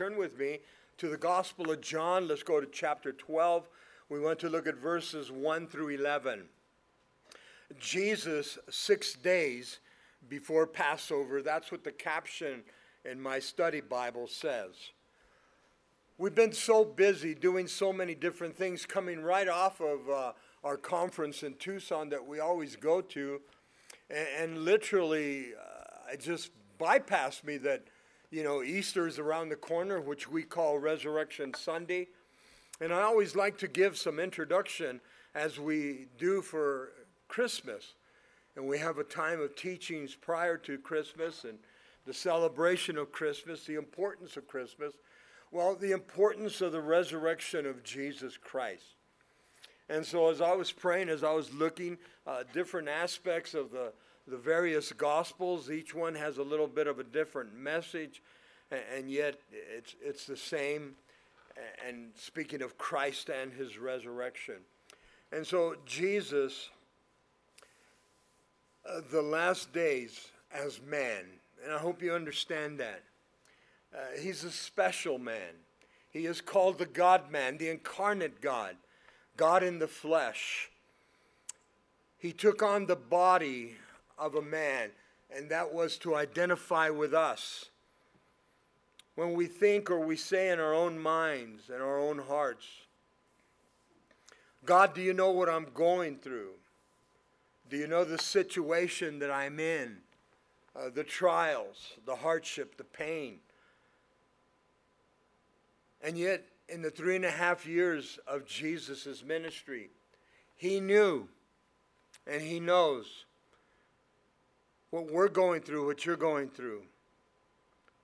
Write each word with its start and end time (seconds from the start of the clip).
turn 0.00 0.16
with 0.16 0.38
me 0.38 0.60
to 0.96 1.10
the 1.10 1.16
Gospel 1.18 1.70
of 1.70 1.82
John. 1.82 2.26
Let's 2.26 2.42
go 2.42 2.58
to 2.58 2.66
chapter 2.66 3.12
12. 3.12 3.68
We 4.08 4.18
want 4.18 4.38
to 4.38 4.48
look 4.48 4.66
at 4.66 4.78
verses 4.78 5.30
1 5.30 5.66
through 5.66 5.90
11. 5.90 6.44
Jesus, 7.78 8.58
six 8.70 9.12
days 9.12 9.80
before 10.26 10.66
Passover, 10.66 11.42
that's 11.42 11.70
what 11.70 11.84
the 11.84 11.92
caption 11.92 12.62
in 13.04 13.20
my 13.20 13.38
study 13.38 13.82
Bible 13.82 14.26
says. 14.26 14.70
We've 16.16 16.34
been 16.34 16.54
so 16.54 16.82
busy 16.82 17.34
doing 17.34 17.66
so 17.66 17.92
many 17.92 18.14
different 18.14 18.56
things 18.56 18.86
coming 18.86 19.20
right 19.20 19.48
off 19.48 19.82
of 19.82 20.08
uh, 20.08 20.32
our 20.64 20.78
conference 20.78 21.42
in 21.42 21.56
Tucson 21.56 22.08
that 22.08 22.26
we 22.26 22.40
always 22.40 22.74
go 22.74 23.02
to. 23.02 23.42
And, 24.08 24.28
and 24.38 24.58
literally, 24.64 25.48
uh, 25.52 26.14
it 26.14 26.20
just 26.20 26.52
bypassed 26.80 27.44
me 27.44 27.58
that, 27.58 27.82
you 28.30 28.44
know, 28.44 28.62
Easter 28.62 29.06
is 29.06 29.18
around 29.18 29.48
the 29.48 29.56
corner, 29.56 30.00
which 30.00 30.28
we 30.28 30.42
call 30.42 30.78
Resurrection 30.78 31.52
Sunday. 31.54 32.08
And 32.80 32.92
I 32.92 33.02
always 33.02 33.34
like 33.34 33.58
to 33.58 33.68
give 33.68 33.98
some 33.98 34.20
introduction 34.20 35.00
as 35.34 35.58
we 35.58 36.06
do 36.16 36.40
for 36.40 36.92
Christmas. 37.28 37.94
And 38.56 38.66
we 38.66 38.78
have 38.78 38.98
a 38.98 39.04
time 39.04 39.40
of 39.40 39.56
teachings 39.56 40.14
prior 40.14 40.56
to 40.58 40.78
Christmas 40.78 41.44
and 41.44 41.58
the 42.06 42.14
celebration 42.14 42.96
of 42.96 43.12
Christmas, 43.12 43.64
the 43.64 43.74
importance 43.74 44.36
of 44.36 44.46
Christmas. 44.46 44.94
Well, 45.52 45.74
the 45.74 45.90
importance 45.90 46.60
of 46.60 46.72
the 46.72 46.80
resurrection 46.80 47.66
of 47.66 47.82
Jesus 47.82 48.36
Christ. 48.36 48.94
And 49.88 50.06
so, 50.06 50.30
as 50.30 50.40
I 50.40 50.52
was 50.52 50.70
praying, 50.70 51.08
as 51.08 51.24
I 51.24 51.32
was 51.32 51.52
looking, 51.52 51.98
uh, 52.24 52.44
different 52.52 52.88
aspects 52.88 53.54
of 53.54 53.72
the, 53.72 53.92
the 54.30 54.36
various 54.36 54.92
gospels, 54.92 55.70
each 55.70 55.94
one 55.94 56.14
has 56.14 56.38
a 56.38 56.42
little 56.42 56.68
bit 56.68 56.86
of 56.86 56.98
a 56.98 57.04
different 57.04 57.54
message, 57.54 58.22
and, 58.70 59.10
yet 59.10 59.40
it's, 59.52 59.96
it's 60.00 60.26
the 60.26 60.36
same. 60.36 60.94
And 61.86 62.12
speaking 62.14 62.62
of 62.62 62.78
Christ 62.78 63.28
and 63.28 63.52
his 63.52 63.76
resurrection. 63.76 64.56
And 65.32 65.46
so, 65.46 65.74
Jesus, 65.84 66.70
uh, 68.88 69.00
the 69.10 69.22
last 69.22 69.72
days 69.72 70.28
as 70.52 70.80
man, 70.80 71.24
and 71.64 71.74
I 71.74 71.78
hope 71.78 72.02
you 72.02 72.14
understand 72.14 72.78
that. 72.78 73.02
Uh, 73.94 74.20
he's 74.20 74.44
a 74.44 74.50
special 74.50 75.18
man. 75.18 75.54
He 76.10 76.26
is 76.26 76.40
called 76.40 76.78
the 76.78 76.86
God 76.86 77.30
man, 77.30 77.58
the 77.58 77.68
incarnate 77.68 78.40
God, 78.40 78.76
God 79.36 79.62
in 79.62 79.78
the 79.78 79.88
flesh. 79.88 80.70
He 82.18 82.32
took 82.32 82.62
on 82.62 82.86
the 82.86 82.96
body 82.96 83.76
of 84.20 84.34
a 84.34 84.42
man, 84.42 84.90
and 85.34 85.50
that 85.50 85.72
was 85.72 85.96
to 85.98 86.14
identify 86.14 86.90
with 86.90 87.14
us. 87.14 87.70
When 89.16 89.34
we 89.34 89.46
think 89.46 89.90
or 89.90 90.00
we 90.00 90.16
say 90.16 90.50
in 90.50 90.60
our 90.60 90.74
own 90.74 90.98
minds 90.98 91.70
and 91.70 91.82
our 91.82 91.98
own 91.98 92.18
hearts, 92.18 92.66
God, 94.64 94.94
do 94.94 95.00
you 95.00 95.14
know 95.14 95.30
what 95.30 95.48
I'm 95.48 95.66
going 95.74 96.16
through? 96.16 96.52
Do 97.68 97.76
you 97.76 97.86
know 97.86 98.04
the 98.04 98.18
situation 98.18 99.18
that 99.20 99.30
I'm 99.30 99.58
in? 99.58 99.98
Uh, 100.76 100.90
the 100.94 101.04
trials, 101.04 101.94
the 102.06 102.16
hardship, 102.16 102.76
the 102.76 102.84
pain. 102.84 103.38
And 106.02 106.16
yet, 106.16 106.44
in 106.68 106.82
the 106.82 106.90
three 106.90 107.16
and 107.16 107.24
a 107.24 107.30
half 107.30 107.66
years 107.66 108.18
of 108.26 108.46
Jesus' 108.46 109.24
ministry, 109.24 109.90
he 110.56 110.78
knew 110.78 111.28
and 112.26 112.42
he 112.42 112.60
knows 112.60 113.24
what 114.90 115.10
we're 115.10 115.28
going 115.28 115.62
through, 115.62 115.86
what 115.86 116.04
you're 116.04 116.16
going 116.16 116.48
through, 116.48 116.82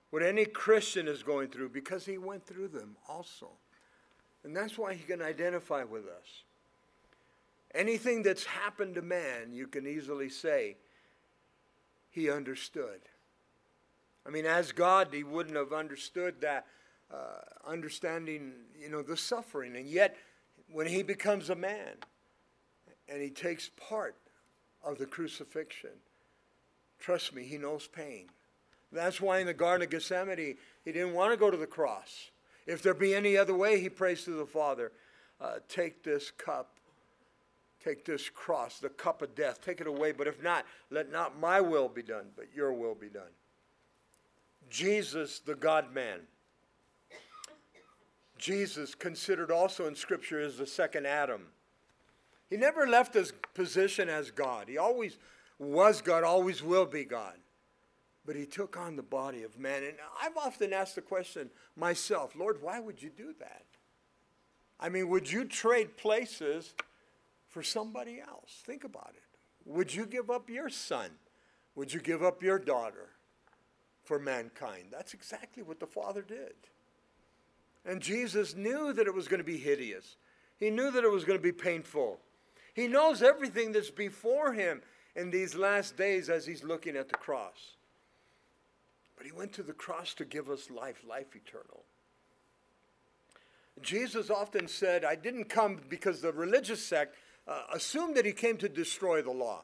what 0.09 0.23
any 0.23 0.45
Christian 0.45 1.07
is 1.07 1.23
going 1.23 1.49
through, 1.49 1.69
because 1.69 2.05
he 2.05 2.17
went 2.17 2.45
through 2.45 2.69
them 2.69 2.95
also. 3.09 3.49
And 4.43 4.55
that's 4.55 4.77
why 4.77 4.93
he 4.93 5.03
can 5.03 5.21
identify 5.21 5.83
with 5.83 6.05
us. 6.05 6.43
Anything 7.75 8.23
that's 8.23 8.45
happened 8.45 8.95
to 8.95 9.01
man, 9.01 9.51
you 9.51 9.67
can 9.67 9.85
easily 9.85 10.29
say, 10.29 10.77
he 12.09 12.31
understood. 12.31 13.01
I 14.25 14.29
mean, 14.29 14.45
as 14.45 14.71
God, 14.71 15.09
he 15.11 15.23
wouldn't 15.23 15.55
have 15.55 15.73
understood 15.73 16.41
that 16.41 16.65
uh, 17.13 17.39
understanding, 17.65 18.53
you 18.79 18.89
know, 18.89 19.01
the 19.01 19.17
suffering. 19.17 19.75
And 19.75 19.87
yet, 19.87 20.15
when 20.71 20.87
he 20.87 21.03
becomes 21.03 21.49
a 21.49 21.55
man 21.55 21.93
and 23.07 23.21
he 23.21 23.29
takes 23.29 23.69
part 23.77 24.15
of 24.83 24.97
the 24.97 25.05
crucifixion, 25.05 25.91
trust 26.99 27.33
me, 27.33 27.43
he 27.43 27.57
knows 27.57 27.87
pain. 27.87 28.27
That's 28.91 29.19
why 29.19 29.39
in 29.39 29.47
the 29.47 29.53
Garden 29.53 29.83
of 29.83 29.89
Gethsemane, 29.89 30.55
he 30.85 30.91
didn't 30.91 31.13
want 31.13 31.31
to 31.31 31.37
go 31.37 31.51
to 31.51 31.57
the 31.57 31.67
cross. 31.67 32.31
If 32.65 32.81
there 32.81 32.93
be 32.93 33.13
any 33.13 33.37
other 33.37 33.55
way, 33.55 33.79
he 33.79 33.89
prays 33.89 34.23
to 34.25 34.31
the 34.31 34.45
Father, 34.45 34.91
uh, 35.39 35.55
take 35.67 36.03
this 36.03 36.31
cup, 36.31 36.77
take 37.83 38.05
this 38.05 38.29
cross, 38.29 38.79
the 38.79 38.89
cup 38.89 39.21
of 39.21 39.35
death, 39.35 39.61
take 39.63 39.81
it 39.81 39.87
away. 39.87 40.11
But 40.11 40.27
if 40.27 40.41
not, 40.41 40.65
let 40.89 41.11
not 41.11 41.39
my 41.39 41.61
will 41.61 41.89
be 41.89 42.03
done, 42.03 42.27
but 42.35 42.47
your 42.55 42.73
will 42.73 42.95
be 42.95 43.09
done. 43.09 43.31
Jesus, 44.69 45.39
the 45.39 45.55
God 45.55 45.93
man, 45.93 46.21
Jesus, 48.37 48.95
considered 48.95 49.51
also 49.51 49.87
in 49.87 49.95
Scripture 49.95 50.39
as 50.39 50.57
the 50.57 50.67
second 50.67 51.07
Adam. 51.07 51.47
He 52.49 52.57
never 52.57 52.87
left 52.87 53.13
his 53.13 53.33
position 53.53 54.09
as 54.09 54.31
God. 54.31 54.67
He 54.69 54.77
always 54.77 55.17
was 55.59 56.01
God, 56.01 56.23
always 56.23 56.61
will 56.61 56.85
be 56.85 57.03
God. 57.03 57.35
But 58.25 58.35
he 58.35 58.45
took 58.45 58.77
on 58.77 58.95
the 58.95 59.03
body 59.03 59.43
of 59.43 59.57
man. 59.57 59.83
And 59.83 59.93
I've 60.21 60.37
often 60.37 60.73
asked 60.73 60.95
the 60.95 61.01
question 61.01 61.49
myself 61.75 62.35
Lord, 62.35 62.61
why 62.61 62.79
would 62.79 63.01
you 63.01 63.09
do 63.09 63.33
that? 63.39 63.65
I 64.79 64.89
mean, 64.89 65.09
would 65.09 65.31
you 65.31 65.45
trade 65.45 65.97
places 65.97 66.73
for 67.47 67.63
somebody 67.63 68.19
else? 68.19 68.61
Think 68.65 68.83
about 68.83 69.13
it. 69.15 69.23
Would 69.65 69.93
you 69.93 70.05
give 70.05 70.29
up 70.29 70.49
your 70.49 70.69
son? 70.69 71.09
Would 71.75 71.93
you 71.93 71.99
give 71.99 72.23
up 72.23 72.43
your 72.43 72.59
daughter 72.59 73.09
for 74.03 74.19
mankind? 74.19 74.85
That's 74.91 75.13
exactly 75.13 75.63
what 75.63 75.79
the 75.79 75.87
Father 75.87 76.21
did. 76.21 76.53
And 77.85 78.01
Jesus 78.01 78.55
knew 78.55 78.93
that 78.93 79.07
it 79.07 79.13
was 79.13 79.27
going 79.27 79.39
to 79.39 79.43
be 79.43 79.57
hideous. 79.57 80.17
He 80.57 80.69
knew 80.69 80.91
that 80.91 81.03
it 81.03 81.11
was 81.11 81.23
going 81.23 81.39
to 81.39 81.43
be 81.43 81.51
painful. 81.51 82.19
He 82.73 82.87
knows 82.87 83.21
everything 83.21 83.71
that's 83.71 83.89
before 83.89 84.53
him 84.53 84.81
in 85.17 85.31
these 85.31 85.55
last 85.55 85.97
days 85.97 86.29
as 86.29 86.45
he's 86.45 86.63
looking 86.63 86.95
at 86.95 87.09
the 87.09 87.15
cross. 87.15 87.75
But 89.17 89.25
he 89.25 89.31
went 89.31 89.51
to 89.53 89.63
the 89.63 89.73
cross 89.73 90.13
to 90.13 90.25
give 90.25 90.49
us 90.49 90.69
life, 90.69 91.03
life 91.09 91.35
eternal. 91.35 91.83
Jesus 93.81 94.29
often 94.29 94.67
said, 94.67 95.03
I 95.03 95.15
didn't 95.15 95.45
come 95.45 95.81
because 95.89 96.21
the 96.21 96.31
religious 96.31 96.85
sect 96.85 97.15
uh, 97.47 97.63
assumed 97.73 98.15
that 98.15 98.25
he 98.25 98.31
came 98.31 98.57
to 98.57 98.69
destroy 98.69 99.21
the 99.21 99.31
law. 99.31 99.63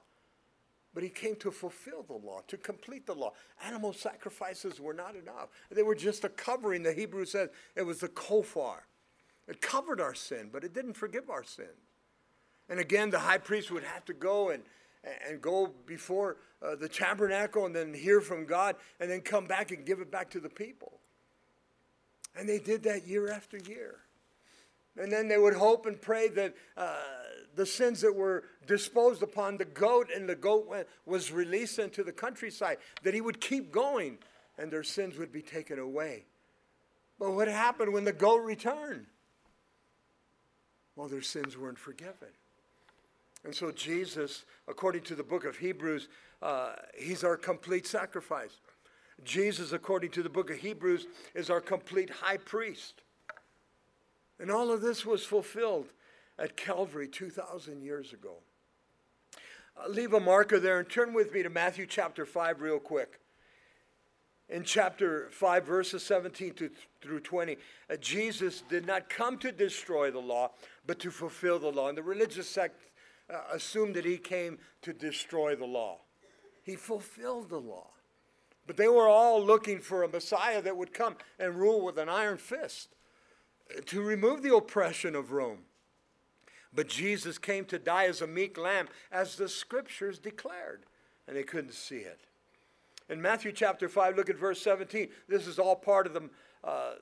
But 0.93 1.03
he 1.03 1.09
came 1.09 1.35
to 1.37 1.51
fulfill 1.51 2.03
the 2.03 2.13
law, 2.13 2.41
to 2.47 2.57
complete 2.57 3.05
the 3.05 3.15
law. 3.15 3.33
Animal 3.63 3.93
sacrifices 3.93 4.79
were 4.79 4.93
not 4.93 5.15
enough. 5.15 5.49
They 5.71 5.81
were 5.81 5.95
just 5.95 6.23
a 6.23 6.29
covering. 6.29 6.83
The 6.83 6.93
Hebrew 6.93 7.25
says 7.25 7.49
it 7.75 7.83
was 7.83 7.99
the 7.99 8.09
kofar. 8.09 8.85
It 9.47 9.61
covered 9.61 9.99
our 9.99 10.13
sin, 10.13 10.49
but 10.51 10.63
it 10.63 10.73
didn't 10.73 10.93
forgive 10.93 11.29
our 11.29 11.43
sin. 11.43 11.65
And 12.69 12.79
again, 12.79 13.09
the 13.09 13.19
high 13.19 13.39
priest 13.39 13.71
would 13.71 13.83
have 13.83 14.05
to 14.05 14.13
go 14.13 14.49
and, 14.49 14.63
and 15.27 15.41
go 15.41 15.71
before 15.85 16.37
uh, 16.61 16.75
the 16.75 16.87
tabernacle 16.87 17.65
and 17.65 17.75
then 17.75 17.93
hear 17.93 18.21
from 18.21 18.45
God 18.45 18.75
and 18.99 19.09
then 19.09 19.21
come 19.21 19.45
back 19.45 19.71
and 19.71 19.85
give 19.85 19.99
it 19.99 20.09
back 20.09 20.29
to 20.31 20.39
the 20.39 20.49
people. 20.49 20.99
And 22.35 22.47
they 22.47 22.59
did 22.59 22.83
that 22.83 23.07
year 23.07 23.31
after 23.31 23.57
year. 23.57 23.97
And 24.97 25.11
then 25.11 25.27
they 25.27 25.37
would 25.37 25.55
hope 25.55 25.85
and 25.85 25.99
pray 25.99 26.29
that 26.29 26.55
uh, 26.77 26.95
the 27.55 27.65
sins 27.65 28.01
that 28.01 28.15
were 28.15 28.43
disposed 28.67 29.23
upon 29.23 29.57
the 29.57 29.65
goat 29.65 30.09
and 30.15 30.29
the 30.29 30.35
goat 30.35 30.67
went, 30.67 30.87
was 31.05 31.31
released 31.31 31.79
into 31.79 32.03
the 32.03 32.11
countryside, 32.11 32.77
that 33.03 33.13
he 33.13 33.21
would 33.21 33.41
keep 33.41 33.71
going 33.71 34.17
and 34.57 34.71
their 34.71 34.83
sins 34.83 35.17
would 35.17 35.31
be 35.31 35.41
taken 35.41 35.79
away. 35.79 36.25
But 37.19 37.31
what 37.33 37.47
happened 37.47 37.91
when 37.93 38.03
the 38.03 38.13
goat 38.13 38.41
returned? 38.43 39.07
Well, 40.95 41.07
their 41.07 41.21
sins 41.21 41.57
weren't 41.57 41.79
forgiven. 41.79 42.29
And 43.43 43.53
so, 43.53 43.71
Jesus, 43.71 44.45
according 44.67 45.01
to 45.03 45.15
the 45.15 45.23
book 45.23 45.45
of 45.45 45.57
Hebrews, 45.57 46.07
uh, 46.41 46.73
he's 46.97 47.23
our 47.23 47.37
complete 47.37 47.85
sacrifice. 47.85 48.57
Jesus, 49.23 49.71
according 49.71 50.11
to 50.11 50.23
the 50.23 50.29
book 50.29 50.49
of 50.49 50.57
Hebrews, 50.57 51.07
is 51.35 51.49
our 51.49 51.61
complete 51.61 52.09
high 52.09 52.37
priest. 52.37 53.01
And 54.39 54.49
all 54.51 54.71
of 54.71 54.81
this 54.81 55.05
was 55.05 55.25
fulfilled 55.25 55.87
at 56.39 56.57
Calvary 56.57 57.07
2,000 57.07 57.81
years 57.81 58.13
ago. 58.13 58.37
Uh, 59.77 59.87
leave 59.87 60.13
a 60.13 60.19
marker 60.19 60.59
there 60.59 60.79
and 60.79 60.89
turn 60.89 61.13
with 61.13 61.33
me 61.33 61.43
to 61.43 61.49
Matthew 61.49 61.85
chapter 61.85 62.25
5 62.25 62.61
real 62.61 62.79
quick. 62.79 63.19
In 64.49 64.63
chapter 64.63 65.29
5, 65.31 65.65
verses 65.65 66.03
17 66.03 66.53
to, 66.55 66.69
through 67.01 67.21
20, 67.21 67.57
uh, 67.89 67.95
Jesus 67.97 68.61
did 68.69 68.85
not 68.85 69.09
come 69.09 69.37
to 69.39 69.51
destroy 69.51 70.11
the 70.11 70.19
law, 70.19 70.51
but 70.85 70.99
to 70.99 71.11
fulfill 71.11 71.59
the 71.59 71.71
law. 71.71 71.87
And 71.87 71.97
the 71.97 72.03
religious 72.03 72.49
sect 72.49 72.79
uh, 73.29 73.41
assumed 73.51 73.95
that 73.95 74.05
he 74.05 74.17
came 74.17 74.57
to 74.81 74.93
destroy 74.93 75.55
the 75.55 75.65
law. 75.65 75.99
He 76.63 76.75
fulfilled 76.75 77.49
the 77.49 77.59
law. 77.59 77.91
But 78.65 78.77
they 78.77 78.87
were 78.87 79.07
all 79.07 79.43
looking 79.43 79.79
for 79.79 80.03
a 80.03 80.07
Messiah 80.07 80.61
that 80.61 80.77
would 80.77 80.93
come 80.93 81.17
and 81.37 81.55
rule 81.55 81.83
with 81.83 81.97
an 81.97 82.09
iron 82.09 82.37
fist 82.37 82.95
to 83.85 84.01
remove 84.01 84.41
the 84.41 84.55
oppression 84.55 85.15
of 85.15 85.31
Rome. 85.31 85.65
But 86.73 86.87
Jesus 86.87 87.37
came 87.37 87.65
to 87.65 87.77
die 87.77 88.05
as 88.05 88.21
a 88.21 88.27
meek 88.27 88.57
lamb, 88.57 88.87
as 89.11 89.35
the 89.35 89.49
scriptures 89.49 90.17
declared, 90.17 90.85
and 91.27 91.35
they 91.37 91.43
couldn't 91.43 91.73
see 91.73 91.97
it. 91.97 92.21
In 93.09 93.21
Matthew 93.21 93.51
chapter 93.51 93.89
5, 93.89 94.15
look 94.15 94.29
at 94.29 94.37
verse 94.37 94.61
17. 94.61 95.09
This 95.27 95.45
is 95.45 95.59
all 95.59 95.75
part 95.75 96.07
of 96.07 96.13
the, 96.13 96.29
uh, 96.63 96.93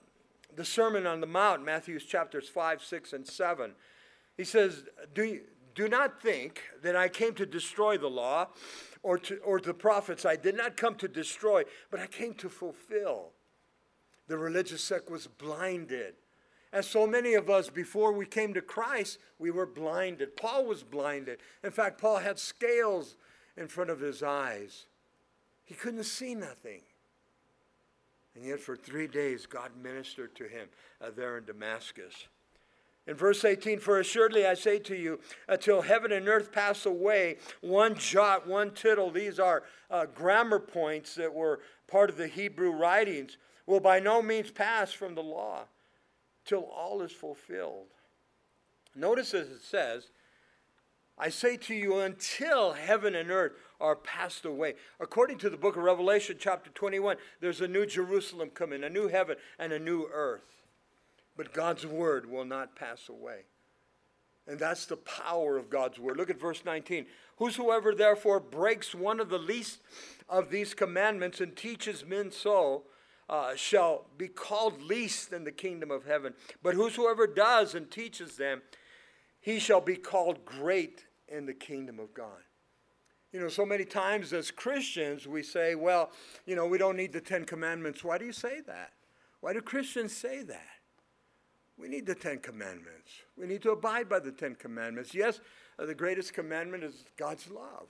the 0.55 0.65
Sermon 0.65 1.05
on 1.05 1.21
the 1.21 1.27
Mount, 1.27 1.63
Matthew's 1.63 2.03
chapters 2.03 2.49
5, 2.49 2.83
6, 2.83 3.13
and 3.13 3.25
7. 3.25 3.71
He 4.35 4.43
says, 4.43 4.85
do, 5.13 5.23
you, 5.23 5.41
do 5.73 5.87
not 5.87 6.21
think 6.21 6.61
that 6.81 6.95
I 6.95 7.09
came 7.09 7.33
to 7.35 7.45
destroy 7.45 7.97
the 7.97 8.09
law 8.09 8.47
or, 9.03 9.17
to, 9.19 9.37
or 9.37 9.59
the 9.59 9.73
prophets. 9.73 10.25
I 10.25 10.35
did 10.35 10.55
not 10.55 10.77
come 10.77 10.95
to 10.95 11.07
destroy, 11.07 11.63
but 11.89 11.99
I 11.99 12.07
came 12.07 12.33
to 12.35 12.49
fulfill. 12.49 13.31
The 14.27 14.37
religious 14.37 14.83
sect 14.83 15.09
was 15.09 15.27
blinded. 15.27 16.15
As 16.73 16.87
so 16.87 17.05
many 17.05 17.33
of 17.33 17.49
us, 17.49 17.69
before 17.69 18.13
we 18.13 18.25
came 18.25 18.53
to 18.53 18.61
Christ, 18.61 19.19
we 19.39 19.51
were 19.51 19.65
blinded. 19.65 20.37
Paul 20.37 20.65
was 20.65 20.83
blinded. 20.83 21.39
In 21.63 21.71
fact, 21.71 21.99
Paul 21.99 22.17
had 22.17 22.39
scales 22.39 23.17
in 23.57 23.67
front 23.67 23.89
of 23.89 23.99
his 23.99 24.23
eyes. 24.23 24.85
He 25.65 25.73
couldn't 25.73 26.05
see 26.05 26.33
nothing. 26.33 26.81
And 28.35 28.45
yet, 28.45 28.61
for 28.61 28.77
three 28.77 29.07
days, 29.07 29.45
God 29.45 29.71
ministered 29.81 30.33
to 30.35 30.45
him 30.45 30.69
uh, 31.01 31.09
there 31.13 31.37
in 31.37 31.43
Damascus. 31.43 32.27
In 33.07 33.15
verse 33.15 33.43
18, 33.43 33.79
for 33.79 33.99
assuredly 33.99 34.45
I 34.45 34.53
say 34.53 34.77
to 34.79 34.95
you, 34.95 35.19
until 35.47 35.81
heaven 35.81 36.11
and 36.11 36.27
earth 36.27 36.51
pass 36.51 36.85
away, 36.85 37.37
one 37.61 37.95
jot, 37.95 38.47
one 38.47 38.71
tittle, 38.71 39.09
these 39.09 39.39
are 39.39 39.63
uh, 39.89 40.05
grammar 40.05 40.59
points 40.59 41.15
that 41.15 41.33
were 41.33 41.61
part 41.87 42.09
of 42.09 42.17
the 42.17 42.27
Hebrew 42.27 42.71
writings, 42.71 43.37
will 43.65 43.79
by 43.79 43.99
no 43.99 44.21
means 44.21 44.51
pass 44.51 44.91
from 44.91 45.15
the 45.15 45.23
law 45.23 45.65
till 46.45 46.61
all 46.61 47.01
is 47.01 47.11
fulfilled. 47.11 47.87
Notice 48.95 49.33
as 49.33 49.49
it 49.49 49.61
says, 49.61 50.09
I 51.17 51.29
say 51.29 51.57
to 51.57 51.75
you, 51.75 51.99
until 51.99 52.73
heaven 52.73 53.15
and 53.15 53.29
earth 53.29 53.53
are 53.79 53.95
passed 53.95 54.45
away. 54.45 54.75
According 54.99 55.37
to 55.39 55.49
the 55.49 55.57
book 55.57 55.75
of 55.75 55.83
Revelation, 55.83 56.37
chapter 56.39 56.69
21, 56.71 57.17
there's 57.39 57.61
a 57.61 57.67
new 57.67 57.85
Jerusalem 57.85 58.49
coming, 58.49 58.83
a 58.83 58.89
new 58.89 59.07
heaven 59.07 59.37
and 59.59 59.71
a 59.71 59.79
new 59.79 60.07
earth. 60.11 60.60
But 61.41 61.53
God's 61.53 61.87
word 61.87 62.29
will 62.29 62.45
not 62.45 62.75
pass 62.75 63.09
away. 63.09 63.45
And 64.45 64.59
that's 64.59 64.85
the 64.85 64.97
power 64.97 65.57
of 65.57 65.71
God's 65.71 65.97
word. 65.97 66.17
Look 66.17 66.29
at 66.29 66.39
verse 66.39 66.63
19. 66.63 67.07
Whosoever 67.37 67.95
therefore 67.95 68.39
breaks 68.39 68.93
one 68.93 69.19
of 69.19 69.29
the 69.29 69.39
least 69.39 69.79
of 70.29 70.51
these 70.51 70.75
commandments 70.75 71.41
and 71.41 71.55
teaches 71.55 72.05
men 72.05 72.29
so, 72.29 72.83
uh, 73.27 73.55
shall 73.55 74.05
be 74.19 74.27
called 74.27 74.83
least 74.83 75.33
in 75.33 75.43
the 75.43 75.51
kingdom 75.51 75.89
of 75.89 76.05
heaven. 76.05 76.35
But 76.61 76.75
whosoever 76.75 77.25
does 77.25 77.73
and 77.73 77.89
teaches 77.89 78.37
them, 78.37 78.61
he 79.39 79.57
shall 79.57 79.81
be 79.81 79.95
called 79.95 80.45
great 80.45 81.07
in 81.27 81.47
the 81.47 81.55
kingdom 81.55 81.97
of 81.97 82.13
God. 82.13 82.43
You 83.33 83.39
know, 83.39 83.49
so 83.49 83.65
many 83.65 83.85
times 83.85 84.31
as 84.31 84.51
Christians, 84.51 85.27
we 85.27 85.41
say, 85.41 85.73
well, 85.73 86.11
you 86.45 86.55
know, 86.55 86.67
we 86.67 86.77
don't 86.77 86.97
need 86.97 87.13
the 87.13 87.19
Ten 87.19 87.45
Commandments. 87.45 88.03
Why 88.03 88.19
do 88.19 88.25
you 88.25 88.31
say 88.31 88.61
that? 88.67 88.91
Why 89.39 89.53
do 89.53 89.61
Christians 89.61 90.15
say 90.15 90.43
that? 90.43 90.80
We 91.81 91.87
need 91.87 92.05
the 92.05 92.13
Ten 92.13 92.37
Commandments. 92.37 93.11
We 93.35 93.47
need 93.47 93.63
to 93.63 93.71
abide 93.71 94.07
by 94.07 94.19
the 94.19 94.31
Ten 94.31 94.53
Commandments. 94.53 95.15
Yes, 95.15 95.39
uh, 95.79 95.85
the 95.87 95.95
greatest 95.95 96.31
commandment 96.31 96.83
is 96.83 97.05
God's 97.17 97.49
love. 97.49 97.87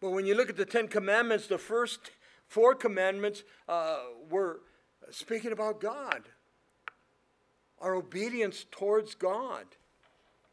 But 0.00 0.10
when 0.10 0.26
you 0.26 0.34
look 0.34 0.50
at 0.50 0.56
the 0.56 0.64
Ten 0.64 0.88
Commandments, 0.88 1.46
the 1.46 1.58
first 1.58 2.10
four 2.48 2.74
commandments 2.74 3.44
uh, 3.68 4.00
were 4.28 4.62
speaking 5.10 5.52
about 5.52 5.80
God, 5.80 6.22
our 7.78 7.94
obedience 7.94 8.66
towards 8.72 9.14
God, 9.14 9.66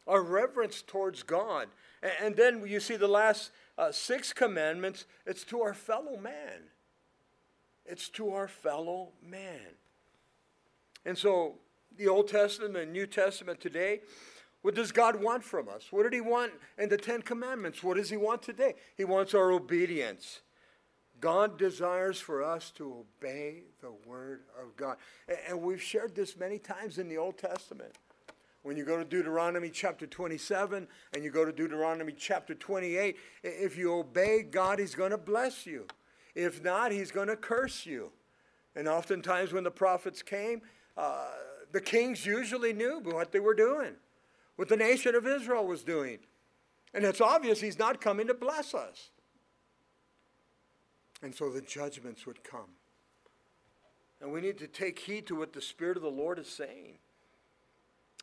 our 0.05 0.21
reverence 0.21 0.83
towards 0.85 1.23
God. 1.23 1.67
And, 2.03 2.11
and 2.21 2.35
then 2.35 2.63
you 2.67 2.79
see 2.79 2.95
the 2.95 3.07
last 3.07 3.49
uh, 3.75 3.91
six 3.91 4.33
commandments, 4.33 5.05
it's 5.25 5.43
to 5.45 5.61
our 5.61 5.73
fellow 5.73 6.17
man. 6.17 6.69
It's 7.87 8.07
to 8.09 8.29
our 8.29 8.47
fellow 8.47 9.13
man. 9.23 9.77
And 11.03 11.17
so 11.17 11.55
the 11.97 12.07
Old 12.07 12.27
Testament 12.27 12.75
and 12.77 12.91
New 12.91 13.07
Testament 13.07 13.59
today, 13.59 14.01
what 14.61 14.75
does 14.75 14.91
God 14.91 15.21
want 15.21 15.43
from 15.43 15.69
us? 15.69 15.87
What 15.91 16.03
did 16.03 16.13
He 16.13 16.21
want 16.21 16.51
in 16.77 16.89
the 16.89 16.97
Ten 16.97 17.21
Commandments? 17.21 17.83
What 17.83 17.97
does 17.97 18.09
He 18.09 18.17
want 18.17 18.41
today? 18.41 18.75
He 18.95 19.05
wants 19.05 19.33
our 19.33 19.51
obedience. 19.51 20.41
God 21.19 21.57
desires 21.57 22.19
for 22.19 22.43
us 22.43 22.71
to 22.71 23.05
obey 23.05 23.63
the 23.81 23.91
Word 24.05 24.41
of 24.61 24.75
God. 24.75 24.97
And 25.47 25.61
we've 25.61 25.81
shared 25.81 26.15
this 26.15 26.37
many 26.37 26.59
times 26.59 26.97
in 26.97 27.07
the 27.07 27.17
Old 27.17 27.37
Testament. 27.37 27.93
When 28.63 28.75
you 28.75 28.83
go 28.83 28.97
to 28.97 29.05
Deuteronomy 29.05 29.69
chapter 29.69 30.05
27 30.05 30.87
and 31.13 31.23
you 31.23 31.31
go 31.31 31.45
to 31.45 31.51
Deuteronomy 31.51 32.13
chapter 32.17 32.53
28, 32.53 33.15
if 33.43 33.77
you 33.77 33.93
obey 33.93 34.43
God, 34.43 34.79
He's 34.79 34.95
going 34.95 35.11
to 35.11 35.17
bless 35.17 35.65
you. 35.65 35.85
If 36.35 36.63
not, 36.63 36.91
He's 36.91 37.11
going 37.11 37.29
to 37.29 37.37
curse 37.37 37.85
you. 37.85 38.11
And 38.75 38.87
oftentimes, 38.87 39.53
when 39.53 39.63
the 39.63 39.71
prophets 39.71 40.21
came, 40.21 40.61
uh, 40.97 41.29
the 41.71 41.81
kings 41.81 42.25
usually 42.25 42.73
knew 42.73 43.01
what 43.03 43.31
they 43.31 43.39
were 43.39 43.53
doing, 43.53 43.93
what 44.55 44.69
the 44.69 44.77
nation 44.77 45.15
of 45.15 45.27
Israel 45.27 45.65
was 45.65 45.83
doing. 45.83 46.19
And 46.93 47.03
it's 47.03 47.21
obvious 47.21 47.61
He's 47.61 47.79
not 47.79 48.01
coming 48.01 48.27
to 48.27 48.33
bless 48.33 48.73
us. 48.73 49.11
And 51.21 51.33
so 51.33 51.49
the 51.49 51.61
judgments 51.61 52.25
would 52.25 52.43
come. 52.43 52.75
And 54.21 54.31
we 54.31 54.41
need 54.41 54.57
to 54.59 54.67
take 54.67 54.99
heed 54.99 55.27
to 55.27 55.35
what 55.35 55.53
the 55.53 55.61
Spirit 55.61 55.97
of 55.97 56.03
the 56.03 56.09
Lord 56.09 56.39
is 56.39 56.49
saying. 56.49 56.97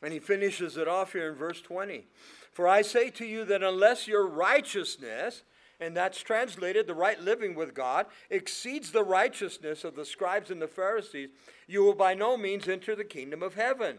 And 0.02 0.12
he 0.12 0.18
finishes 0.18 0.76
it 0.76 0.88
off 0.88 1.12
here 1.12 1.28
in 1.28 1.34
verse 1.34 1.60
20. 1.60 2.06
For 2.52 2.68
I 2.68 2.82
say 2.82 3.10
to 3.10 3.24
you 3.24 3.44
that 3.44 3.62
unless 3.62 4.06
your 4.06 4.26
righteousness, 4.26 5.42
and 5.80 5.96
that's 5.96 6.20
translated 6.20 6.86
the 6.86 6.94
right 6.94 7.20
living 7.20 7.54
with 7.54 7.74
God, 7.74 8.06
exceeds 8.30 8.90
the 8.90 9.04
righteousness 9.04 9.84
of 9.84 9.96
the 9.96 10.04
scribes 10.04 10.50
and 10.50 10.62
the 10.62 10.68
Pharisees, 10.68 11.30
you 11.66 11.82
will 11.82 11.94
by 11.94 12.14
no 12.14 12.36
means 12.36 12.68
enter 12.68 12.94
the 12.94 13.04
kingdom 13.04 13.42
of 13.42 13.54
heaven. 13.54 13.98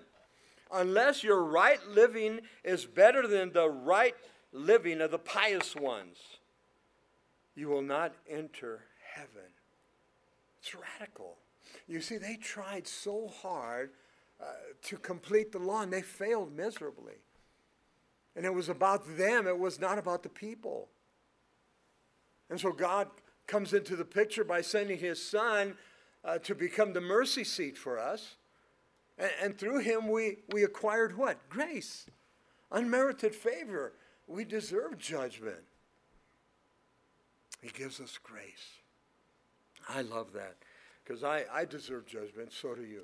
Unless 0.73 1.23
your 1.23 1.43
right 1.43 1.85
living 1.87 2.41
is 2.63 2.85
better 2.85 3.27
than 3.27 3.53
the 3.53 3.69
right 3.69 4.15
living 4.51 5.01
of 5.01 5.11
the 5.11 5.19
pious 5.19 5.75
ones 5.75 6.17
you 7.55 7.69
will 7.69 7.81
not 7.81 8.13
enter 8.29 8.83
heaven. 9.13 9.49
It's 10.59 10.75
radical. 10.75 11.37
You 11.87 12.01
see, 12.01 12.17
they 12.17 12.35
tried 12.35 12.87
so 12.87 13.27
hard 13.41 13.91
uh, 14.41 14.45
to 14.83 14.97
complete 14.97 15.51
the 15.51 15.59
law 15.59 15.81
and 15.81 15.91
they 15.91 16.01
failed 16.01 16.55
miserably. 16.55 17.15
And 18.35 18.45
it 18.45 18.53
was 18.53 18.67
about 18.67 19.17
them, 19.17 19.47
it 19.47 19.57
was 19.57 19.79
not 19.79 19.97
about 19.97 20.23
the 20.23 20.29
people. 20.29 20.89
And 22.49 22.59
so 22.59 22.71
God 22.71 23.07
comes 23.47 23.73
into 23.73 23.95
the 23.95 24.05
picture 24.05 24.43
by 24.43 24.61
sending 24.61 24.97
his 24.97 25.23
son 25.23 25.75
uh, 26.23 26.37
to 26.39 26.55
become 26.55 26.93
the 26.93 27.01
mercy 27.01 27.43
seat 27.43 27.77
for 27.77 27.99
us. 27.99 28.35
And, 29.17 29.31
and 29.41 29.57
through 29.57 29.79
him, 29.79 30.07
we, 30.07 30.37
we 30.51 30.63
acquired 30.63 31.17
what? 31.17 31.49
Grace, 31.49 32.05
unmerited 32.71 33.35
favor. 33.35 33.93
We 34.27 34.43
deserve 34.43 34.97
judgment. 34.97 35.63
He 37.61 37.69
gives 37.69 37.99
us 37.99 38.19
grace. 38.21 38.79
I 39.89 40.01
love 40.01 40.33
that 40.33 40.55
because 41.03 41.23
I, 41.23 41.45
I 41.51 41.65
deserve 41.65 42.05
judgment, 42.05 42.51
so 42.51 42.75
do 42.75 42.83
you. 42.83 43.01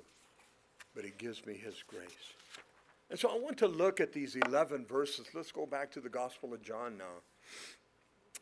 But 0.94 1.04
He 1.04 1.12
gives 1.18 1.44
me 1.46 1.54
His 1.54 1.82
grace. 1.86 2.34
And 3.10 3.18
so 3.18 3.28
I 3.28 3.38
want 3.38 3.58
to 3.58 3.68
look 3.68 4.00
at 4.00 4.12
these 4.12 4.36
11 4.36 4.86
verses. 4.86 5.26
Let's 5.34 5.52
go 5.52 5.66
back 5.66 5.90
to 5.92 6.00
the 6.00 6.08
Gospel 6.08 6.54
of 6.54 6.62
John 6.62 6.96
now. 6.96 7.22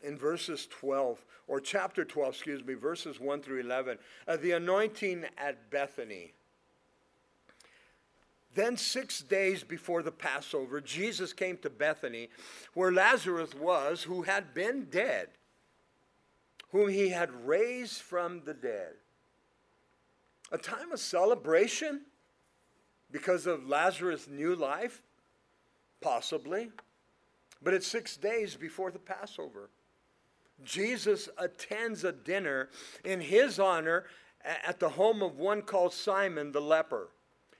In 0.03 0.17
verses 0.17 0.67
12, 0.67 1.23
or 1.47 1.59
chapter 1.59 2.03
12, 2.03 2.33
excuse 2.33 2.63
me, 2.63 2.73
verses 2.73 3.19
1 3.19 3.41
through 3.41 3.61
11, 3.61 3.97
uh, 4.27 4.37
the 4.37 4.51
anointing 4.51 5.25
at 5.37 5.69
Bethany. 5.69 6.33
Then, 8.53 8.75
six 8.75 9.21
days 9.21 9.63
before 9.63 10.03
the 10.03 10.11
Passover, 10.11 10.81
Jesus 10.81 11.31
came 11.31 11.57
to 11.57 11.69
Bethany, 11.69 12.29
where 12.73 12.91
Lazarus 12.91 13.53
was, 13.53 14.03
who 14.03 14.23
had 14.23 14.53
been 14.53 14.85
dead 14.89 15.29
whom 16.71 16.89
he 16.89 17.09
had 17.09 17.47
raised 17.47 18.01
from 18.01 18.41
the 18.45 18.53
dead. 18.53 18.93
A 20.51 20.57
time 20.57 20.91
of 20.91 20.99
celebration 20.99 22.01
because 23.11 23.45
of 23.45 23.67
Lazarus' 23.67 24.27
new 24.29 24.55
life? 24.55 25.01
Possibly. 25.99 26.71
But 27.61 27.73
it's 27.73 27.87
six 27.87 28.17
days 28.17 28.55
before 28.55 28.91
the 28.91 28.99
Passover. 28.99 29.69
Jesus 30.63 31.29
attends 31.37 32.03
a 32.03 32.11
dinner 32.11 32.69
in 33.03 33.21
his 33.21 33.59
honor 33.59 34.05
at 34.43 34.79
the 34.79 34.89
home 34.89 35.21
of 35.21 35.37
one 35.37 35.61
called 35.61 35.93
Simon 35.93 36.51
the 36.51 36.61
leper. 36.61 37.09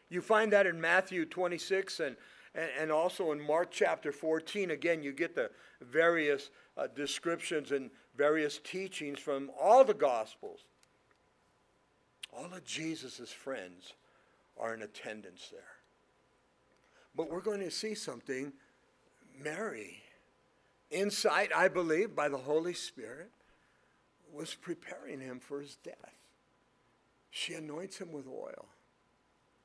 You 0.10 0.22
find 0.22 0.51
that 0.53 0.67
in 0.67 0.79
Matthew 0.79 1.25
26 1.25 2.00
and, 2.01 2.15
and 2.53 2.91
also 2.91 3.31
in 3.31 3.39
Mark 3.39 3.70
chapter 3.72 4.12
14. 4.12 4.72
Again, 4.72 5.03
you 5.03 5.13
get 5.13 5.36
the 5.36 5.51
various 5.81 6.50
uh, 6.77 6.88
descriptions 6.88 7.72
and 7.72 7.89
various 8.15 8.60
teachings 8.60 9.20
from 9.20 9.50
all 9.60 9.84
the 9.84 9.93
Gospels. 9.93 10.65
All 12.34 12.53
of 12.53 12.63
Jesus' 12.63 13.31
friends 13.31 13.93
are 14.60 14.74
in 14.74 14.81
attendance 14.81 15.50
there. 15.51 15.62
But 17.15 17.29
we're 17.29 17.41
going 17.41 17.60
to 17.60 17.72
see 17.72 17.96
something. 17.96 18.53
Mary, 19.39 20.01
insight, 20.91 21.51
I 21.55 21.67
believe, 21.67 22.15
by 22.15 22.29
the 22.29 22.38
Holy 22.38 22.74
Spirit, 22.74 23.31
was 24.31 24.53
preparing 24.53 25.19
him 25.19 25.39
for 25.39 25.62
his 25.62 25.75
death. 25.77 26.15
She 27.29 27.53
anoints 27.53 27.98
him 27.98 28.12
with 28.12 28.27
oil. 28.27 28.67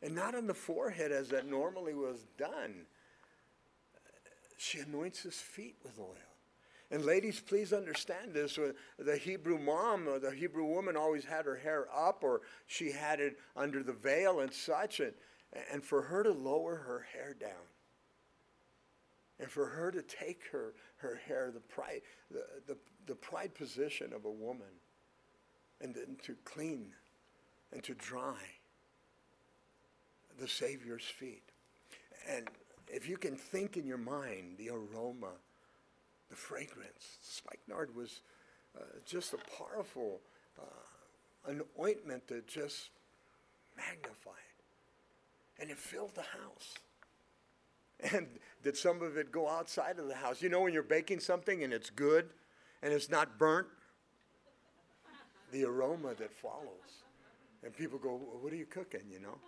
And 0.02 0.14
not 0.14 0.34
on 0.34 0.46
the 0.46 0.54
forehead 0.54 1.10
as 1.10 1.28
that 1.28 1.46
normally 1.46 1.94
was 1.94 2.26
done. 2.38 2.86
She 4.56 4.78
anoints 4.78 5.22
his 5.22 5.36
feet 5.36 5.76
with 5.82 5.98
oil. 5.98 6.14
And 6.90 7.04
ladies, 7.04 7.40
please 7.40 7.72
understand 7.72 8.32
this. 8.32 8.58
Uh, 8.58 8.72
the 8.98 9.16
Hebrew 9.16 9.58
mom 9.58 10.06
or 10.08 10.20
the 10.20 10.30
Hebrew 10.30 10.64
woman 10.64 10.96
always 10.96 11.24
had 11.24 11.44
her 11.44 11.56
hair 11.56 11.86
up 11.94 12.22
or 12.22 12.42
she 12.66 12.92
had 12.92 13.18
it 13.18 13.38
under 13.56 13.82
the 13.82 13.92
veil 13.92 14.40
and 14.40 14.52
such. 14.52 15.00
And, 15.00 15.12
and 15.72 15.82
for 15.82 16.02
her 16.02 16.22
to 16.22 16.30
lower 16.30 16.76
her 16.76 17.06
hair 17.12 17.34
down 17.38 17.50
and 19.38 19.50
for 19.50 19.66
her 19.66 19.90
to 19.90 20.02
take 20.02 20.42
her, 20.52 20.74
her 20.96 21.20
hair, 21.26 21.50
the 21.52 21.60
pride, 21.60 22.00
the, 22.30 22.44
the, 22.66 22.76
the 23.06 23.14
pride 23.14 23.54
position 23.54 24.12
of 24.12 24.24
a 24.24 24.30
woman, 24.30 24.80
and 25.80 25.94
then 25.94 26.16
to 26.22 26.34
clean 26.44 26.88
and 27.72 27.82
to 27.82 27.94
dry 27.94 28.38
the 30.38 30.48
Savior's 30.48 31.04
feet. 31.04 31.42
And 32.28 32.48
if 32.88 33.08
you 33.08 33.16
can 33.16 33.36
think 33.36 33.76
in 33.76 33.86
your 33.86 33.98
mind 33.98 34.56
the 34.58 34.70
aroma, 34.70 35.32
the 36.30 36.36
fragrance, 36.36 37.18
spikenard 37.22 37.94
was 37.94 38.22
uh, 38.76 38.82
just 39.06 39.32
a 39.32 39.38
powerful 39.58 40.20
uh, 40.58 40.62
an 41.46 41.62
ointment 41.80 42.26
that 42.28 42.46
just 42.46 42.90
magnified. 43.76 44.34
And 45.58 45.70
it 45.70 45.78
filled 45.78 46.14
the 46.14 46.22
house. 46.22 46.74
And 48.12 48.26
did 48.66 48.76
some 48.76 49.00
of 49.00 49.16
it 49.16 49.30
go 49.30 49.48
outside 49.48 50.00
of 50.00 50.08
the 50.08 50.14
house? 50.16 50.42
You 50.42 50.48
know, 50.48 50.60
when 50.62 50.72
you're 50.72 50.82
baking 50.82 51.20
something 51.20 51.62
and 51.62 51.72
it's 51.72 51.88
good 51.88 52.30
and 52.82 52.92
it's 52.92 53.08
not 53.08 53.38
burnt, 53.38 53.68
the 55.52 55.64
aroma 55.64 56.16
that 56.18 56.32
follows. 56.32 57.04
And 57.62 57.72
people 57.72 57.96
go, 57.96 58.16
well, 58.16 58.40
What 58.40 58.52
are 58.52 58.56
you 58.56 58.66
cooking? 58.66 59.02
You 59.08 59.20
know? 59.20 59.38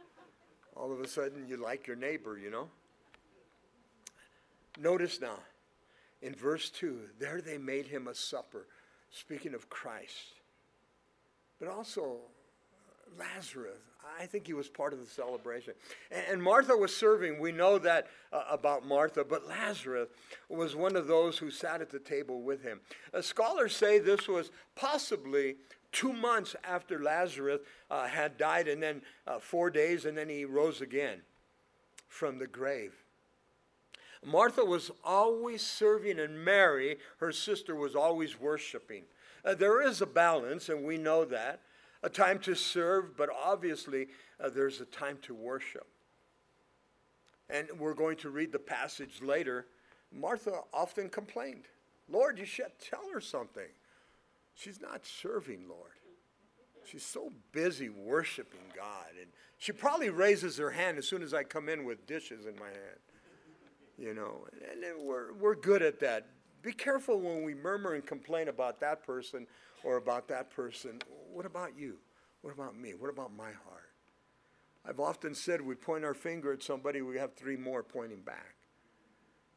All 0.77 0.93
of 0.93 1.01
a 1.01 1.09
sudden, 1.09 1.49
you 1.49 1.57
like 1.57 1.85
your 1.89 1.97
neighbor, 1.97 2.39
you 2.39 2.49
know? 2.49 2.69
Notice 4.79 5.21
now, 5.21 5.41
in 6.23 6.33
verse 6.33 6.71
2, 6.71 7.01
there 7.19 7.41
they 7.41 7.59
made 7.59 7.89
him 7.89 8.07
a 8.07 8.15
supper, 8.15 8.69
speaking 9.11 9.53
of 9.53 9.69
Christ. 9.69 10.35
But 11.59 11.67
also, 11.67 12.19
Lazarus, 13.19 13.79
I 14.19 14.27
think 14.27 14.47
he 14.47 14.55
was 14.55 14.69
part 14.69 14.93
of 14.93 15.01
the 15.01 15.07
celebration. 15.07 15.75
And 16.11 16.43
Martha 16.43 16.77
was 16.77 16.97
serving. 16.97 17.39
We 17.39 17.53
know 17.53 17.79
that 17.79 18.09
uh, 18.33 18.45
about 18.51 18.87
Martha, 18.87 19.25
but 19.25 19.47
Lazarus 19.47 20.09
was 20.49 20.75
one 20.75 20.97
of 20.97 21.07
those 21.07 21.39
who 21.39 21.51
sat 21.51 21.81
at 21.81 21.91
the 21.91 21.99
table 21.99 22.43
with 22.43 22.63
him. 22.63 22.81
Uh, 23.15 23.23
scholars 23.23 23.77
say 23.77 23.99
this 23.99 24.27
was 24.27 24.51
possibly 24.75 25.57
two 25.93 26.13
months 26.13 26.57
after 26.65 27.03
Lazarus 27.03 27.61
uh, 27.91 28.07
had 28.07 28.37
died, 28.37 28.69
and 28.69 28.83
then 28.83 29.03
uh, 29.27 29.39
four 29.39 29.71
days, 29.71 30.05
and 30.05 30.17
then 30.17 30.29
he 30.29 30.45
rose 30.45 30.81
again 30.81 31.21
from 32.09 32.39
the 32.39 32.47
grave. 32.47 32.95
Martha 34.25 34.65
was 34.65 34.91
always 35.05 35.63
serving, 35.63 36.19
and 36.19 36.45
Mary, 36.45 36.99
her 37.19 37.33
sister, 37.33 37.75
was 37.75 37.95
always 37.95 38.41
worshiping. 38.41 39.05
Uh, 39.45 39.55
there 39.55 39.81
is 39.81 40.01
a 40.03 40.07
balance, 40.07 40.69
and 40.69 40.85
we 40.85 40.99
know 40.99 41.25
that 41.25 41.61
a 42.03 42.09
time 42.09 42.39
to 42.41 42.55
serve, 42.55 43.17
but 43.17 43.29
obviously 43.31 44.09
uh, 44.43 44.49
there's 44.49 44.81
a 44.81 44.85
time 44.87 45.19
to 45.23 45.35
worship. 45.35 45.87
And 47.51 47.69
we're 47.79 47.95
going 47.95 48.17
to 48.19 48.31
read 48.31 48.53
the 48.53 48.59
passage 48.59 49.23
later. 49.23 49.67
Martha 50.13 50.61
often 50.73 51.09
complained, 51.09 51.65
Lord, 52.09 52.39
you 52.39 52.45
should 52.45 52.73
tell 52.81 53.05
her 53.13 53.21
something. 53.21 53.69
She's 54.55 54.81
not 54.81 55.07
serving, 55.07 55.69
Lord. 55.69 55.93
She's 56.85 57.05
so 57.05 57.33
busy 57.53 57.91
worshiping 57.91 58.73
God. 58.75 59.11
And 59.21 59.31
she 59.59 59.73
probably 59.73 60.11
raises 60.11 60.57
her 60.59 60.71
hand 60.71 60.99
as 60.99 61.07
soon 61.07 61.23
as 61.23 61.35
I 61.35 61.43
come 61.43 61.69
in 61.69 61.85
with 61.85 62.07
dishes 62.07 62.47
in 62.47 62.55
my 62.57 62.67
hand. 62.67 63.01
You 63.99 64.15
know, 64.15 64.47
and 64.71 64.83
we're, 65.05 65.33
we're 65.35 65.57
good 65.57 65.83
at 65.83 66.01
that. 66.01 66.27
Be 66.63 66.73
careful 66.73 67.21
when 67.21 67.45
we 67.45 67.55
murmur 67.55 67.95
and 67.95 68.07
complain 68.07 68.49
about 68.49 68.81
that 68.81 69.05
person 69.05 69.47
or 69.85 69.97
about 69.97 70.29
that 70.29 70.51
person. 70.51 71.01
What 71.33 71.47
about 71.47 71.79
you? 71.79 71.99
What 72.43 72.55
about 72.55 72.77
me? 72.77 72.95
What 72.95 73.11
about 73.11 73.35
my 73.37 73.51
heart? 73.51 73.91
I've 74.87 75.01
often 75.01 75.35
said 75.35 75.61
we 75.61 75.75
point 75.75 76.05
our 76.05 76.15
finger 76.15 76.53
at 76.53 76.63
somebody, 76.63 77.03
we 77.03 77.19
have 77.19 77.35
three 77.35 77.57
more 77.57 77.83
pointing 77.83 78.21
back. 78.21 78.55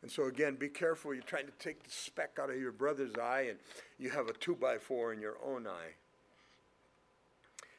And 0.02 0.12
so, 0.12 0.26
again, 0.26 0.56
be 0.56 0.68
careful. 0.68 1.14
You're 1.14 1.24
trying 1.24 1.46
to 1.46 1.52
take 1.60 1.84
the 1.84 1.92
speck 1.92 2.40
out 2.42 2.50
of 2.50 2.60
your 2.60 2.72
brother's 2.72 3.14
eye, 3.22 3.48
and 3.50 3.60
you 4.00 4.10
have 4.10 4.28
a 4.28 4.34
two 4.34 4.56
by 4.56 4.80
four 4.80 5.14
in 5.14 5.22
your 5.22 5.38
own 5.46 5.68
eye. 5.68 5.94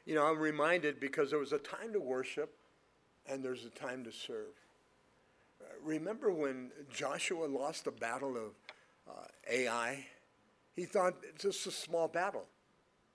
You 0.05 0.15
know, 0.15 0.25
I'm 0.25 0.39
reminded 0.39 0.99
because 0.99 1.29
there 1.29 1.39
was 1.39 1.53
a 1.53 1.57
time 1.57 1.93
to 1.93 1.99
worship 1.99 2.55
and 3.29 3.43
there's 3.43 3.65
a 3.65 3.69
time 3.69 4.03
to 4.03 4.11
serve. 4.11 4.53
Uh, 5.61 5.65
remember 5.81 6.31
when 6.31 6.71
Joshua 6.93 7.45
lost 7.45 7.85
the 7.85 7.91
battle 7.91 8.35
of 8.35 8.51
uh, 9.09 9.27
Ai? 9.49 10.05
He 10.75 10.85
thought 10.85 11.15
it's 11.23 11.43
just 11.43 11.67
a 11.67 11.71
small 11.71 12.07
battle. 12.07 12.45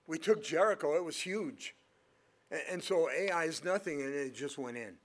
We 0.07 0.17
took 0.17 0.43
Jericho, 0.43 0.95
it 0.95 1.03
was 1.03 1.17
huge. 1.17 1.75
And, 2.51 2.61
and 2.71 2.83
so 2.83 3.09
Ai 3.09 3.45
is 3.45 3.63
nothing, 3.63 4.01
and 4.01 4.13
it 4.13 4.35
just 4.35 4.57
went 4.57 4.77
in. 4.77 4.95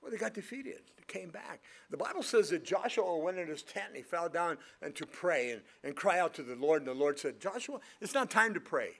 Well, 0.00 0.10
they 0.10 0.16
got 0.16 0.34
defeated. 0.34 0.80
They 0.96 1.04
came 1.06 1.30
back. 1.30 1.60
The 1.90 1.96
Bible 1.96 2.22
says 2.22 2.50
that 2.50 2.64
Joshua 2.64 3.18
went 3.18 3.38
in 3.38 3.48
his 3.48 3.62
tent 3.62 3.88
and 3.88 3.96
he 3.96 4.02
fell 4.02 4.28
down 4.28 4.58
and 4.80 4.94
to 4.94 5.06
pray 5.06 5.50
and, 5.50 5.62
and 5.82 5.96
cry 5.96 6.20
out 6.20 6.34
to 6.34 6.42
the 6.42 6.54
Lord. 6.54 6.82
And 6.82 6.88
the 6.88 6.94
Lord 6.94 7.18
said, 7.18 7.40
Joshua, 7.40 7.80
it's 8.00 8.14
not 8.14 8.30
time 8.30 8.54
to 8.54 8.60
pray. 8.60 8.90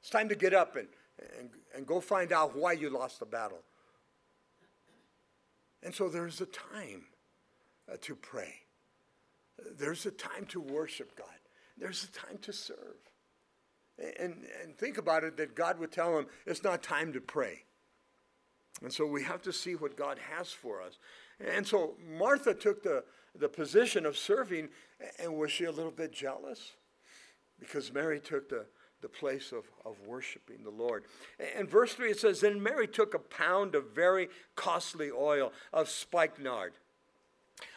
It's 0.00 0.10
time 0.10 0.28
to 0.28 0.34
get 0.36 0.54
up 0.54 0.76
and, 0.76 0.86
and, 1.38 1.50
and 1.74 1.86
go 1.86 2.00
find 2.00 2.32
out 2.32 2.56
why 2.56 2.72
you 2.72 2.90
lost 2.90 3.18
the 3.18 3.26
battle. 3.26 3.62
And 5.82 5.94
so 5.94 6.08
there's 6.08 6.40
a 6.40 6.46
time 6.46 7.04
uh, 7.90 7.96
to 8.02 8.14
pray. 8.14 8.54
There's 9.78 10.06
a 10.06 10.10
time 10.10 10.46
to 10.50 10.60
worship 10.60 11.16
God. 11.16 11.26
There's 11.80 12.04
a 12.04 12.12
time 12.12 12.38
to 12.42 12.52
serve. 12.52 12.76
And, 14.18 14.46
and 14.62 14.76
think 14.76 14.98
about 14.98 15.24
it 15.24 15.36
that 15.38 15.54
God 15.54 15.78
would 15.78 15.92
tell 15.92 16.16
him, 16.18 16.26
it's 16.46 16.62
not 16.62 16.82
time 16.82 17.12
to 17.14 17.20
pray. 17.20 17.64
And 18.82 18.92
so 18.92 19.06
we 19.06 19.22
have 19.24 19.42
to 19.42 19.52
see 19.52 19.74
what 19.74 19.96
God 19.96 20.18
has 20.36 20.52
for 20.52 20.80
us. 20.80 20.98
And 21.40 21.66
so 21.66 21.94
Martha 22.18 22.54
took 22.54 22.82
the, 22.82 23.04
the 23.38 23.48
position 23.48 24.06
of 24.06 24.16
serving, 24.16 24.68
and 25.18 25.36
was 25.36 25.50
she 25.50 25.64
a 25.64 25.72
little 25.72 25.90
bit 25.90 26.12
jealous? 26.12 26.72
Because 27.58 27.92
Mary 27.92 28.20
took 28.20 28.48
the, 28.48 28.66
the 29.02 29.08
place 29.08 29.52
of, 29.52 29.64
of 29.84 29.96
worshiping 30.06 30.62
the 30.62 30.70
Lord. 30.70 31.04
And 31.56 31.68
verse 31.68 31.94
3 31.94 32.10
it 32.10 32.20
says, 32.20 32.40
Then 32.40 32.62
Mary 32.62 32.86
took 32.86 33.14
a 33.14 33.18
pound 33.18 33.74
of 33.74 33.94
very 33.94 34.28
costly 34.54 35.10
oil 35.10 35.52
of 35.72 35.88
spikenard, 35.88 36.72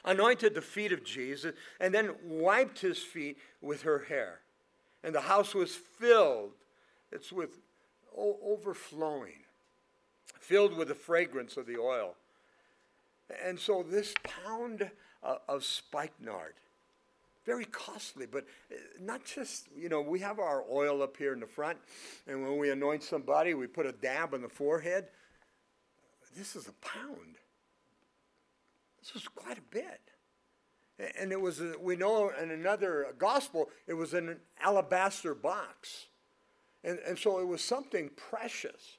anointed 0.05 0.53
the 0.53 0.61
feet 0.61 0.91
of 0.91 1.03
Jesus, 1.03 1.53
and 1.79 1.93
then 1.93 2.11
wiped 2.23 2.79
his 2.79 2.99
feet 2.99 3.37
with 3.61 3.83
her 3.83 3.99
hair. 3.99 4.39
And 5.03 5.13
the 5.13 5.21
house 5.21 5.53
was 5.53 5.75
filled, 5.75 6.51
it's 7.11 7.31
with 7.31 7.59
overflowing, 8.15 9.43
filled 10.39 10.77
with 10.77 10.87
the 10.87 10.95
fragrance 10.95 11.57
of 11.57 11.65
the 11.65 11.77
oil. 11.77 12.15
And 13.43 13.59
so 13.59 13.83
this 13.83 14.13
pound 14.45 14.89
of 15.47 15.63
spikenard, 15.63 16.53
very 17.45 17.65
costly, 17.65 18.25
but 18.25 18.45
uh, 18.71 18.75
not 19.01 19.25
just, 19.25 19.67
you 19.75 19.89
know, 19.89 20.01
we 20.01 20.19
have 20.19 20.39
our 20.39 20.63
oil 20.71 21.01
up 21.01 21.17
here 21.17 21.33
in 21.33 21.39
the 21.39 21.47
front, 21.47 21.77
and 22.27 22.41
when 22.41 22.57
we 22.57 22.69
anoint 22.69 23.03
somebody, 23.03 23.53
we 23.53 23.67
put 23.67 23.85
a 23.85 23.91
dab 23.91 24.33
on 24.33 24.41
the 24.41 24.49
forehead. 24.49 25.07
This 26.37 26.55
is 26.55 26.67
a 26.67 26.73
pound. 26.73 27.35
This 29.03 29.13
was 29.13 29.27
quite 29.27 29.57
a 29.57 29.69
bit. 29.69 30.01
And 31.19 31.31
it 31.31 31.41
was, 31.41 31.61
we 31.81 31.95
know 31.95 32.29
in 32.29 32.51
another 32.51 33.07
gospel, 33.17 33.69
it 33.87 33.93
was 33.93 34.13
in 34.13 34.29
an 34.29 34.39
alabaster 34.61 35.35
box. 35.35 36.07
And, 36.83 36.99
and 36.99 37.17
so 37.17 37.39
it 37.39 37.47
was 37.47 37.61
something 37.61 38.09
precious, 38.15 38.97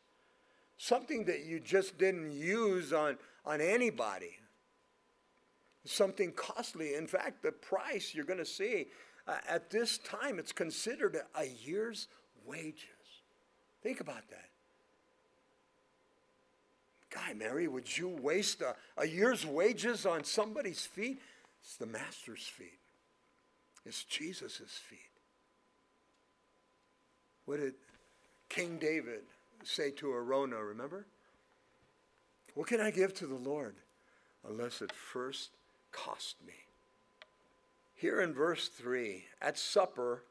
something 0.77 1.25
that 1.25 1.45
you 1.45 1.61
just 1.61 1.97
didn't 1.97 2.33
use 2.33 2.93
on, 2.93 3.17
on 3.47 3.61
anybody 3.61 4.37
something 5.85 6.33
costly. 6.33 6.95
In 6.95 7.07
fact, 7.07 7.43
the 7.43 7.53
price 7.53 8.15
you're 8.15 8.25
going 8.25 8.39
to 8.39 8.45
see 8.45 8.87
uh, 9.27 9.37
at 9.49 9.71
this 9.71 9.99
time, 9.99 10.39
it's 10.39 10.53
considered 10.53 11.17
a, 11.17 11.41
a 11.41 11.47
year's 11.47 12.09
wages. 12.45 12.85
Think 13.83 14.01
about 14.01 14.29
that. 14.31 14.49
Guy, 17.15 17.33
Mary, 17.35 17.69
would 17.69 17.97
you 17.97 18.09
waste 18.09 18.61
a, 18.61 18.75
a 18.97 19.07
year's 19.07 19.47
wages 19.47 20.05
on 20.05 20.25
somebody's 20.25 20.85
feet? 20.85 21.21
It's 21.63 21.77
the 21.77 21.87
master's 21.87 22.47
feet, 22.47 22.81
it's 23.87 24.05
Jesus' 24.05 24.81
feet. 24.89 24.99
What 27.45 27.61
did 27.61 27.75
King 28.49 28.79
David 28.79 29.21
say 29.63 29.91
to 29.93 30.13
Araunah, 30.13 30.63
remember? 30.63 31.07
What 32.55 32.69
can 32.69 32.81
I 32.81 32.91
give 32.91 33.15
to 33.15 33.27
the 33.27 33.35
Lord 33.35 33.77
unless 34.49 34.81
it 34.81 34.93
first 34.93 35.51
cost 35.93 36.37
me? 36.47 36.55
Here 37.95 38.21
in 38.21 38.35
verse 38.35 38.69
3, 38.69 39.25
at 39.41 39.59
supper, 39.59 40.25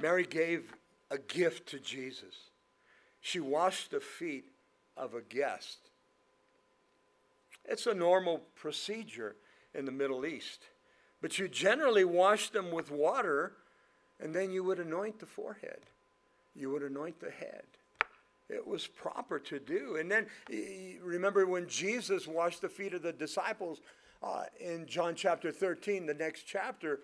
Mary 0.00 0.24
gave 0.24 0.72
a 1.10 1.18
gift 1.18 1.68
to 1.70 1.78
Jesus. 1.78 2.50
She 3.20 3.40
washed 3.40 3.90
the 3.90 4.00
feet 4.00 4.46
of 4.96 5.14
a 5.14 5.20
guest. 5.20 5.89
It's 7.64 7.86
a 7.86 7.94
normal 7.94 8.42
procedure 8.54 9.36
in 9.74 9.84
the 9.84 9.92
Middle 9.92 10.26
East. 10.26 10.64
But 11.20 11.38
you 11.38 11.48
generally 11.48 12.04
wash 12.04 12.50
them 12.50 12.70
with 12.70 12.90
water, 12.90 13.52
and 14.18 14.34
then 14.34 14.50
you 14.50 14.64
would 14.64 14.78
anoint 14.78 15.18
the 15.18 15.26
forehead. 15.26 15.80
You 16.54 16.70
would 16.70 16.82
anoint 16.82 17.20
the 17.20 17.30
head. 17.30 17.64
It 18.48 18.66
was 18.66 18.86
proper 18.86 19.38
to 19.38 19.60
do. 19.60 19.96
And 19.96 20.10
then 20.10 20.26
remember 21.02 21.46
when 21.46 21.68
Jesus 21.68 22.26
washed 22.26 22.62
the 22.62 22.68
feet 22.68 22.94
of 22.94 23.02
the 23.02 23.12
disciples 23.12 23.80
uh, 24.22 24.44
in 24.58 24.86
John 24.86 25.14
chapter 25.14 25.52
13, 25.52 26.06
the 26.06 26.14
next 26.14 26.42
chapter, 26.42 27.00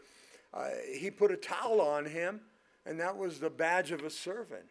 uh, 0.53 0.71
he 0.99 1.11
put 1.11 1.31
a 1.31 1.37
towel 1.37 1.81
on 1.81 2.05
him, 2.05 2.41
and 2.85 2.99
that 3.01 3.17
was 3.17 3.39
the 3.39 3.51
badge 3.51 3.93
of 3.93 4.03
a 4.03 4.11
servant. 4.11 4.65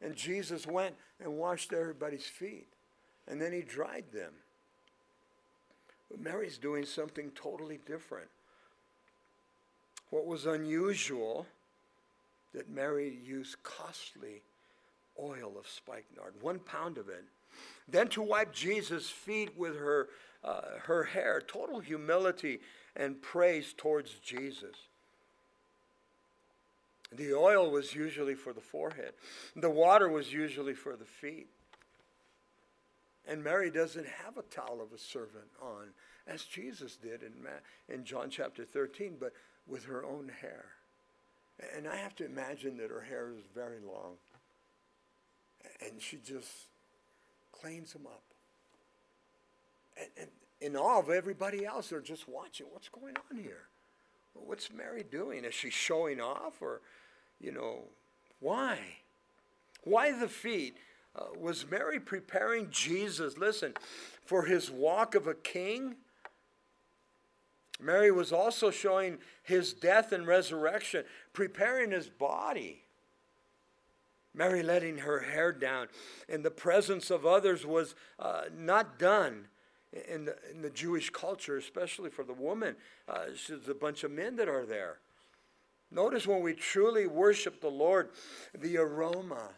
And 0.00 0.14
Jesus 0.14 0.66
went 0.66 0.94
and 1.20 1.38
washed 1.38 1.72
everybody's 1.72 2.26
feet, 2.26 2.68
and 3.26 3.40
then 3.40 3.52
he 3.52 3.62
dried 3.62 4.12
them. 4.12 4.32
But 6.10 6.20
Mary's 6.20 6.58
doing 6.58 6.84
something 6.84 7.30
totally 7.32 7.78
different. 7.86 8.28
What 10.10 10.26
was 10.26 10.46
unusual 10.46 11.46
that 12.54 12.70
Mary 12.70 13.18
used 13.24 13.62
costly 13.62 14.42
oil 15.20 15.54
of 15.58 15.68
spikenard, 15.68 16.34
one 16.40 16.58
pound 16.60 16.98
of 16.98 17.08
it. 17.08 17.24
Then 17.88 18.08
to 18.08 18.22
wipe 18.22 18.52
Jesus' 18.52 19.10
feet 19.10 19.56
with 19.56 19.76
her, 19.76 20.08
uh, 20.44 20.78
her 20.84 21.04
hair, 21.04 21.42
total 21.46 21.80
humility 21.80 22.60
and 22.94 23.20
praise 23.20 23.74
towards 23.76 24.14
Jesus. 24.14 24.76
The 27.10 27.34
oil 27.34 27.70
was 27.70 27.94
usually 27.94 28.34
for 28.34 28.52
the 28.52 28.60
forehead, 28.60 29.12
the 29.56 29.70
water 29.70 30.08
was 30.08 30.32
usually 30.32 30.74
for 30.74 30.96
the 30.96 31.04
feet. 31.04 31.48
And 33.28 33.44
Mary 33.44 33.70
doesn't 33.70 34.06
have 34.24 34.38
a 34.38 34.42
towel 34.42 34.80
of 34.80 34.92
a 34.92 34.98
servant 34.98 35.50
on, 35.60 35.88
as 36.26 36.44
Jesus 36.44 36.96
did 36.96 37.22
in, 37.22 37.34
in 37.92 38.04
John 38.04 38.30
chapter 38.30 38.64
13, 38.64 39.16
but 39.20 39.32
with 39.66 39.84
her 39.84 40.04
own 40.04 40.30
hair. 40.40 40.64
And 41.76 41.86
I 41.86 41.96
have 41.96 42.16
to 42.16 42.24
imagine 42.24 42.78
that 42.78 42.90
her 42.90 43.02
hair 43.02 43.32
is 43.36 43.44
very 43.54 43.80
long. 43.80 44.14
And 45.84 46.00
she 46.00 46.16
just 46.16 46.68
cleans 47.52 47.92
them 47.92 48.06
up. 48.06 48.22
And, 49.98 50.08
and 50.20 50.28
in 50.60 50.76
awe 50.76 51.00
of 51.00 51.10
everybody 51.10 51.66
else, 51.66 51.90
they're 51.90 52.00
just 52.00 52.28
watching. 52.28 52.66
What's 52.72 52.88
going 52.88 53.14
on 53.30 53.36
here? 53.36 53.68
What's 54.32 54.72
Mary 54.72 55.04
doing? 55.08 55.44
Is 55.44 55.54
she 55.54 55.68
showing 55.68 56.20
off 56.20 56.62
or, 56.62 56.80
you 57.40 57.52
know, 57.52 57.84
why? 58.40 58.78
Why 59.84 60.12
the 60.12 60.28
feet? 60.28 60.76
Uh, 61.18 61.24
was 61.38 61.68
Mary 61.68 61.98
preparing 61.98 62.68
Jesus, 62.70 63.38
listen, 63.38 63.74
for 64.24 64.44
his 64.44 64.70
walk 64.70 65.14
of 65.14 65.26
a 65.26 65.34
king? 65.34 65.96
Mary 67.80 68.10
was 68.10 68.32
also 68.32 68.70
showing 68.70 69.18
his 69.42 69.72
death 69.72 70.12
and 70.12 70.26
resurrection, 70.26 71.04
preparing 71.32 71.90
his 71.90 72.08
body. 72.08 72.82
Mary 74.34 74.62
letting 74.62 74.98
her 74.98 75.20
hair 75.20 75.52
down 75.52 75.88
in 76.28 76.42
the 76.42 76.50
presence 76.50 77.10
of 77.10 77.26
others 77.26 77.66
was 77.66 77.94
uh, 78.18 78.42
not 78.56 78.98
done 78.98 79.48
in 80.08 80.26
the, 80.26 80.36
in 80.52 80.62
the 80.62 80.70
Jewish 80.70 81.10
culture, 81.10 81.56
especially 81.56 82.10
for 82.10 82.22
the 82.22 82.34
woman. 82.34 82.76
Uh, 83.08 83.24
there's 83.48 83.68
a 83.68 83.74
bunch 83.74 84.04
of 84.04 84.12
men 84.12 84.36
that 84.36 84.48
are 84.48 84.66
there. 84.66 84.98
Notice 85.90 86.26
when 86.26 86.42
we 86.42 86.52
truly 86.52 87.06
worship 87.06 87.60
the 87.60 87.70
Lord, 87.70 88.10
the 88.54 88.76
aroma 88.76 89.50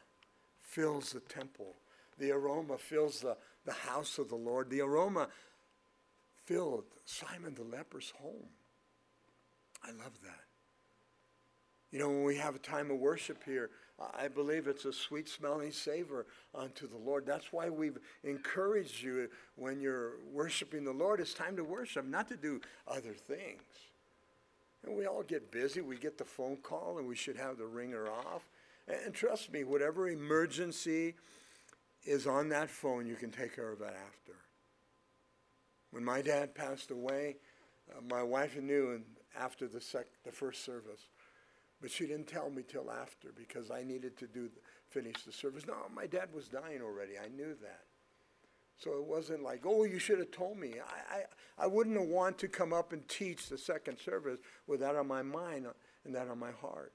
fills 0.70 1.12
the 1.12 1.20
temple. 1.20 1.74
The 2.18 2.30
aroma 2.30 2.78
fills 2.78 3.20
the, 3.20 3.36
the 3.64 3.72
house 3.72 4.18
of 4.18 4.28
the 4.28 4.36
Lord. 4.36 4.70
The 4.70 4.80
aroma 4.80 5.28
filled 6.44 6.84
Simon 7.04 7.54
the 7.54 7.64
leper's 7.64 8.12
home. 8.20 8.48
I 9.82 9.90
love 9.90 10.12
that. 10.22 10.44
You 11.90 11.98
know, 11.98 12.08
when 12.08 12.24
we 12.24 12.36
have 12.36 12.54
a 12.54 12.60
time 12.60 12.90
of 12.90 12.98
worship 12.98 13.42
here, 13.44 13.70
I 14.16 14.28
believe 14.28 14.68
it's 14.68 14.84
a 14.84 14.92
sweet 14.92 15.28
smelling 15.28 15.72
savor 15.72 16.26
unto 16.54 16.88
the 16.88 16.96
Lord. 16.96 17.26
That's 17.26 17.52
why 17.52 17.68
we've 17.68 17.98
encouraged 18.22 19.02
you 19.02 19.28
when 19.56 19.80
you're 19.80 20.12
worshiping 20.32 20.84
the 20.84 20.92
Lord, 20.92 21.20
it's 21.20 21.34
time 21.34 21.56
to 21.56 21.64
worship, 21.64 22.06
not 22.06 22.28
to 22.28 22.36
do 22.36 22.60
other 22.86 23.12
things. 23.12 23.62
And 24.86 24.96
we 24.96 25.06
all 25.06 25.22
get 25.22 25.50
busy. 25.50 25.80
We 25.80 25.96
get 25.96 26.16
the 26.16 26.24
phone 26.24 26.56
call 26.58 26.98
and 26.98 27.08
we 27.08 27.16
should 27.16 27.36
have 27.36 27.58
the 27.58 27.66
ringer 27.66 28.08
off. 28.08 28.48
And 28.88 29.14
trust 29.14 29.52
me, 29.52 29.64
whatever 29.64 30.08
emergency 30.08 31.14
is 32.04 32.26
on 32.26 32.48
that 32.48 32.70
phone, 32.70 33.06
you 33.06 33.14
can 33.14 33.30
take 33.30 33.54
care 33.54 33.72
of 33.72 33.78
that 33.80 33.96
after. 34.06 34.34
When 35.90 36.04
my 36.04 36.22
dad 36.22 36.54
passed 36.54 36.90
away, 36.90 37.36
uh, 37.90 38.00
my 38.08 38.22
wife 38.22 38.56
knew 38.56 39.02
after 39.38 39.68
the, 39.68 39.80
sec- 39.80 40.06
the 40.24 40.32
first 40.32 40.64
service, 40.64 41.08
but 41.80 41.90
she 41.90 42.06
didn't 42.06 42.26
tell 42.26 42.50
me 42.50 42.62
till 42.66 42.90
after 42.90 43.32
because 43.36 43.70
I 43.70 43.82
needed 43.82 44.16
to 44.18 44.26
do 44.26 44.48
the, 44.48 44.60
finish 44.88 45.22
the 45.24 45.32
service. 45.32 45.66
No, 45.66 45.74
my 45.94 46.06
dad 46.06 46.28
was 46.32 46.48
dying 46.48 46.80
already. 46.82 47.12
I 47.18 47.28
knew 47.28 47.54
that. 47.62 47.82
So 48.76 48.92
it 48.92 49.04
wasn't 49.04 49.42
like, 49.42 49.62
oh, 49.66 49.84
you 49.84 49.98
should 49.98 50.18
have 50.18 50.30
told 50.30 50.56
me. 50.56 50.74
I, 50.80 51.16
I, 51.16 51.64
I 51.64 51.66
wouldn't 51.66 51.98
have 51.98 52.08
wanted 52.08 52.38
to 52.38 52.48
come 52.48 52.72
up 52.72 52.92
and 52.92 53.06
teach 53.08 53.48
the 53.48 53.58
second 53.58 53.98
service 53.98 54.38
with 54.66 54.80
that 54.80 54.96
on 54.96 55.06
my 55.06 55.22
mind 55.22 55.66
and 56.04 56.14
that 56.14 56.28
on 56.28 56.38
my 56.38 56.52
heart. 56.52 56.92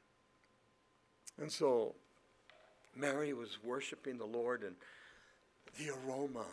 And 1.39 1.51
so 1.51 1.95
Mary 2.95 3.33
was 3.33 3.57
worshiping 3.63 4.17
the 4.17 4.25
Lord 4.25 4.63
and 4.63 4.75
the 5.77 5.91
aroma 5.91 6.45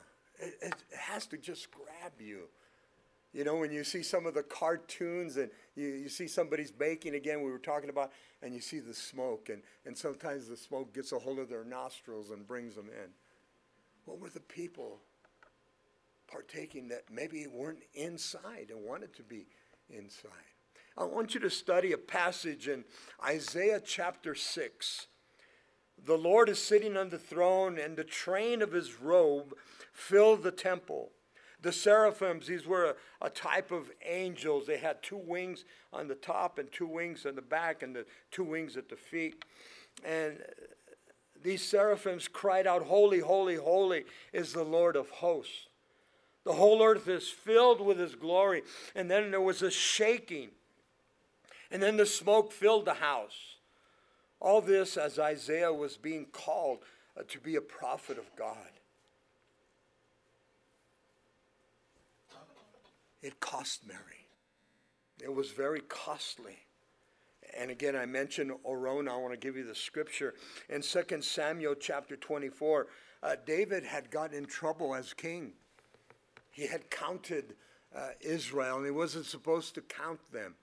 it, 0.43 0.59
it 0.61 0.75
has 0.97 1.27
to 1.27 1.39
just 1.39 1.69
grab 1.71 2.13
you. 2.19 2.49
You 3.33 3.45
know, 3.45 3.57
when 3.57 3.73
you 3.73 3.83
see 3.83 4.03
some 4.03 4.27
of 4.27 4.35
the 4.35 4.43
cartoons 4.43 5.39
and 5.39 5.51
you, 5.75 5.87
you 5.87 6.09
see 6.09 6.29
somebody's 6.29 6.71
baking 6.71 7.15
again, 7.15 7.43
we 7.43 7.51
were 7.51 7.59
talking 7.59 7.89
about, 7.89 8.13
and 8.43 8.55
you 8.55 8.61
see 8.61 8.79
the 8.79 8.93
smoke, 8.93 9.49
and, 9.49 9.63
and 9.87 9.97
sometimes 9.97 10.49
the 10.49 10.57
smoke 10.57 10.93
gets 10.93 11.13
a 11.13 11.19
hold 11.19 11.39
of 11.39 11.49
their 11.49 11.65
nostrils 11.65 12.31
and 12.31 12.47
brings 12.47 12.75
them 12.75 12.89
in. 12.89 13.11
What 14.05 14.21
were 14.21 14.29
the 14.29 14.41
people 14.41 14.99
partaking 16.31 16.89
that 16.89 17.05
maybe 17.11 17.47
weren't 17.47 17.85
inside 17.95 18.67
and 18.71 18.85
wanted 18.85 19.15
to 19.17 19.23
be 19.23 19.47
inside? 19.89 20.52
I 20.97 21.05
want 21.05 21.35
you 21.35 21.41
to 21.41 21.51
study 21.51 21.93
a 21.93 21.99
passage 21.99 22.69
in 22.69 22.85
Isaiah 23.25 23.81
chapter 23.81 24.35
6. 24.35 25.07
The 26.05 26.19
Lord 26.19 26.49
is 26.49 26.63
sitting 26.63 26.97
on 26.97 27.09
the 27.09 27.19
throne, 27.19 27.79
and 27.79 27.97
the 27.97 28.05
train 28.05 28.61
of 28.61 28.73
his 28.73 29.01
robe 29.01 29.55
filled 29.93 30.43
the 30.43 30.51
temple. 30.51 31.13
The 31.63 31.73
seraphims, 31.73 32.49
these 32.49 32.67
were 32.67 32.85
a, 32.85 33.27
a, 33.27 33.31
type 33.31 33.71
of 33.71 33.91
angels. 34.05 34.67
They 34.67 34.79
had 34.79 35.03
two 35.03 35.17
wings 35.17 35.65
on 35.93 36.09
the 36.09 36.17
top 36.17 36.59
and 36.59 36.71
two 36.73 36.89
wings 36.89 37.25
on 37.25 37.37
the 37.37 37.43
back 37.43 37.85
and 37.85 37.95
the 37.95 38.05
two 38.33 38.43
wings 38.43 38.77
at 38.77 38.89
the 38.89 38.97
feet. 38.97 39.45
And 40.05 40.39
these 41.41 41.63
seraphims 41.63 42.27
cried 42.27 42.67
out, 42.67 42.83
Holy, 42.83 43.21
holy, 43.21 43.55
holy 43.55 44.05
is 44.33 44.53
the 44.53 44.65
Lord 44.65 44.97
of 44.97 45.09
hosts. 45.09 45.69
The 46.45 46.55
whole 46.55 46.83
earth 46.83 47.07
is 47.07 47.29
filled 47.29 47.81
with 47.81 47.99
his 47.99 48.17
glory. 48.17 48.63
And 48.97 49.09
then 49.09 49.31
there 49.31 49.41
was 49.41 49.63
a 49.63 49.71
shaking. 49.71 50.51
And 51.73 51.83
then 51.83 51.97
the 51.97 52.05
smoke 52.05 52.53
filled 52.53 52.85
the 52.85 52.95
house. 52.95 53.57
All 54.41 54.61
this 54.61 54.99
as 54.99 55.19
Isaiah 55.19 55.73
was 55.73 55.97
being 55.97 56.27
called 56.27 56.81
uh, 57.19 57.23
to 57.29 57.41
be 57.41 57.57
a 57.57 57.63
prophet 57.63 58.19
of 58.19 58.27
God. 58.37 58.57
It 63.23 63.41
cost 63.41 63.87
Mary. 63.87 64.27
It 65.23 65.35
was 65.35 65.51
very 65.51 65.81
costly. 65.81 66.59
And 67.59 67.71
again, 67.71 67.97
I 67.97 68.05
mentioned 68.05 68.53
Araunah. 68.67 69.13
I 69.13 69.17
want 69.17 69.33
to 69.33 69.39
give 69.39 69.57
you 69.57 69.65
the 69.65 69.75
scripture. 69.75 70.35
In 70.69 70.83
2 70.83 71.23
Samuel 71.23 71.75
chapter 71.75 72.17
24, 72.17 72.89
uh, 73.23 73.37
David 73.47 73.85
had 73.85 74.11
got 74.11 74.35
in 74.35 74.45
trouble 74.45 74.95
as 74.95 75.15
king. 75.15 75.53
He 76.51 76.67
had 76.67 76.91
counted 76.91 77.55
uh, 77.97 78.09
Israel, 78.21 78.77
and 78.77 78.85
he 78.85 78.91
wasn't 78.91 79.25
supposed 79.25 79.75
to 79.77 79.81
count 79.81 80.21
them. 80.33 80.57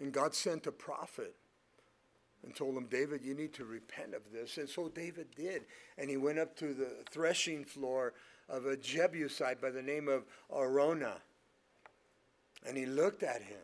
And 0.00 0.12
God 0.12 0.34
sent 0.34 0.66
a 0.66 0.72
prophet 0.72 1.36
and 2.42 2.54
told 2.54 2.76
him, 2.76 2.86
David, 2.86 3.22
you 3.22 3.34
need 3.34 3.52
to 3.54 3.64
repent 3.64 4.14
of 4.14 4.22
this. 4.32 4.56
And 4.56 4.68
so 4.68 4.88
David 4.88 5.28
did. 5.36 5.64
And 5.98 6.08
he 6.08 6.16
went 6.16 6.38
up 6.38 6.56
to 6.56 6.72
the 6.72 7.04
threshing 7.10 7.64
floor 7.64 8.14
of 8.48 8.66
a 8.66 8.76
Jebusite 8.76 9.60
by 9.60 9.70
the 9.70 9.82
name 9.82 10.08
of 10.08 10.24
Araunah. 10.50 11.20
And 12.66 12.76
he 12.76 12.86
looked 12.86 13.22
at 13.22 13.42
him 13.42 13.58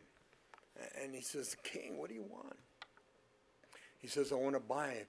and 1.03 1.14
he 1.14 1.22
says, 1.22 1.57
King, 1.64 1.99
what 1.99 2.09
do 2.09 2.14
you 2.14 2.22
want? 2.22 2.57
He 3.99 4.09
says, 4.09 4.31
I 4.31 4.37
want 4.37 4.55
to 4.55 4.61
buy 4.61 5.07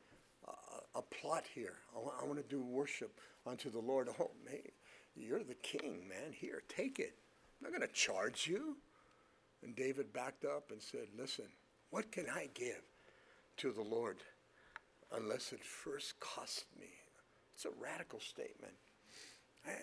a 0.96 1.02
plot 1.02 1.44
here. 1.54 1.76
I 1.96 2.26
want 2.26 2.38
to 2.38 2.50
do 2.50 2.62
worship 2.62 3.20
unto 3.46 3.70
the 3.70 3.80
Lord. 3.80 4.10
Oh, 4.20 4.32
man, 4.46 4.60
you're 5.16 5.44
the 5.44 5.56
king, 5.56 6.08
man. 6.08 6.34
Here, 6.34 6.64
take 6.68 7.00
it. 7.00 7.16
I'm 7.60 7.72
not 7.72 7.78
going 7.78 7.88
to 7.88 7.94
charge 7.94 8.48
you. 8.48 8.78
And 9.64 9.76
David 9.76 10.14
backed 10.14 10.46
up 10.46 10.72
and 10.72 10.82
said, 10.82 11.08
Listen, 11.18 11.46
what 11.90 12.12
can 12.12 12.26
I 12.30 12.50
give 12.54 12.84
to 13.58 13.72
the 13.72 13.82
Lord 13.82 14.18
unless 15.16 15.52
it 15.52 15.64
first 15.64 16.20
cost 16.20 16.66
me? 16.80 16.90
It's 17.56 17.66
a 17.66 17.70
radical 17.82 18.20
statement. 18.20 18.74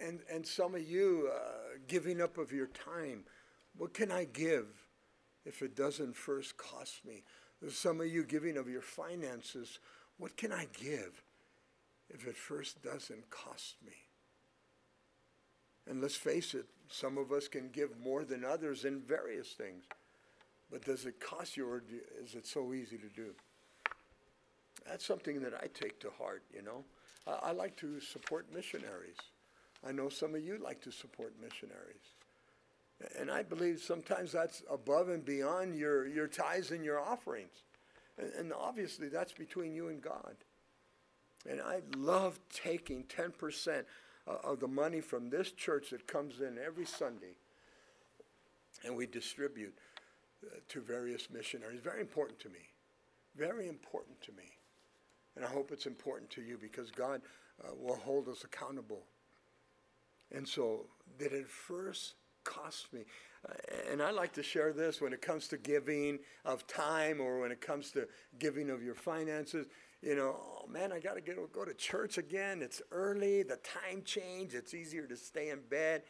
And, 0.03 0.21
and 0.33 0.47
some 0.47 0.75
of 0.75 0.89
you 0.89 1.31
uh, 1.35 1.79
giving 1.89 2.21
up 2.21 2.39
of 2.39 2.53
your 2.53 2.69
time, 2.69 3.25
what 3.77 3.93
can 3.93 4.11
I 4.11 4.25
give 4.25 4.67
if 5.45 5.61
it 5.61 5.77
doesn't 5.77 6.17
first 6.17 6.57
cost 6.57 7.05
me? 7.05 7.25
Some 7.69 8.01
of 8.01 8.07
you 8.07 8.25
giving 8.25 8.57
of 8.57 8.69
your 8.69 8.81
finances, 8.83 9.79
what 10.19 10.37
can 10.37 10.53
I 10.53 10.69
give 10.73 11.23
if 12.09 12.27
it 12.27 12.37
first 12.37 12.83
doesn't 12.83 13.31
cost 13.31 13.77
me? 13.85 13.93
And 15.87 16.01
let's 16.01 16.17
face 16.17 16.55
it, 16.55 16.67
some 16.89 17.19
of 17.19 17.33
us 17.33 17.49
can 17.49 17.69
give 17.71 17.99
more 17.99 18.25
than 18.25 18.45
others 18.45 18.85
in 18.85 19.01
various 19.01 19.49
things. 19.49 19.85
But 20.71 20.85
does 20.85 21.07
it 21.07 21.21
cost 21.21 21.57
you 21.57 21.69
or 21.69 21.83
is 22.23 22.35
it 22.35 22.47
so 22.47 22.73
easy 22.73 22.99
to 22.99 23.09
do? 23.09 23.31
That's 24.87 25.05
something 25.05 25.41
that 25.41 25.55
I 25.55 25.69
take 25.73 26.01
to 26.01 26.11
heart, 26.19 26.43
you 26.55 26.63
know. 26.63 26.85
I, 27.27 27.49
I 27.49 27.53
like 27.53 27.77
to 27.77 28.01
support 28.01 28.53
missionaries. 28.53 29.17
I 29.87 29.93
know 29.93 30.09
some 30.09 30.35
of 30.35 30.43
you 30.43 30.59
like 30.59 30.81
to 30.83 30.91
support 30.91 31.35
missionaries. 31.41 32.15
And 33.19 33.31
I 33.31 33.43
believe 33.43 33.81
sometimes 33.81 34.33
that's 34.33 34.63
above 34.71 35.09
and 35.09 35.25
beyond 35.25 35.77
your, 35.77 36.07
your 36.07 36.27
tithes 36.27 36.71
and 36.71 36.85
your 36.85 37.01
offerings. 37.01 37.63
And, 38.19 38.33
and 38.35 38.53
obviously, 38.53 39.09
that's 39.09 39.33
between 39.33 39.75
you 39.75 39.89
and 39.89 40.01
God. 40.01 40.37
And 41.49 41.61
I 41.61 41.81
love 41.97 42.39
taking 42.53 43.05
10% 43.05 43.85
of 44.27 44.61
the 44.61 44.69
money 44.69 45.01
from 45.01 45.31
this 45.31 45.53
church 45.53 45.91
that 45.91 46.07
comes 46.07 46.41
in 46.41 46.59
every 46.59 46.87
Sunday 46.87 47.37
and 48.85 48.97
we 48.97 49.07
distribute 49.07 49.75
uh, 50.45 50.57
to 50.69 50.81
various 50.81 51.29
missionaries. 51.31 51.81
Very 51.83 52.01
important 52.01 52.39
to 52.41 52.49
me. 52.49 52.71
Very 53.37 53.69
important 53.69 54.21
to 54.23 54.33
me. 54.33 54.57
And 55.37 55.45
I 55.45 55.49
hope 55.49 55.73
it's 55.73 55.87
important 55.87 56.31
to 56.31 56.43
you 56.43 56.59
because 56.61 56.91
God 56.91 57.21
uh, 57.63 57.71
will 57.77 57.97
hold 57.97 58.29
us 58.29 58.45
accountable. 58.45 59.03
And 60.33 60.47
so, 60.47 60.87
did 61.19 61.33
it 61.33 61.49
first 61.49 62.15
cost 62.45 62.93
me? 62.93 63.05
Uh, 63.49 63.53
and 63.91 64.03
I 64.03 64.11
like 64.11 64.33
to 64.35 64.43
share 64.43 64.73
this 64.73 65.01
when 65.01 65.13
it 65.13 65.23
comes 65.23 65.49
to 65.49 65.57
giving 65.57 66.19
of 66.45 66.67
time 66.67 67.21
or 67.21 67.41
when 67.41 67.51
it 67.51 67.61
comes 67.61 67.91
to 67.93 68.07
giving 68.39 68.71
of 68.71 68.83
your 68.83 68.95
finances. 68.95 69.67
You 70.05 70.15
know, 70.15 70.37
oh 70.39 70.67
man, 70.69 70.93
I 70.93 70.99
got 71.01 71.15
to 71.15 71.23
go, 71.23 71.49
go 71.51 71.65
to 71.65 71.73
church 71.73 72.19
again. 72.19 72.61
It's 72.61 72.83
early, 72.93 73.43
the 73.43 73.57
time 73.57 74.03
change, 74.05 74.53
it's 74.53 74.75
easier 74.75 75.07
to 75.07 75.17
stay 75.17 75.49
in 75.49 75.61
bed. 75.71 76.03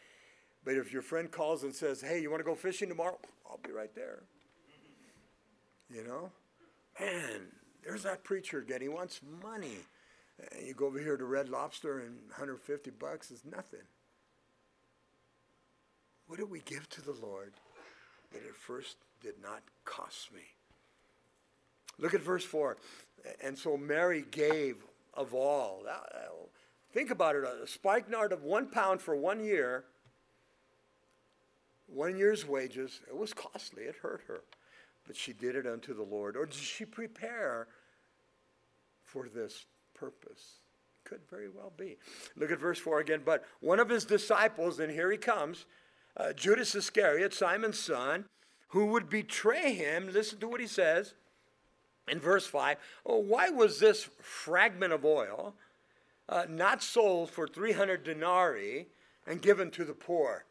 But 0.64 0.74
if 0.74 0.92
your 0.92 1.02
friend 1.02 1.30
calls 1.30 1.62
and 1.62 1.72
says, 1.72 2.00
hey, 2.00 2.20
you 2.20 2.28
want 2.28 2.40
to 2.40 2.44
go 2.44 2.56
fishing 2.56 2.88
tomorrow? 2.88 3.18
I'll 3.48 3.60
be 3.62 3.70
right 3.70 3.94
there. 3.94 4.24
You 5.94 6.02
know? 6.02 6.32
Man, 6.98 7.42
there's 7.84 8.02
that 8.02 8.24
preacher 8.24 8.58
again. 8.58 8.80
He 8.80 8.88
wants 8.88 9.20
money. 9.42 9.76
And 10.38 10.66
you 10.66 10.74
go 10.74 10.86
over 10.86 10.98
here 10.98 11.16
to 11.16 11.24
Red 11.24 11.48
Lobster 11.48 12.00
and 12.00 12.16
150 12.30 12.90
bucks 12.98 13.30
is 13.30 13.44
nothing. 13.44 13.86
What 16.26 16.40
did 16.40 16.50
we 16.50 16.60
give 16.60 16.88
to 16.88 17.02
the 17.02 17.12
Lord 17.12 17.52
that 18.32 18.42
at 18.42 18.56
first 18.56 18.96
did 19.20 19.34
not 19.40 19.62
cost 19.84 20.32
me? 20.32 20.40
Look 21.98 22.14
at 22.14 22.20
verse 22.20 22.44
4. 22.44 22.76
And 23.42 23.56
so 23.56 23.76
Mary 23.76 24.24
gave 24.30 24.76
of 25.14 25.34
all. 25.34 25.82
Think 26.92 27.10
about 27.10 27.36
it 27.36 27.44
a 27.44 27.66
spikenard 27.66 28.32
of 28.32 28.44
one 28.44 28.68
pound 28.68 29.00
for 29.00 29.16
one 29.16 29.42
year, 29.42 29.84
one 31.86 32.16
year's 32.16 32.46
wages. 32.46 33.00
It 33.08 33.16
was 33.16 33.32
costly, 33.32 33.84
it 33.84 33.96
hurt 34.02 34.22
her. 34.28 34.42
But 35.06 35.16
she 35.16 35.32
did 35.32 35.56
it 35.56 35.66
unto 35.66 35.94
the 35.94 36.02
Lord. 36.02 36.36
Or 36.36 36.46
did 36.46 36.54
she 36.54 36.84
prepare 36.84 37.68
for 39.02 39.28
this 39.28 39.66
purpose? 39.92 40.60
Could 41.04 41.20
very 41.28 41.48
well 41.48 41.72
be. 41.76 41.98
Look 42.36 42.50
at 42.50 42.58
verse 42.58 42.78
4 42.78 43.00
again. 43.00 43.22
But 43.24 43.44
one 43.60 43.80
of 43.80 43.90
his 43.90 44.06
disciples, 44.06 44.78
and 44.78 44.90
here 44.90 45.10
he 45.10 45.18
comes, 45.18 45.66
uh, 46.16 46.32
Judas 46.32 46.74
Iscariot, 46.74 47.34
Simon's 47.34 47.78
son, 47.78 48.24
who 48.68 48.86
would 48.86 49.10
betray 49.10 49.74
him. 49.74 50.10
Listen 50.12 50.38
to 50.40 50.48
what 50.48 50.60
he 50.60 50.66
says 50.66 51.14
in 52.08 52.20
verse 52.20 52.46
5. 52.46 52.76
Oh, 53.06 53.18
why 53.18 53.50
was 53.50 53.78
this 53.78 54.08
fragment 54.20 54.92
of 54.92 55.04
oil 55.04 55.54
uh, 56.28 56.46
not 56.48 56.82
sold 56.82 57.30
for 57.30 57.46
300 57.46 58.04
denarii 58.04 58.88
and 59.26 59.40
given 59.40 59.70
to 59.72 59.84
the 59.84 59.94
poor? 59.94 60.44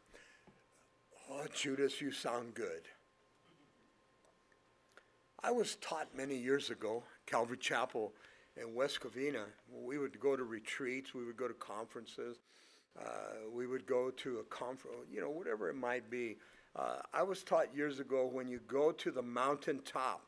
Oh, 1.32 1.46
Judas, 1.54 2.02
you 2.02 2.12
sound 2.12 2.54
good. 2.54 2.88
I 5.44 5.52
was 5.52 5.76
taught 5.76 6.08
many 6.16 6.38
years 6.38 6.70
ago, 6.70 7.04
Calvary 7.26 7.58
Chapel 7.58 8.14
in 8.56 8.74
West 8.76 9.02
Covina. 9.02 9.46
We 9.72 9.98
would 9.98 10.20
go 10.20 10.36
to 10.36 10.44
retreats, 10.44 11.14
we 11.14 11.26
would 11.26 11.38
go 11.38 11.48
to 11.48 11.54
conferences. 11.56 12.38
Uh, 13.00 13.50
we 13.52 13.66
would 13.66 13.88
go 13.88 14.12
to 14.12 14.38
a 14.38 14.44
conference, 14.44 14.98
you 15.12 15.20
know, 15.20 15.30
whatever 15.30 15.70
it 15.70 15.76
might 15.76 16.10
be. 16.12 16.38
Uh, 16.76 16.98
I 17.14 17.24
was 17.24 17.44
taught 17.44 17.76
years 17.76 18.00
ago 18.00 18.30
when 18.32 18.48
you 18.48 18.60
go 18.68 18.92
to 18.92 19.12
the 19.12 19.22
mountaintop 19.22 20.22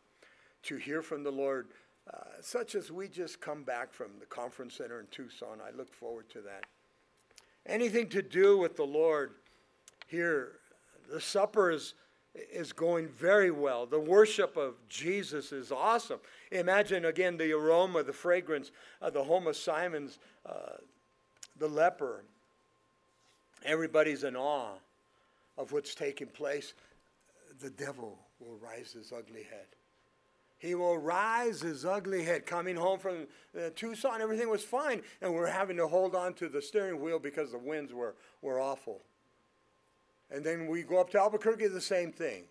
to 0.66 0.78
hear 0.78 1.02
from 1.02 1.24
the 1.24 1.32
Lord, 1.32 1.68
uh, 2.14 2.18
such 2.42 2.76
as 2.76 2.92
we 2.92 3.08
just 3.08 3.42
come 3.42 3.64
back 3.64 3.94
from 3.94 4.12
the 4.20 4.26
conference 4.26 4.76
center 4.76 5.00
in 5.00 5.08
Tucson. 5.12 5.60
I 5.66 5.76
look 5.76 5.94
forward 5.94 6.30
to 6.32 6.42
that. 6.42 6.66
Anything 7.66 8.10
to 8.10 8.22
do 8.22 8.58
with 8.58 8.76
the 8.76 8.86
Lord 8.86 9.32
here, 10.08 10.60
the 11.12 11.22
supper 11.22 11.72
is, 11.72 11.96
is 12.52 12.74
going 12.74 13.08
very 13.08 13.52
well. 13.52 13.86
The 13.86 14.00
worship 14.00 14.56
of 14.56 14.76
Jesus 14.88 15.52
is 15.52 15.72
awesome. 15.72 16.20
Imagine 16.52 17.06
again 17.06 17.38
the 17.38 17.54
aroma, 17.54 18.04
the 18.04 18.14
fragrance 18.14 18.72
of 19.02 19.14
the 19.14 19.24
home 19.24 19.48
of 19.48 19.56
Simon's, 19.56 20.20
uh, 20.46 20.78
the 21.58 21.68
leper, 21.68 22.24
everybody's 23.64 24.24
in 24.24 24.36
awe 24.36 24.74
of 25.58 25.72
what's 25.72 25.96
taking 25.96 26.28
place, 26.28 26.74
the 27.62 27.70
devil 27.70 28.20
will 28.40 28.58
rise 28.58 28.92
his 28.92 29.12
ugly 29.12 29.44
head. 29.44 29.68
He 30.58 30.74
will 30.74 30.98
rise 30.98 31.62
his 31.62 31.86
ugly 31.86 32.24
head. 32.24 32.46
Coming 32.46 32.76
home 32.76 33.00
from 33.00 33.28
uh, 33.58 33.70
Tucson, 33.76 34.22
everything 34.22 34.50
was 34.50 34.64
fine, 34.64 35.02
and 35.22 35.34
we're 35.34 35.48
having 35.48 35.78
to 35.78 35.88
hold 35.88 36.16
on 36.16 36.34
to 36.36 36.50
the 36.50 36.62
steering 36.62 37.02
wheel 37.02 37.20
because 37.20 37.52
the 37.52 37.58
winds 37.58 37.94
were, 37.94 38.16
were 38.42 38.60
awful. 38.60 39.02
And 40.32 40.44
then 40.44 40.68
we 40.68 40.84
go 40.84 41.00
up 41.00 41.10
to 41.12 41.20
Albuquerque, 41.20 41.68
the 41.68 41.82
same 41.82 42.12
thing. 42.12 42.46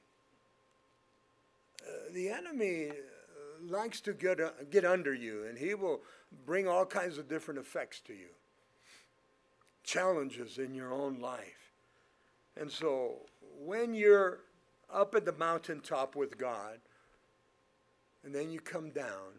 Uh, 1.83 2.13
the 2.13 2.29
enemy 2.29 2.91
uh, 2.91 2.95
likes 3.67 4.01
to 4.03 4.13
get, 4.13 4.41
uh, 4.41 4.51
get 4.71 4.85
under 4.85 5.15
you, 5.15 5.45
and 5.45 5.59
he 5.59 5.75
will 5.75 6.03
bring 6.47 6.69
all 6.69 6.87
kinds 6.87 7.19
of 7.19 7.29
different 7.29 7.59
effects 7.59 8.01
to 8.01 8.13
you 8.13 8.29
challenges 9.85 10.59
in 10.59 10.75
your 10.75 10.93
own 10.93 11.21
life. 11.21 11.73
And 12.57 12.71
so 12.71 13.17
when 13.61 13.95
you're 13.95 14.41
up 14.93 15.15
at 15.15 15.25
the 15.25 15.33
mountaintop 15.33 16.17
with 16.17 16.39
God, 16.39 16.79
and 18.25 18.35
then 18.35 18.51
you 18.51 18.61
come 18.61 18.91
down, 18.91 19.39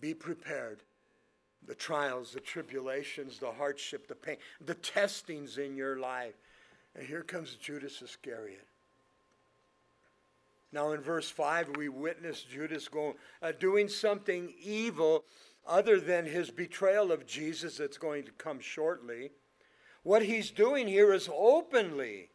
be 0.00 0.14
prepared. 0.14 0.82
The 1.66 1.74
trials, 1.74 2.32
the 2.32 2.40
tribulations, 2.40 3.38
the 3.38 3.50
hardship, 3.52 4.08
the 4.08 4.14
pain, 4.14 4.36
the 4.64 4.74
testings 4.74 5.58
in 5.58 5.76
your 5.76 5.98
life. 5.98 6.34
And 6.94 7.06
here 7.06 7.22
comes 7.22 7.54
Judas 7.56 8.00
Iscariot. 8.02 8.66
Now, 10.72 10.92
in 10.92 11.00
verse 11.00 11.28
5, 11.28 11.76
we 11.76 11.88
witness 11.88 12.42
Judas 12.42 12.88
going, 12.88 13.14
uh, 13.42 13.52
doing 13.52 13.88
something 13.88 14.52
evil 14.62 15.24
other 15.66 16.00
than 16.00 16.24
his 16.24 16.50
betrayal 16.50 17.12
of 17.12 17.26
Jesus 17.26 17.76
that's 17.76 17.98
going 17.98 18.24
to 18.24 18.32
come 18.32 18.60
shortly. 18.60 19.30
What 20.02 20.22
he's 20.22 20.50
doing 20.50 20.88
here 20.88 21.12
is 21.12 21.28
openly. 21.32 22.30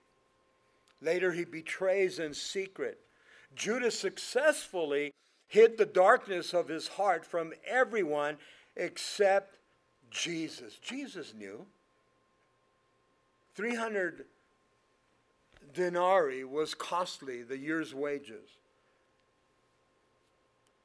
Later, 1.01 1.31
he 1.31 1.45
betrays 1.45 2.19
in 2.19 2.33
secret. 2.33 2.99
Judas 3.53 3.97
successfully 3.97 5.13
hid 5.47 5.77
the 5.77 5.85
darkness 5.85 6.53
of 6.53 6.67
his 6.67 6.87
heart 6.87 7.25
from 7.25 7.53
everyone 7.67 8.37
except 8.75 9.57
Jesus. 10.09 10.77
Jesus 10.77 11.33
knew. 11.33 11.65
300 13.55 14.25
denarii 15.73 16.43
was 16.43 16.73
costly, 16.73 17.43
the 17.43 17.57
year's 17.57 17.93
wages. 17.93 18.49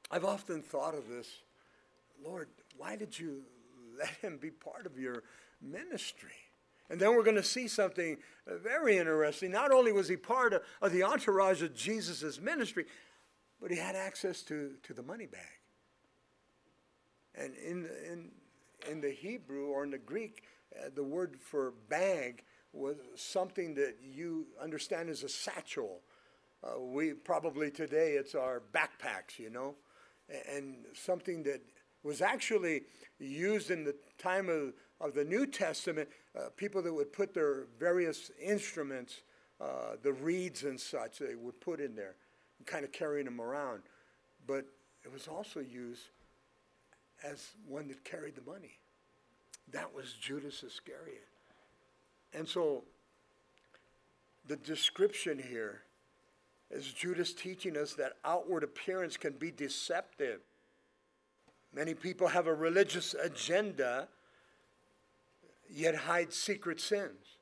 I've 0.09 0.25
often 0.25 0.61
thought 0.61 0.93
of 0.93 1.07
this 1.07 1.27
Lord, 2.23 2.49
why 2.77 2.95
did 2.95 3.17
you 3.17 3.41
let 3.97 4.09
him 4.21 4.37
be 4.37 4.51
part 4.51 4.85
of 4.85 4.99
your 4.99 5.23
ministry? 5.59 6.29
And 6.91 6.99
then 6.99 7.15
we're 7.15 7.23
going 7.23 7.37
to 7.37 7.43
see 7.43 7.69
something 7.69 8.17
very 8.45 8.97
interesting. 8.97 9.49
Not 9.49 9.71
only 9.71 9.93
was 9.93 10.09
he 10.09 10.17
part 10.17 10.51
of, 10.51 10.61
of 10.81 10.91
the 10.91 11.03
entourage 11.03 11.61
of 11.61 11.73
Jesus' 11.73 12.37
ministry, 12.37 12.85
but 13.61 13.71
he 13.71 13.77
had 13.77 13.95
access 13.95 14.41
to, 14.43 14.73
to 14.83 14.93
the 14.93 15.01
money 15.01 15.25
bag. 15.25 15.41
And 17.33 17.55
in, 17.55 17.89
in, 18.11 18.31
in 18.91 18.99
the 18.99 19.11
Hebrew 19.11 19.67
or 19.67 19.85
in 19.85 19.91
the 19.91 19.97
Greek, 19.97 20.43
uh, 20.75 20.89
the 20.93 21.03
word 21.03 21.37
for 21.39 21.73
bag 21.87 22.43
was 22.73 22.97
something 23.15 23.73
that 23.75 23.95
you 24.03 24.47
understand 24.61 25.09
as 25.09 25.23
a 25.23 25.29
satchel. 25.29 26.01
Uh, 26.61 26.77
we 26.77 27.13
probably 27.13 27.71
today 27.71 28.13
it's 28.13 28.35
our 28.35 28.61
backpacks, 28.73 29.39
you 29.39 29.49
know, 29.49 29.75
and 30.53 30.75
something 30.93 31.41
that 31.43 31.61
was 32.03 32.21
actually 32.21 32.81
used 33.17 33.71
in 33.71 33.85
the 33.85 33.95
time 34.17 34.49
of, 34.49 34.73
of 35.01 35.13
the 35.13 35.23
New 35.23 35.45
Testament, 35.45 36.07
uh, 36.37 36.49
people 36.55 36.81
that 36.81 36.93
would 36.93 37.11
put 37.11 37.33
their 37.33 37.65
various 37.79 38.31
instruments, 38.41 39.21
uh, 39.59 39.95
the 40.03 40.13
reeds 40.13 40.63
and 40.63 40.79
such, 40.79 41.19
they 41.19 41.35
would 41.35 41.59
put 41.59 41.79
in 41.79 41.95
there, 41.95 42.15
kind 42.65 42.85
of 42.85 42.91
carrying 42.91 43.25
them 43.25 43.41
around. 43.41 43.81
But 44.47 44.65
it 45.03 45.11
was 45.11 45.27
also 45.27 45.59
used 45.59 46.09
as 47.23 47.49
one 47.67 47.87
that 47.87 48.03
carried 48.03 48.35
the 48.35 48.49
money. 48.49 48.77
That 49.71 49.93
was 49.93 50.13
Judas 50.13 50.63
Iscariot. 50.63 51.27
And 52.33 52.47
so 52.47 52.83
the 54.47 54.55
description 54.57 55.39
here 55.39 55.81
is 56.69 56.91
Judas 56.91 57.33
teaching 57.33 57.77
us 57.77 57.93
that 57.95 58.13
outward 58.23 58.63
appearance 58.63 59.17
can 59.17 59.33
be 59.33 59.51
deceptive. 59.51 60.39
Many 61.73 61.93
people 61.93 62.27
have 62.27 62.47
a 62.47 62.53
religious 62.53 63.13
agenda, 63.13 64.07
yet 65.73 65.95
hide 65.95 66.33
secret 66.33 66.79
sins. 66.79 67.37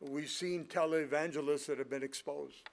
We've 0.00 0.28
seen 0.28 0.64
televangelists 0.64 1.66
that 1.66 1.78
have 1.78 1.90
been 1.90 2.02
exposed. 2.02 2.68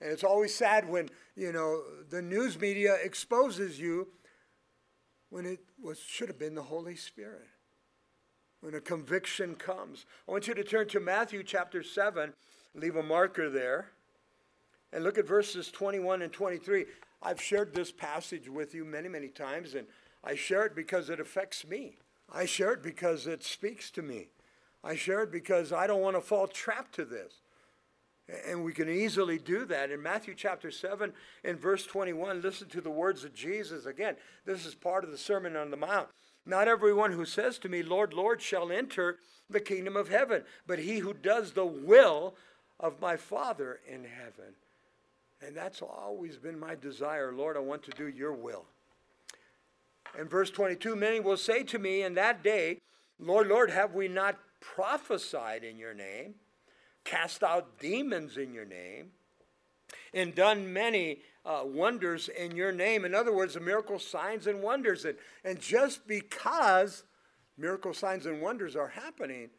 And 0.00 0.10
it's 0.10 0.24
always 0.24 0.54
sad 0.54 0.88
when, 0.88 1.08
you 1.36 1.52
know, 1.52 1.82
the 2.08 2.22
news 2.22 2.58
media 2.58 2.96
exposes 3.02 3.78
you 3.78 4.08
when 5.30 5.46
it 5.46 5.60
was, 5.82 5.98
should 6.00 6.28
have 6.28 6.38
been 6.38 6.54
the 6.54 6.62
Holy 6.62 6.96
Spirit. 6.96 7.46
When 8.60 8.74
a 8.74 8.80
conviction 8.80 9.54
comes. 9.54 10.04
I 10.28 10.32
want 10.32 10.48
you 10.48 10.54
to 10.54 10.64
turn 10.64 10.88
to 10.88 11.00
Matthew 11.00 11.42
chapter 11.42 11.82
7, 11.82 12.34
leave 12.74 12.96
a 12.96 13.02
marker 13.02 13.48
there, 13.48 13.92
and 14.92 15.02
look 15.02 15.16
at 15.16 15.26
verses 15.26 15.70
21 15.70 16.20
and 16.22 16.32
23. 16.32 16.84
I've 17.22 17.40
shared 17.40 17.74
this 17.74 17.90
passage 17.90 18.48
with 18.48 18.74
you 18.74 18.84
many, 18.84 19.08
many 19.08 19.28
times, 19.28 19.74
and 19.74 19.86
I 20.22 20.34
share 20.34 20.66
it 20.66 20.74
because 20.74 21.08
it 21.08 21.20
affects 21.20 21.66
me. 21.66 21.98
I 22.32 22.44
share 22.46 22.72
it 22.72 22.82
because 22.82 23.26
it 23.26 23.42
speaks 23.42 23.90
to 23.92 24.02
me. 24.02 24.28
I 24.82 24.94
share 24.94 25.22
it 25.22 25.32
because 25.32 25.72
I 25.72 25.86
don't 25.86 26.00
want 26.00 26.16
to 26.16 26.20
fall 26.20 26.46
trapped 26.46 26.94
to 26.94 27.04
this. 27.04 27.40
And 28.46 28.64
we 28.64 28.72
can 28.72 28.88
easily 28.88 29.38
do 29.38 29.64
that. 29.66 29.90
In 29.90 30.02
Matthew 30.02 30.34
chapter 30.34 30.70
7, 30.70 31.12
in 31.42 31.56
verse 31.56 31.84
21, 31.84 32.40
listen 32.40 32.68
to 32.68 32.80
the 32.80 32.90
words 32.90 33.24
of 33.24 33.34
Jesus. 33.34 33.86
Again, 33.86 34.16
this 34.44 34.64
is 34.64 34.74
part 34.74 35.04
of 35.04 35.10
the 35.10 35.18
Sermon 35.18 35.56
on 35.56 35.70
the 35.70 35.76
Mount. 35.76 36.08
Not 36.46 36.68
everyone 36.68 37.12
who 37.12 37.24
says 37.24 37.58
to 37.58 37.68
me, 37.68 37.82
Lord, 37.82 38.14
Lord, 38.14 38.40
shall 38.40 38.70
enter 38.70 39.18
the 39.48 39.60
kingdom 39.60 39.96
of 39.96 40.08
heaven, 40.08 40.44
but 40.66 40.78
he 40.78 40.98
who 40.98 41.12
does 41.12 41.52
the 41.52 41.66
will 41.66 42.34
of 42.78 43.00
my 43.00 43.16
Father 43.16 43.80
in 43.86 44.04
heaven. 44.04 44.54
And 45.44 45.56
that's 45.56 45.82
always 45.82 46.36
been 46.38 46.58
my 46.58 46.74
desire. 46.74 47.32
Lord, 47.32 47.56
I 47.56 47.60
want 47.60 47.82
to 47.84 47.90
do 47.90 48.06
your 48.06 48.32
will. 48.32 48.66
In 50.18 50.28
verse 50.28 50.50
22, 50.50 50.96
many 50.96 51.20
will 51.20 51.36
say 51.36 51.62
to 51.64 51.78
me 51.78 52.02
in 52.02 52.14
that 52.14 52.42
day, 52.42 52.78
Lord, 53.18 53.48
Lord, 53.48 53.70
have 53.70 53.94
we 53.94 54.08
not 54.08 54.38
prophesied 54.60 55.64
in 55.64 55.78
your 55.78 55.94
name? 55.94 56.34
cast 57.04 57.42
out 57.42 57.78
demons 57.78 58.36
in 58.36 58.52
your 58.52 58.64
name, 58.64 59.10
and 60.14 60.34
done 60.34 60.72
many 60.72 61.18
uh, 61.44 61.62
wonders 61.64 62.28
in 62.28 62.54
your 62.54 62.72
name. 62.72 63.04
In 63.04 63.14
other 63.14 63.34
words, 63.34 63.54
the 63.54 63.60
miracle 63.60 63.98
signs 63.98 64.46
and 64.46 64.62
wonders. 64.62 65.04
And, 65.04 65.16
and 65.44 65.60
just 65.60 66.06
because 66.06 67.04
miracle 67.56 67.94
signs 67.94 68.26
and 68.26 68.40
wonders 68.40 68.76
are 68.76 68.88
happening, 68.88 69.50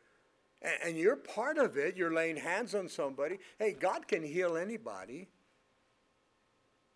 and, 0.62 0.74
and 0.84 0.98
you're 0.98 1.16
part 1.16 1.58
of 1.58 1.78
it, 1.78 1.98
you're 1.98 2.14
laying 2.14 2.38
hands 2.38 2.76
on 2.76 2.88
somebody, 2.88 3.40
hey, 3.60 3.74
God 3.74 4.08
can 4.08 4.24
heal 4.24 4.56
anybody, 4.56 5.28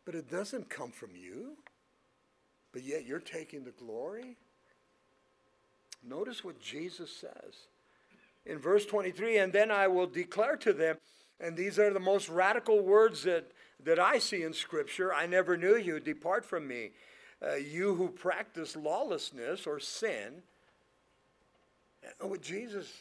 but 0.06 0.16
it 0.16 0.30
doesn't 0.30 0.70
come 0.70 0.92
from 0.92 1.16
you. 1.16 1.58
But 2.76 2.84
yet 2.84 3.06
you're 3.06 3.20
taking 3.20 3.64
the 3.64 3.72
glory. 3.72 4.36
Notice 6.04 6.44
what 6.44 6.60
Jesus 6.60 7.10
says 7.10 7.54
in 8.46 8.60
verse 8.60 8.86
23 8.86 9.38
and 9.38 9.54
then 9.54 9.72
I 9.72 9.88
will 9.88 10.08
declare 10.08 10.58
to 10.58 10.74
them, 10.74 10.98
and 11.40 11.56
these 11.56 11.80
are 11.80 11.94
the 11.94 12.02
most 12.02 12.28
radical 12.28 12.82
words 12.82 13.24
that, 13.24 13.50
that 13.86 13.98
I 13.98 14.20
see 14.20 14.44
in 14.44 14.52
Scripture 14.52 15.14
I 15.14 15.26
never 15.26 15.56
knew 15.56 15.78
you, 15.78 16.02
depart 16.02 16.44
from 16.44 16.68
me. 16.68 16.92
Uh, 17.42 17.56
you 17.56 17.96
who 17.96 18.10
practice 18.10 18.76
lawlessness 18.76 19.66
or 19.66 19.80
sin. 19.80 20.44
And 22.20 22.30
with 22.30 22.42
Jesus, 22.42 22.92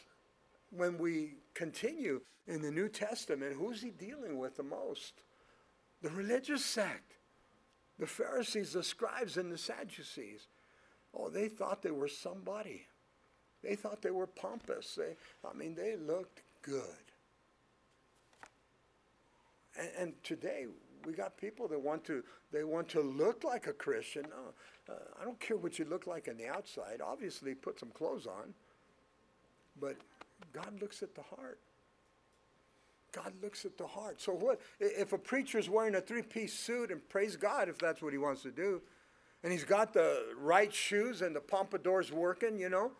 when 0.70 0.98
we 0.98 1.34
continue 1.54 2.20
in 2.46 2.62
the 2.62 2.70
New 2.70 2.88
Testament, 2.88 3.56
who's 3.56 3.82
he 3.82 3.90
dealing 3.90 4.38
with 4.38 4.56
the 4.56 4.62
most? 4.62 5.14
The 6.00 6.10
religious 6.10 6.64
sect, 6.64 7.14
the 7.98 8.06
Pharisees, 8.06 8.72
the 8.72 8.82
scribes, 8.82 9.36
and 9.36 9.50
the 9.50 9.58
Sadducees. 9.58 10.48
Oh, 11.16 11.28
they 11.28 11.48
thought 11.48 11.82
they 11.82 11.90
were 11.90 12.08
somebody. 12.08 12.86
They 13.62 13.76
thought 13.76 14.02
they 14.02 14.10
were 14.10 14.26
pompous. 14.26 14.94
They, 14.94 15.16
I 15.48 15.54
mean, 15.56 15.74
they 15.74 15.96
looked 15.96 16.42
good. 16.62 16.82
And, 19.78 19.88
and 19.98 20.12
today 20.22 20.66
we 21.06 21.12
got 21.12 21.36
people 21.36 21.68
that 21.68 21.80
want 21.80 22.04
to 22.04 22.22
they 22.52 22.64
want 22.64 22.88
to 22.90 23.00
look 23.00 23.44
like 23.44 23.66
a 23.66 23.72
Christian. 23.72 24.26
Uh, 24.26 24.92
I 25.20 25.24
don't 25.24 25.40
care 25.40 25.56
what 25.56 25.78
you 25.78 25.84
look 25.84 26.06
like 26.06 26.28
on 26.28 26.36
the 26.36 26.46
outside. 26.46 27.00
Obviously, 27.04 27.54
put 27.54 27.80
some 27.80 27.90
clothes 27.90 28.26
on. 28.26 28.54
But 29.80 29.96
God 30.52 30.80
looks 30.80 31.02
at 31.02 31.14
the 31.14 31.22
heart. 31.22 31.58
God 33.14 33.32
looks 33.42 33.64
at 33.64 33.78
the 33.78 33.86
heart. 33.86 34.20
So 34.20 34.32
what 34.32 34.60
if 34.80 35.12
a 35.12 35.18
preacher 35.18 35.58
is 35.58 35.68
wearing 35.68 35.94
a 35.94 36.00
three-piece 36.00 36.52
suit 36.52 36.90
and 36.90 37.06
praise 37.08 37.36
God 37.36 37.68
if 37.68 37.78
that's 37.78 38.02
what 38.02 38.12
he 38.12 38.18
wants 38.18 38.42
to 38.42 38.50
do, 38.50 38.82
and 39.42 39.52
he's 39.52 39.64
got 39.64 39.92
the 39.92 40.34
right 40.36 40.72
shoes 40.72 41.22
and 41.22 41.36
the 41.36 41.40
pompadour's 41.40 42.10
working, 42.10 42.58
you 42.58 42.68
know? 42.68 42.92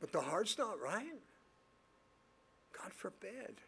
But 0.00 0.12
the 0.12 0.20
heart's 0.20 0.58
not 0.58 0.80
right. 0.80 1.20
God 2.76 2.92
forbid. 2.92 3.60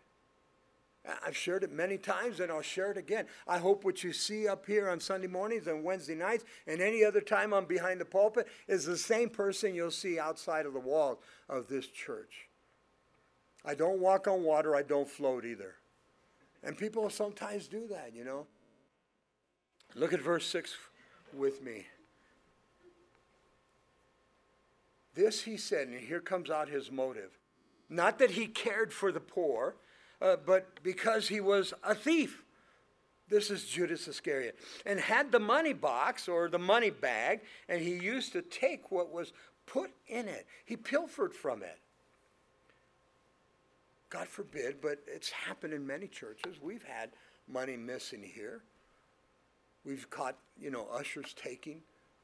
I've 1.24 1.36
shared 1.36 1.64
it 1.64 1.72
many 1.72 1.98
times 1.98 2.38
and 2.40 2.50
I'll 2.50 2.62
share 2.62 2.90
it 2.92 2.96
again. 2.96 3.26
I 3.48 3.58
hope 3.58 3.84
what 3.84 4.04
you 4.04 4.12
see 4.12 4.46
up 4.46 4.66
here 4.66 4.88
on 4.88 5.00
Sunday 5.00 5.26
mornings 5.26 5.66
and 5.66 5.82
Wednesday 5.82 6.14
nights 6.14 6.44
and 6.66 6.80
any 6.80 7.04
other 7.04 7.20
time 7.20 7.52
I'm 7.52 7.64
behind 7.64 8.00
the 8.00 8.04
pulpit 8.04 8.46
is 8.68 8.84
the 8.84 8.96
same 8.96 9.28
person 9.28 9.74
you'll 9.74 9.90
see 9.90 10.18
outside 10.18 10.64
of 10.64 10.74
the 10.74 10.80
walls 10.80 11.18
of 11.48 11.66
this 11.66 11.88
church. 11.88 12.48
I 13.64 13.74
don't 13.74 14.00
walk 14.00 14.26
on 14.26 14.42
water, 14.42 14.74
I 14.74 14.82
don't 14.82 15.08
float 15.08 15.44
either. 15.44 15.74
And 16.64 16.76
people 16.76 17.08
sometimes 17.10 17.68
do 17.68 17.86
that, 17.88 18.12
you 18.14 18.24
know. 18.24 18.46
Look 19.94 20.12
at 20.12 20.20
verse 20.20 20.46
6 20.46 20.74
with 21.32 21.62
me. 21.62 21.86
This 25.14 25.42
he 25.42 25.56
said, 25.56 25.88
and 25.88 26.00
here 26.00 26.20
comes 26.20 26.50
out 26.50 26.68
his 26.68 26.90
motive. 26.90 27.38
Not 27.90 28.18
that 28.18 28.30
he 28.30 28.46
cared 28.46 28.92
for 28.92 29.12
the 29.12 29.20
poor, 29.20 29.76
uh, 30.20 30.36
but 30.44 30.82
because 30.82 31.28
he 31.28 31.40
was 31.40 31.74
a 31.84 31.94
thief. 31.94 32.42
This 33.28 33.50
is 33.50 33.66
Judas 33.66 34.08
Iscariot. 34.08 34.58
And 34.86 34.98
had 34.98 35.30
the 35.30 35.40
money 35.40 35.72
box 35.74 36.28
or 36.28 36.48
the 36.48 36.58
money 36.58 36.90
bag, 36.90 37.40
and 37.68 37.80
he 37.80 37.94
used 37.94 38.32
to 38.32 38.42
take 38.42 38.90
what 38.90 39.12
was 39.12 39.32
put 39.66 39.90
in 40.06 40.28
it. 40.28 40.46
He 40.64 40.76
pilfered 40.76 41.34
from 41.34 41.62
it. 41.62 41.78
God 44.12 44.28
forbid, 44.28 44.76
but 44.82 44.98
it's 45.06 45.30
happened 45.30 45.72
in 45.72 45.86
many 45.86 46.06
churches. 46.06 46.56
We've 46.60 46.82
had 46.82 47.10
money 47.48 47.78
missing 47.78 48.22
here. 48.22 48.62
We've 49.86 50.08
caught, 50.10 50.36
you 50.60 50.70
know, 50.70 50.86
ushers 50.92 51.34
taking 51.34 51.80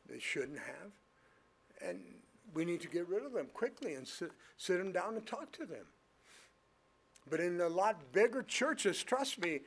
they 0.08 0.18
shouldn't 0.18 0.58
have. 0.58 0.90
And 1.86 2.00
we 2.54 2.64
need 2.64 2.80
to 2.82 2.88
get 2.88 3.08
rid 3.08 3.24
of 3.24 3.32
them 3.32 3.46
quickly 3.54 3.94
and 3.94 4.06
sit, 4.06 4.32
sit 4.56 4.78
them 4.78 4.92
down 4.92 5.14
and 5.14 5.26
talk 5.26 5.50
to 5.52 5.66
them. 5.66 5.86
But 7.30 7.40
in 7.40 7.60
a 7.60 7.68
lot 7.68 8.12
bigger 8.12 8.42
churches, 8.42 9.02
trust 9.02 9.38
me, 9.40 9.60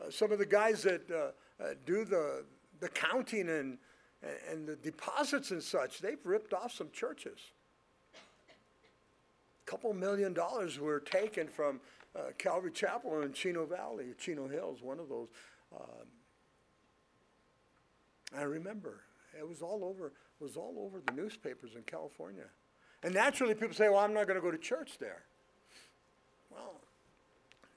uh, 0.00 0.10
some 0.10 0.32
of 0.32 0.38
the 0.38 0.46
guys 0.46 0.82
that 0.82 1.10
uh, 1.10 1.62
uh, 1.62 1.74
do 1.84 2.04
the, 2.04 2.44
the 2.80 2.88
counting 2.88 3.48
and, 3.48 3.78
and 4.50 4.66
the 4.66 4.76
deposits 4.76 5.50
and 5.50 5.62
such, 5.62 6.00
they've 6.00 6.24
ripped 6.24 6.54
off 6.54 6.72
some 6.72 6.90
churches. 6.92 7.38
Couple 9.68 9.92
million 9.92 10.32
dollars 10.32 10.80
were 10.80 10.98
taken 10.98 11.46
from 11.46 11.80
uh, 12.16 12.30
Calvary 12.38 12.70
Chapel 12.70 13.20
in 13.20 13.34
Chino 13.34 13.66
Valley, 13.66 14.06
Chino 14.18 14.48
Hills, 14.48 14.80
one 14.80 14.98
of 14.98 15.10
those. 15.10 15.28
Um, 15.78 16.06
I 18.34 18.44
remember 18.44 19.00
it 19.38 19.46
was 19.46 19.60
all 19.60 19.84
over 19.84 20.12
was 20.40 20.56
all 20.56 20.74
over 20.78 21.02
the 21.04 21.12
newspapers 21.12 21.72
in 21.76 21.82
California. 21.82 22.46
And 23.02 23.12
naturally, 23.12 23.54
people 23.54 23.74
say, 23.74 23.90
well, 23.90 23.98
I'm 23.98 24.14
not 24.14 24.26
going 24.26 24.36
to 24.36 24.42
go 24.42 24.50
to 24.50 24.56
church 24.56 24.92
there. 24.98 25.24
Well, 26.50 26.80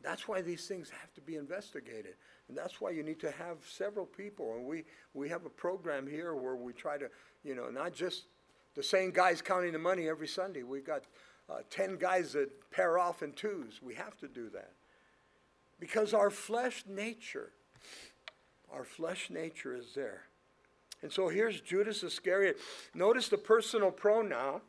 that's 0.02 0.30
why 0.30 0.42
these 0.42 0.68
things 0.68 0.90
have 0.90 1.14
to 1.16 1.22
be 1.22 1.36
investigated. 1.36 2.14
And 2.48 2.58
that's 2.58 2.80
why 2.80 2.92
you 2.92 3.04
need 3.04 3.20
to 3.20 3.32
have 3.32 3.58
several 3.68 4.06
people. 4.06 4.56
And 4.56 4.66
we, 4.66 4.86
we 5.14 5.28
have 5.28 5.46
a 5.46 5.50
program 5.50 6.08
here 6.08 6.36
where 6.36 6.56
we 6.56 6.72
try 6.72 6.98
to, 6.98 7.10
you 7.44 7.54
know, 7.54 7.70
not 7.70 7.94
just 7.94 8.28
the 8.76 8.84
same 8.84 9.12
guys 9.12 9.42
counting 9.42 9.74
the 9.74 9.80
money 9.80 10.08
every 10.08 10.28
Sunday. 10.28 10.64
We've 10.64 10.86
got 10.86 11.04
uh, 11.52 11.62
10 11.70 11.98
guys 11.98 12.34
that 12.34 12.50
pair 12.72 12.98
off 12.98 13.24
in 13.24 13.34
twos. 13.34 13.82
We 13.82 13.96
have 13.96 14.18
to 14.20 14.28
do 14.28 14.50
that. 14.50 14.72
Because 15.80 16.14
our 16.14 16.30
flesh 16.30 16.84
nature, 16.88 17.52
our 18.72 18.84
flesh 18.84 19.30
nature 19.30 19.76
is 19.76 19.94
there. 19.96 20.24
And 21.02 21.12
so 21.12 21.30
here's 21.30 21.60
Judas 21.62 22.04
Iscariot. 22.04 22.60
Notice 22.94 23.28
the 23.28 23.38
personal 23.38 23.92
pronoun 23.92 24.62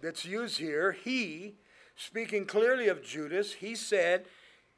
that's 0.00 0.24
used 0.24 0.58
here. 0.58 0.92
He, 0.92 1.54
speaking 1.96 2.44
clearly 2.44 2.88
of 2.88 3.02
Judas, 3.02 3.54
he 3.54 3.74
said 3.74 4.26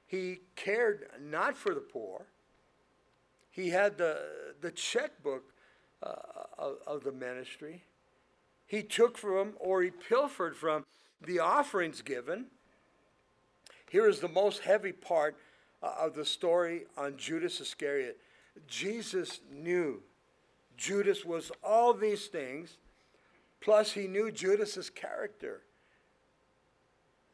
he 0.06 0.40
cared 0.54 1.08
not 1.20 1.56
for 1.56 1.74
the 1.74 1.80
poor. 1.80 2.22
He 3.50 3.70
had 3.70 3.98
the, 3.98 4.18
the 4.60 4.70
checkbook 4.70 5.44
uh, 6.02 6.14
of, 6.56 6.76
of 6.86 7.04
the 7.04 7.12
ministry. 7.12 7.82
He 8.66 8.82
took 8.82 9.18
from 9.18 9.54
or 9.58 9.82
he 9.82 9.90
pilfered 9.90 10.56
from 10.56 10.84
the 11.22 11.38
offerings 11.38 12.02
given. 12.02 12.46
Here 13.90 14.08
is 14.08 14.20
the 14.20 14.28
most 14.28 14.62
heavy 14.62 14.92
part 14.92 15.36
uh, 15.82 15.94
of 16.00 16.14
the 16.14 16.24
story 16.24 16.86
on 16.96 17.16
Judas 17.16 17.60
Iscariot. 17.60 18.18
Jesus 18.66 19.40
knew 19.52 20.02
Judas 20.76 21.24
was 21.24 21.52
all 21.62 21.94
these 21.94 22.26
things, 22.26 22.76
plus 23.60 23.92
he 23.92 24.06
knew 24.06 24.30
Judas's 24.30 24.90
character. 24.90 25.62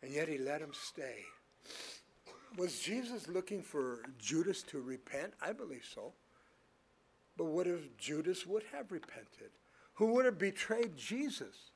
And 0.03 0.13
yet 0.13 0.29
he 0.29 0.39
let 0.39 0.61
him 0.61 0.73
stay. 0.73 1.25
Was 2.57 2.81
Jesus 2.81 3.29
looking 3.29 3.63
for 3.63 4.03
Judas 4.19 4.63
to 4.65 4.81
repent? 4.81 5.35
I 5.41 5.53
believe 5.53 5.89
so. 5.95 6.13
But 7.37 7.47
what 7.47 7.67
if 7.67 7.97
Judas 7.97 8.47
would 8.47 8.65
have 8.73 8.91
repented? 8.91 9.51
Who 9.95 10.07
would 10.15 10.25
have 10.25 10.39
betrayed 10.39 10.97
Jesus? 10.97 11.70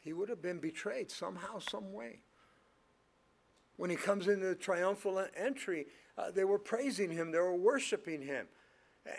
He 0.00 0.12
would 0.12 0.28
have 0.28 0.42
been 0.42 0.58
betrayed 0.58 1.10
somehow, 1.10 1.58
some 1.58 1.92
way. 1.92 2.20
When 3.76 3.90
he 3.90 3.96
comes 3.96 4.26
into 4.28 4.46
the 4.46 4.54
triumphal 4.54 5.24
entry, 5.36 5.86
uh, 6.18 6.30
they 6.30 6.44
were 6.44 6.58
praising 6.58 7.10
him, 7.10 7.30
they 7.30 7.38
were 7.38 7.56
worshiping 7.56 8.22
him. 8.22 8.46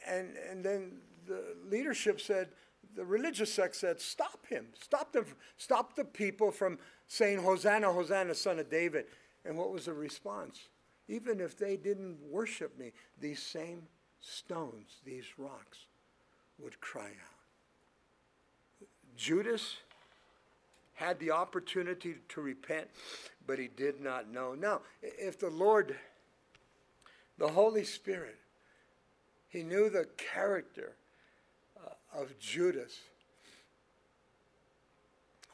And, 0.08 0.36
and 0.50 0.64
then 0.64 0.98
the 1.28 1.56
leadership 1.70 2.20
said, 2.22 2.50
the 2.96 3.06
religious 3.06 3.54
sect 3.54 3.76
said, 3.76 4.02
stop 4.02 4.46
him, 4.48 4.68
stop 4.80 5.14
them, 5.14 5.26
stop 5.58 5.96
the 5.96 6.04
people 6.04 6.52
from 6.52 6.78
saying, 7.08 7.40
Hosanna, 7.40 7.92
Hosanna, 7.92 8.36
son 8.36 8.60
of 8.60 8.70
David. 8.70 9.06
And 9.46 9.58
what 9.58 9.72
was 9.72 9.86
the 9.86 9.94
response? 9.94 10.68
Even 11.08 11.40
if 11.40 11.58
they 11.58 11.78
didn't 11.78 12.18
worship 12.30 12.78
me, 12.78 12.92
these 13.20 13.42
same 13.42 13.84
stones, 14.20 15.00
these 15.06 15.26
rocks, 15.38 15.86
would 16.60 16.80
cry 16.80 17.08
out. 17.08 18.88
Judas 19.18 19.78
had 21.02 21.20
the 21.20 21.32
opportunity 21.32 22.16
to 22.30 22.42
repent, 22.42 22.88
but 23.48 23.58
he 23.58 23.68
did 23.76 24.00
not 24.00 24.32
know. 24.32 24.54
Now, 24.54 24.82
if 25.02 25.40
the 25.40 25.50
Lord, 25.50 25.96
the 27.40 27.48
Holy 27.48 27.84
Spirit, 27.84 28.38
he 29.50 29.64
knew 29.64 29.90
the 29.90 30.08
character 30.34 30.94
uh, 31.84 32.20
of 32.22 32.38
Judas. 32.40 33.00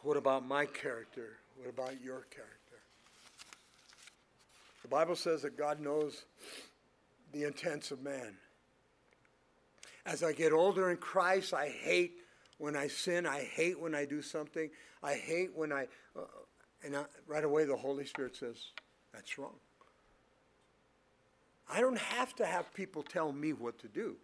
What 0.02 0.18
about 0.18 0.46
my 0.46 0.66
character? 0.66 1.38
What 1.56 1.70
about 1.70 2.02
your 2.04 2.26
character? 2.30 2.54
The 4.82 4.90
Bible 4.90 5.16
says 5.16 5.42
that 5.44 5.58
God 5.58 5.80
knows 5.80 6.26
the 7.32 7.46
intents 7.46 7.92
of 7.92 8.04
man. 8.04 8.36
As 10.06 10.24
I 10.24 10.34
get 10.34 10.52
older 10.52 10.92
in 10.92 10.98
Christ, 10.98 11.54
I 11.54 11.70
hate 11.70 12.20
when 12.58 12.76
I 12.76 12.88
sin. 12.88 13.26
I 13.26 13.42
hate 13.42 13.80
when 13.80 13.96
I 13.96 14.06
do 14.06 14.22
something. 14.22 14.70
I 15.04 15.14
hate 15.14 15.52
when 15.56 15.72
I, 15.72 15.88
uh, 16.16 16.22
and 16.84 16.96
I, 16.96 17.06
right 17.28 17.44
away 17.44 17.66
the 17.66 17.76
Holy 17.76 18.06
Spirit 18.06 18.36
says, 18.36 18.58
that's 19.14 19.38
wrong. 19.38 19.56
I 21.70 21.82
don't 21.82 21.98
have 21.98 22.36
to 22.36 22.46
have 22.46 22.74
people 22.74 23.04
tell 23.04 23.32
me 23.32 23.54
what 23.54 23.80
to 23.80 23.88
do. 23.88 24.16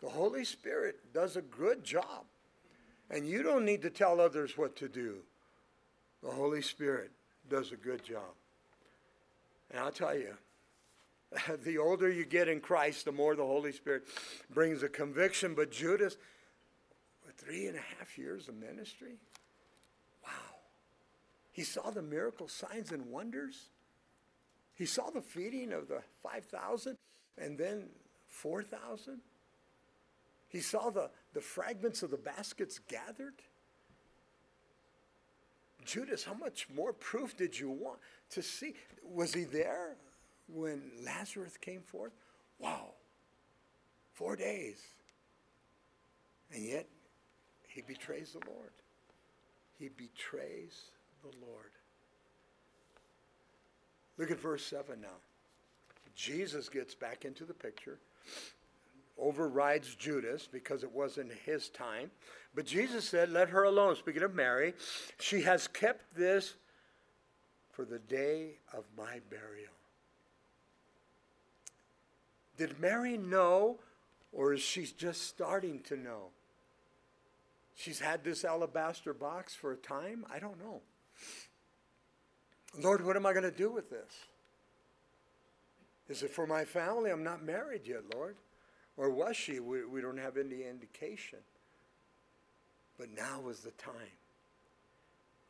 The 0.00 0.08
Holy 0.08 0.44
Spirit 0.44 1.12
does 1.12 1.36
a 1.36 1.42
good 1.42 1.84
job. 1.84 2.24
And 3.10 3.26
you 3.26 3.42
don't 3.42 3.64
need 3.64 3.82
to 3.82 3.90
tell 3.90 4.20
others 4.20 4.56
what 4.56 4.76
to 4.76 4.88
do. 4.88 5.16
The 6.22 6.30
Holy 6.30 6.62
Spirit 6.62 7.10
does 7.48 7.72
a 7.72 7.76
good 7.76 8.04
job. 8.04 8.34
And 9.70 9.80
I'll 9.80 9.92
tell 9.92 10.16
you, 10.16 10.34
the 11.64 11.78
older 11.78 12.10
you 12.10 12.24
get 12.24 12.48
in 12.48 12.60
Christ, 12.60 13.04
the 13.04 13.12
more 13.12 13.34
the 13.34 13.44
Holy 13.44 13.72
Spirit 13.72 14.04
brings 14.50 14.82
a 14.82 14.88
conviction. 14.88 15.54
But 15.54 15.70
Judas, 15.70 16.16
three 17.38 17.66
and 17.66 17.76
a 17.76 17.82
half 17.98 18.18
years 18.18 18.48
of 18.48 18.56
ministry, 18.56 19.14
wow. 20.22 20.30
He 21.52 21.62
saw 21.62 21.90
the 21.90 22.02
miracle 22.02 22.48
signs 22.48 22.92
and 22.92 23.06
wonders. 23.06 23.68
He 24.74 24.86
saw 24.86 25.10
the 25.10 25.20
feeding 25.20 25.72
of 25.72 25.88
the 25.88 26.02
5,000 26.22 26.96
and 27.36 27.58
then 27.58 27.88
4,000. 28.28 29.20
He 30.48 30.60
saw 30.60 30.90
the, 30.90 31.10
the 31.34 31.40
fragments 31.40 32.02
of 32.02 32.10
the 32.10 32.16
baskets 32.16 32.78
gathered. 32.88 33.34
Judas, 35.84 36.24
how 36.24 36.34
much 36.34 36.68
more 36.74 36.92
proof 36.92 37.36
did 37.36 37.58
you 37.58 37.70
want 37.70 37.98
to 38.30 38.42
see? 38.42 38.74
Was 39.02 39.32
he 39.32 39.44
there 39.44 39.96
when 40.52 40.82
Lazarus 41.04 41.56
came 41.56 41.80
forth? 41.80 42.12
Wow. 42.58 42.92
Four 44.12 44.36
days. 44.36 44.80
And 46.52 46.64
yet, 46.64 46.86
he 47.78 47.82
betrays 47.82 48.32
the 48.32 48.50
Lord. 48.50 48.72
He 49.78 49.88
betrays 49.88 50.90
the 51.22 51.30
Lord. 51.46 51.70
Look 54.16 54.32
at 54.32 54.40
verse 54.40 54.66
7 54.66 55.00
now. 55.00 55.06
Jesus 56.16 56.68
gets 56.68 56.96
back 56.96 57.24
into 57.24 57.44
the 57.44 57.54
picture, 57.54 58.00
overrides 59.16 59.94
Judas 59.94 60.48
because 60.50 60.82
it 60.82 60.90
wasn't 60.90 61.30
his 61.46 61.68
time. 61.68 62.10
But 62.52 62.66
Jesus 62.66 63.08
said, 63.08 63.30
Let 63.30 63.50
her 63.50 63.62
alone. 63.62 63.94
Speaking 63.94 64.24
of 64.24 64.34
Mary, 64.34 64.74
she 65.20 65.42
has 65.42 65.68
kept 65.68 66.16
this 66.16 66.54
for 67.70 67.84
the 67.84 68.00
day 68.00 68.58
of 68.74 68.86
my 68.96 69.20
burial. 69.30 69.70
Did 72.56 72.80
Mary 72.80 73.16
know, 73.16 73.78
or 74.32 74.52
is 74.52 74.62
she 74.62 74.84
just 74.84 75.28
starting 75.28 75.78
to 75.82 75.96
know? 75.96 76.30
She's 77.78 78.00
had 78.00 78.24
this 78.24 78.44
alabaster 78.44 79.14
box 79.14 79.54
for 79.54 79.70
a 79.70 79.76
time? 79.76 80.26
I 80.28 80.40
don't 80.40 80.58
know. 80.58 80.80
Lord, 82.76 83.06
what 83.06 83.14
am 83.14 83.24
I 83.24 83.32
going 83.32 83.44
to 83.44 83.52
do 83.52 83.70
with 83.70 83.88
this? 83.88 84.12
Is 86.08 86.24
it 86.24 86.32
for 86.32 86.44
my 86.44 86.64
family? 86.64 87.12
I'm 87.12 87.22
not 87.22 87.44
married 87.44 87.82
yet, 87.86 88.02
Lord. 88.12 88.34
Or 88.96 89.10
was 89.10 89.36
she? 89.36 89.60
We, 89.60 89.84
we 89.84 90.00
don't 90.00 90.18
have 90.18 90.36
any 90.36 90.64
indication. 90.68 91.38
But 92.98 93.10
now 93.16 93.48
is 93.48 93.60
the 93.60 93.70
time. 93.70 93.94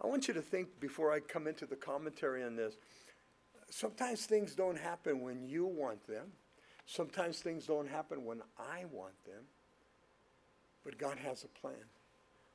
I 0.04 0.06
want 0.06 0.28
you 0.28 0.34
to 0.34 0.42
think 0.42 0.78
before 0.80 1.10
I 1.10 1.20
come 1.20 1.46
into 1.46 1.64
the 1.64 1.76
commentary 1.76 2.44
on 2.44 2.56
this. 2.56 2.74
Sometimes 3.70 4.26
things 4.26 4.54
don't 4.54 4.78
happen 4.78 5.22
when 5.22 5.48
you 5.48 5.64
want 5.64 6.06
them. 6.06 6.26
Sometimes 6.84 7.38
things 7.38 7.64
don't 7.64 7.88
happen 7.88 8.26
when 8.26 8.42
I 8.58 8.84
want 8.92 9.14
them. 9.24 9.44
But 10.84 10.98
God 10.98 11.16
has 11.24 11.44
a 11.44 11.48
plan. 11.58 11.86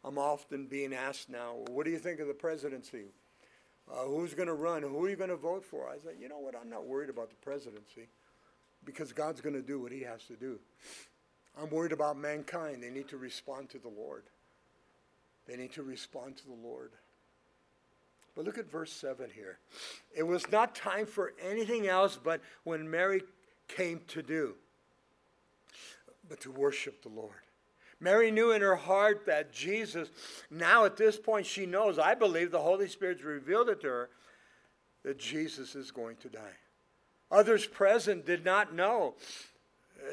I'm 0.04 0.18
often 0.18 0.68
being 0.68 0.94
asked 0.94 1.30
now, 1.30 1.56
what 1.70 1.86
do 1.86 1.92
you 1.92 2.00
think 2.00 2.20
of 2.20 2.28
the 2.28 2.34
presidency? 2.34 3.06
Uh, 3.92 4.06
who's 4.06 4.34
going 4.34 4.48
to 4.48 4.54
run? 4.54 4.82
Who 4.82 5.06
are 5.06 5.10
you 5.10 5.16
going 5.16 5.30
to 5.30 5.36
vote 5.36 5.64
for? 5.64 5.88
I 5.88 5.98
said, 6.04 6.16
you 6.20 6.30
know 6.30 6.40
what? 6.40 6.56
I'm 6.56 6.70
not 6.70 6.86
worried 6.86 7.10
about 7.10 7.30
the 7.30 7.36
presidency 7.38 8.08
because 8.86 9.14
God's 9.14 9.42
going 9.42 9.56
to 9.56 9.62
do 9.62 9.80
what 9.80 9.92
he 9.92 10.02
has 10.02 10.24
to 10.26 10.36
do. 10.36 10.60
I'm 11.62 11.70
worried 11.70 11.92
about 11.92 12.18
mankind. 12.18 12.82
They 12.82 12.90
need 12.90 13.08
to 13.10 13.18
respond 13.18 13.70
to 13.70 13.80
the 13.80 13.90
Lord. 13.90 14.24
They 15.48 15.56
need 15.56 15.74
to 15.74 15.84
respond 15.84 16.38
to 16.38 16.46
the 16.46 16.58
Lord. 16.64 16.92
But 18.36 18.46
look 18.46 18.58
at 18.58 18.70
verse 18.70 18.92
7 18.92 19.30
here. 19.34 19.60
It 20.16 20.24
was 20.24 20.52
not 20.52 20.76
time 20.76 21.06
for 21.06 21.34
anything 21.42 21.88
else 21.88 22.18
but 22.22 22.42
when 22.64 22.90
Mary 22.90 23.22
came 23.68 24.02
to 24.08 24.24
do, 24.24 24.56
but 26.28 26.42
to 26.42 26.52
worship 26.52 27.04
the 27.04 27.10
Lord. 27.10 27.43
Mary 28.04 28.32
knew 28.32 28.52
in 28.52 28.62
her 28.62 28.76
heart 28.76 29.26
that 29.26 29.54
Jesus, 29.54 30.10
now 30.52 30.84
at 30.84 30.98
this 30.98 31.18
point, 31.18 31.46
she 31.46 31.66
knows, 31.66 31.98
I 31.98 32.16
believe 32.16 32.52
the 32.52 32.60
Holy 32.60 32.90
Spirit's 32.90 33.24
revealed 33.24 33.70
it 33.70 33.80
to 33.82 33.88
her, 33.88 34.10
that 35.04 35.18
Jesus 35.18 35.74
is 35.74 35.90
going 35.90 36.18
to 36.18 36.28
die. 36.28 36.58
Others 37.32 37.66
present 37.68 38.26
did 38.26 38.44
not 38.44 38.76
know. 38.76 39.16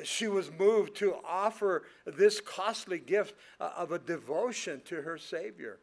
She 0.04 0.28
was 0.28 0.52
moved 0.56 0.94
to 0.98 1.16
offer 1.26 1.82
this 2.06 2.40
costly 2.40 3.00
gift 3.00 3.34
uh, 3.58 3.70
of 3.76 3.90
a 3.90 3.98
devotion 3.98 4.82
to 4.84 5.02
her 5.02 5.18
Savior. 5.18 5.80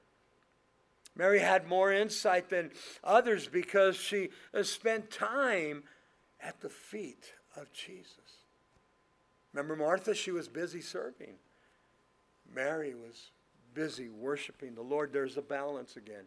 Mary 1.13 1.39
had 1.39 1.67
more 1.67 1.91
insight 1.91 2.47
than 2.49 2.71
others 3.03 3.49
because 3.49 3.97
she 3.97 4.29
uh, 4.53 4.63
spent 4.63 5.11
time 5.11 5.83
at 6.39 6.61
the 6.61 6.69
feet 6.69 7.33
of 7.57 7.73
Jesus. 7.73 8.45
Remember 9.51 9.75
Martha? 9.75 10.15
She 10.15 10.31
was 10.31 10.47
busy 10.47 10.79
serving. 10.79 11.35
Mary 12.53 12.93
was 12.93 13.31
busy 13.73 14.09
worshiping 14.09 14.75
the 14.75 14.81
Lord. 14.81 15.13
There's 15.13 15.37
a 15.37 15.41
balance 15.41 15.97
again. 15.97 16.23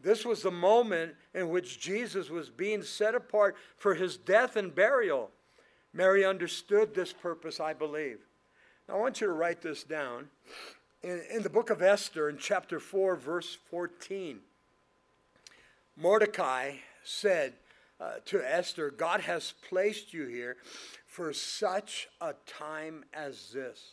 This 0.00 0.24
was 0.24 0.42
the 0.42 0.50
moment 0.50 1.14
in 1.32 1.48
which 1.48 1.80
Jesus 1.80 2.28
was 2.28 2.50
being 2.50 2.82
set 2.82 3.14
apart 3.14 3.56
for 3.78 3.94
his 3.94 4.16
death 4.16 4.56
and 4.56 4.74
burial. 4.74 5.30
Mary 5.94 6.24
understood 6.24 6.94
this 6.94 7.12
purpose, 7.12 7.60
I 7.60 7.72
believe. 7.72 8.18
Now, 8.88 8.96
I 8.96 8.98
want 8.98 9.20
you 9.20 9.28
to 9.28 9.32
write 9.32 9.62
this 9.62 9.82
down. 9.82 10.28
In, 11.02 11.22
in 11.30 11.42
the 11.42 11.48
book 11.48 11.70
of 11.70 11.80
Esther, 11.80 12.28
in 12.28 12.36
chapter 12.36 12.78
4, 12.78 13.16
verse 13.16 13.56
14, 13.70 14.40
Mordecai 15.96 16.72
said 17.02 17.54
uh, 18.00 18.14
to 18.26 18.42
Esther, 18.42 18.90
God 18.90 19.20
has 19.22 19.54
placed 19.68 20.12
you 20.12 20.26
here 20.26 20.56
for 21.06 21.32
such 21.32 22.08
a 22.20 22.34
time 22.46 23.04
as 23.14 23.52
this. 23.52 23.92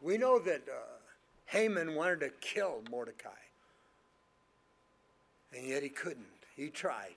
We 0.00 0.16
know 0.16 0.38
that 0.38 0.62
uh, 0.68 0.82
Haman 1.46 1.94
wanted 1.94 2.20
to 2.20 2.30
kill 2.40 2.82
Mordecai, 2.90 3.28
and 5.54 5.66
yet 5.66 5.82
he 5.82 5.88
couldn't. 5.88 6.26
He 6.56 6.68
tried. 6.68 7.16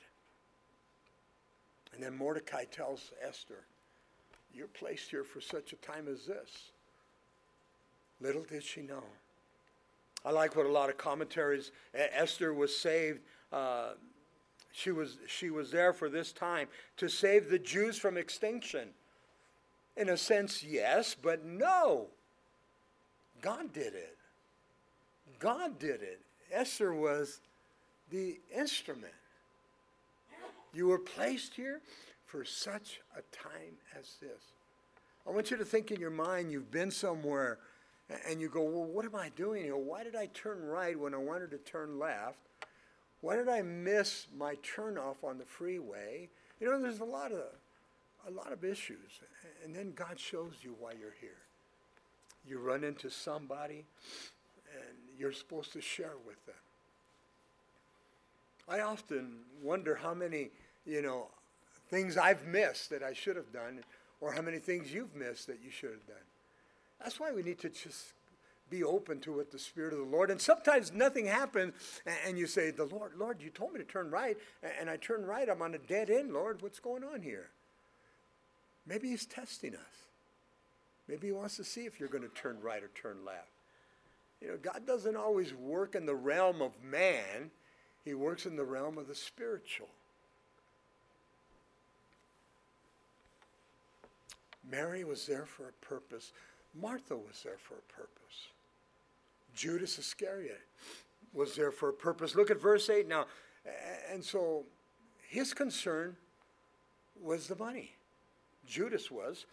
And 1.94 2.04
then 2.04 2.18
Mordecai 2.18 2.66
tells 2.66 3.12
Esther, 3.26 3.66
You're 4.54 4.68
placed 4.68 5.12
here 5.12 5.24
for 5.24 5.40
such 5.40 5.74
a 5.74 5.76
time 5.78 6.08
as 6.08 6.26
this. 6.26 6.72
Little 8.20 8.44
did 8.44 8.64
she 8.64 8.82
know. 8.82 9.04
I 10.26 10.32
like 10.32 10.56
what 10.56 10.66
a 10.66 10.72
lot 10.72 10.90
of 10.90 10.98
commentaries, 10.98 11.72
Esther 11.94 12.54
was 12.54 12.76
saved. 12.76 13.20
Uh, 13.52 13.92
she 14.72 14.92
was, 14.92 15.18
she 15.28 15.50
was 15.50 15.70
there 15.70 15.94
for 15.94 16.10
this 16.10 16.32
time 16.32 16.68
to 16.98 17.10
save 17.10 17.50
the 17.50 17.60
Jews 17.60 17.98
from 17.98 18.18
extinction. 18.18 18.90
In 19.96 20.10
a 20.10 20.18
sense, 20.18 20.64
yes, 20.64 21.16
but 21.22 21.46
no. 21.46 22.08
God 23.44 23.74
did 23.74 23.94
it. 23.94 24.18
God 25.38 25.78
did 25.78 26.02
it. 26.02 26.22
Esther 26.52 26.94
was 26.94 27.42
the 28.10 28.40
instrument. 28.56 29.14
You 30.74 30.88
were 30.88 30.98
placed 30.98 31.54
here 31.54 31.82
for 32.26 32.46
such 32.46 33.02
a 33.16 33.22
time 33.36 33.76
as 34.00 34.16
this. 34.22 34.42
I 35.28 35.32
want 35.32 35.52
you 35.52 35.58
to 35.58 35.66
think 35.66 35.92
in 35.92 36.00
your 36.00 36.10
mind 36.10 36.52
you've 36.52 36.72
been 36.72 36.90
somewhere 36.90 37.60
and 38.28 38.40
you 38.40 38.50
go, 38.50 38.64
Well, 38.64 38.86
what 38.86 39.06
am 39.06 39.16
I 39.16 39.30
doing 39.36 39.64
here? 39.64 39.78
Why 39.78 40.04
did 40.04 40.16
I 40.16 40.28
turn 40.28 40.64
right 40.64 40.98
when 40.98 41.14
I 41.14 41.18
wanted 41.18 41.52
to 41.52 41.58
turn 41.58 42.00
left? 42.00 42.40
Why 43.22 43.36
did 43.36 43.50
I 43.50 43.62
miss 43.62 44.28
my 44.38 44.56
turnoff 44.56 45.24
on 45.24 45.38
the 45.38 45.46
freeway? 45.46 46.30
You 46.60 46.70
know, 46.70 46.82
there's 46.82 47.00
a 47.00 47.06
lot 47.06 47.32
of 47.32 47.44
a 48.26 48.32
lot 48.32 48.54
of 48.54 48.64
issues. 48.64 49.20
And 49.64 49.76
then 49.76 49.92
God 49.96 50.18
shows 50.20 50.54
you 50.62 50.76
why 50.80 50.92
you're 50.92 51.16
here. 51.20 51.42
You 52.48 52.60
run 52.60 52.84
into 52.84 53.10
somebody 53.10 53.86
and 54.74 54.98
you're 55.18 55.32
supposed 55.32 55.74
to 55.74 55.82
share 55.82 56.18
with 56.26 56.46
them. 56.46 56.56
I 58.68 58.80
often 58.80 59.40
wonder 59.62 59.96
how 59.96 60.14
many, 60.14 60.52
you 60.86 61.02
know, 61.02 61.28
things 61.90 62.18
I've 62.18 62.46
missed 62.46 62.90
that 62.90 63.04
I 63.04 63.14
should 63.14 63.36
have 63.36 63.52
done, 63.52 63.84
or 64.22 64.32
how 64.34 64.42
many 64.42 64.58
things 64.58 64.94
you've 64.94 65.16
missed 65.16 65.48
that 65.48 65.60
you 65.64 65.70
should 65.70 65.92
have 65.92 66.08
done. 66.08 66.26
That's 67.00 67.20
why 67.20 67.32
we 67.32 67.44
need 67.44 67.60
to 67.60 67.70
just 67.70 68.14
be 68.70 68.84
open 68.84 69.20
to 69.20 69.34
what 69.34 69.52
the 69.52 69.60
Spirit 69.60 69.94
of 69.94 70.00
the 70.00 70.06
Lord. 70.06 70.32
And 70.32 70.42
sometimes 70.42 70.94
nothing 70.94 71.26
happens, 71.26 71.74
and 72.26 72.40
you 72.40 72.48
say, 72.48 72.72
"The 72.72 72.86
Lord, 72.86 73.16
Lord, 73.16 73.42
you 73.42 73.50
told 73.50 73.74
me 73.74 73.80
to 73.80 73.86
turn 73.86 74.10
right, 74.10 74.38
and 74.62 74.90
I 74.90 74.98
turn 74.98 75.26
right. 75.26 75.48
I'm 75.50 75.62
on 75.62 75.76
a 75.76 75.78
dead 75.78 76.10
end, 76.10 76.34
Lord. 76.34 76.62
What's 76.62 76.80
going 76.80 77.04
on 77.04 77.22
here?" 77.22 77.52
Maybe 78.86 79.10
He's 79.10 79.26
testing 79.26 79.76
us. 79.76 80.08
Maybe 81.08 81.28
He 81.28 81.34
wants 81.34 81.58
to 81.58 81.64
see 81.64 81.82
if 81.82 82.00
you're 82.00 82.10
going 82.10 82.24
to 82.24 82.30
turn 82.30 82.60
right 82.62 82.84
or 82.84 82.90
turn 82.90 83.26
left. 83.26 83.50
You 84.42 84.50
know, 84.50 84.58
God 84.62 84.86
doesn't 84.86 85.16
always 85.16 85.54
work 85.54 85.96
in 85.96 86.06
the 86.06 86.16
realm 86.16 86.62
of 86.62 86.72
man; 86.84 87.52
He 88.04 88.14
works 88.14 88.46
in 88.46 88.56
the 88.56 88.64
realm 88.64 88.98
of 88.98 89.08
the 89.08 89.16
spiritual. 89.16 89.90
Mary 94.70 95.04
was 95.04 95.28
there 95.28 95.46
for 95.46 95.70
a 95.70 95.86
purpose. 95.86 96.32
Martha 96.80 97.16
was 97.16 97.44
there 97.44 97.58
for 97.58 97.76
a 97.76 97.94
purpose. 97.94 98.48
Judas 99.54 100.00
Iscariot 100.00 100.62
was 101.34 101.56
there 101.56 101.72
for 101.72 101.90
a 101.90 101.94
purpose. 101.94 102.36
Look 102.36 102.50
at 102.50 102.60
verse 102.60 102.90
8 102.90 103.08
now. 103.08 103.26
And 104.12 104.24
so 104.24 104.66
his 105.28 105.54
concern 105.54 106.16
was 107.22 107.48
the 107.48 107.56
money. 107.56 107.92
Judas 108.66 109.12
was. 109.12 109.46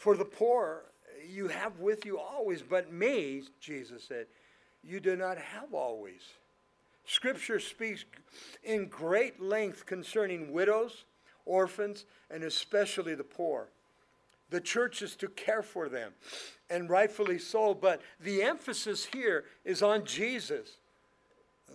For 0.00 0.16
the 0.16 0.24
poor 0.24 0.84
you 1.28 1.48
have 1.48 1.78
with 1.78 2.06
you 2.06 2.18
always, 2.18 2.62
but 2.62 2.90
me, 2.90 3.42
Jesus 3.60 4.02
said, 4.02 4.28
you 4.82 4.98
do 4.98 5.14
not 5.14 5.36
have 5.36 5.74
always. 5.74 6.22
Scripture 7.04 7.60
speaks 7.60 8.06
in 8.64 8.86
great 8.86 9.42
length 9.42 9.84
concerning 9.84 10.54
widows, 10.54 11.04
orphans, 11.44 12.06
and 12.30 12.42
especially 12.44 13.14
the 13.14 13.24
poor. 13.24 13.68
The 14.48 14.62
church 14.62 15.02
is 15.02 15.16
to 15.16 15.28
care 15.28 15.62
for 15.62 15.90
them, 15.90 16.12
and 16.70 16.88
rightfully 16.88 17.38
so. 17.38 17.74
But 17.74 18.00
the 18.18 18.42
emphasis 18.42 19.04
here 19.04 19.44
is 19.66 19.82
on 19.82 20.06
Jesus. 20.06 20.78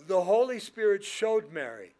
The 0.08 0.22
Holy 0.22 0.58
Spirit 0.58 1.04
showed 1.04 1.52
Mary. 1.52 1.92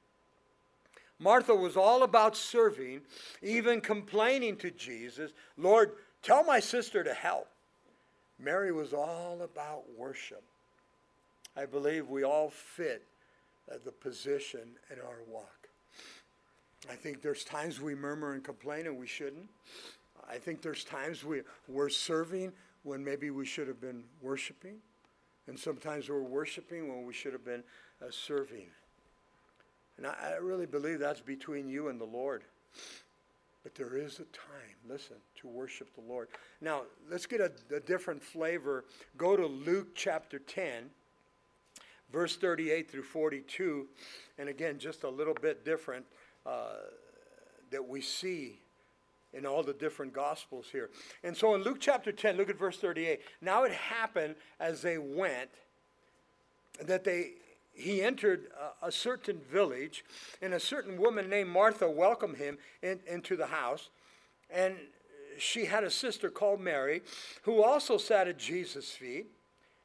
Martha 1.21 1.55
was 1.55 1.77
all 1.77 2.03
about 2.03 2.37
serving, 2.37 3.03
even 3.43 3.81
complaining 3.81 4.57
to 4.57 4.73
Jesus, 4.73 5.31
Lord, 5.57 5.93
tell 6.27 6.43
my 6.43 6.59
sister 6.59 7.05
to 7.05 7.15
help. 7.15 7.47
Mary 8.39 8.73
was 8.73 8.93
all 8.93 9.41
about 9.43 9.85
worship. 9.97 10.43
I 11.57 11.67
believe 11.67 12.09
we 12.09 12.25
all 12.25 12.51
fit 12.51 13.05
the 13.85 13.93
position 13.93 14.61
in 14.93 14.99
our 14.99 15.21
walk. 15.31 15.69
I 16.91 16.95
think 16.95 17.23
there's 17.23 17.45
times 17.45 17.81
we 17.81 17.95
murmur 17.95 18.35
and 18.35 18.43
complain 18.43 18.87
and 18.87 18.99
we 18.99 19.07
shouldn't. 19.07 19.49
I 20.29 20.39
think 20.39 20.63
there's 20.63 20.85
times 20.85 21.25
we, 21.25 21.43
we're 21.69 21.89
serving 21.89 22.53
when 22.83 23.05
maybe 23.05 23.31
we 23.31 23.47
should 23.47 23.69
have 23.69 23.81
been 23.81 24.03
worshiping. 24.21 24.79
And 25.47 25.59
sometimes 25.59 26.09
we're 26.09 26.21
worshiping 26.21 26.89
when 26.89 27.07
we 27.07 27.13
should 27.13 27.33
have 27.33 27.45
been 27.45 27.63
uh, 28.03 28.07
serving. 28.11 28.67
And 29.97 30.07
I, 30.07 30.35
I 30.35 30.37
really 30.37 30.67
believe 30.67 30.99
that's 30.99 31.21
between 31.21 31.69
you 31.69 31.89
and 31.89 32.01
the 32.01 32.05
Lord. 32.05 32.43
But 33.67 33.75
there 33.75 33.97
is 33.97 34.21
a 34.21 34.27
time, 34.27 34.77
listen, 34.89 35.17
to 35.41 35.49
worship 35.49 35.93
the 35.97 36.01
Lord. 36.01 36.29
Now, 36.61 36.83
let's 37.11 37.27
get 37.27 37.41
a, 37.41 37.51
a 37.75 37.81
different 37.81 38.23
flavor. 38.23 38.85
Go 39.17 39.37
to 39.37 39.45
Luke 39.45 39.89
chapter 39.97 40.39
10, 40.39 40.89
verse 42.13 42.37
38 42.37 42.89
through 42.89 43.03
42. 43.03 43.89
And 44.39 44.49
again, 44.49 44.79
just 44.79 45.03
a 45.03 45.09
little 45.09 45.35
bit 45.35 45.65
different 45.65 46.07
uh, 46.47 46.75
that 47.73 47.89
we 47.89 48.01
see 48.01 48.61
in 49.33 49.45
all 49.45 49.65
the 49.65 49.75
different 49.75 50.13
gospels 50.13 50.67
here. 50.71 50.91
And 51.25 51.37
so 51.37 51.57
in 51.57 51.65
Luke 51.65 51.79
chapter 51.81 52.13
10, 52.13 52.37
look 52.37 52.49
at 52.49 52.57
verse 52.57 52.79
38. 52.79 53.19
Now 53.41 53.65
it 53.65 53.73
happened 53.73 54.37
as 54.61 54.81
they 54.81 54.97
went 54.97 55.51
that 56.85 57.03
they 57.03 57.33
he 57.77 58.03
entered 58.03 58.49
a, 58.83 58.87
a 58.87 58.93
certain 58.93 59.39
village, 59.39 60.05
and 60.41 60.55
a 60.55 60.61
certain 60.61 61.01
woman 61.01 61.29
named 61.29 61.51
Martha 61.51 61.89
welcomed 61.91 62.39
him 62.39 62.59
in, 62.83 63.01
into 63.07 63.37
the 63.37 63.47
house. 63.47 63.91
And 64.51 64.75
she 65.39 65.67
had 65.67 65.85
a 65.85 65.91
sister 65.91 66.31
called 66.31 66.61
Mary, 66.61 67.03
who 67.43 67.63
also 67.63 67.99
sat 67.99 68.29
at 68.29 68.39
Jesus' 68.39 68.91
feet 68.91 69.27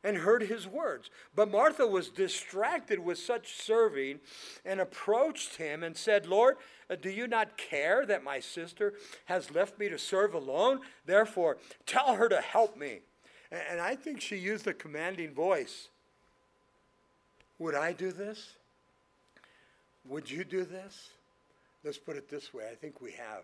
and 0.04 0.18
heard 0.18 0.44
his 0.44 0.68
words. 0.68 1.10
But 1.36 1.52
Martha 1.52 1.86
was 1.86 2.10
distracted 2.10 3.00
with 3.00 3.20
such 3.20 3.54
serving 3.62 4.20
and 4.66 4.80
approached 4.80 5.58
him 5.58 5.84
and 5.84 5.96
said, 5.96 6.26
Lord, 6.26 6.58
uh, 6.90 6.96
do 6.96 7.10
you 7.10 7.28
not 7.28 7.58
care 7.58 8.06
that 8.06 8.24
my 8.24 8.40
sister 8.40 8.94
has 9.26 9.54
left 9.54 9.78
me 9.78 9.90
to 9.90 10.00
serve 10.00 10.34
alone? 10.34 10.80
Therefore, 11.06 11.58
tell 11.86 12.16
her 12.16 12.30
to 12.30 12.42
help 12.42 12.78
me. 12.78 13.02
And 13.52 13.82
I 13.82 13.96
think 13.96 14.22
she 14.22 14.38
used 14.38 14.66
a 14.66 14.74
commanding 14.74 15.34
voice. 15.34 15.90
Would 17.62 17.76
I 17.76 17.94
do 17.94 18.12
this? 18.12 18.56
Would 20.06 20.32
you 20.32 20.44
do 20.44 20.66
this? 20.66 21.12
Let's 21.84 22.00
put 22.00 22.18
it 22.18 22.28
this 22.28 22.56
way 22.56 22.64
I 22.72 22.74
think 22.74 23.02
we 23.02 23.12
have. 23.12 23.44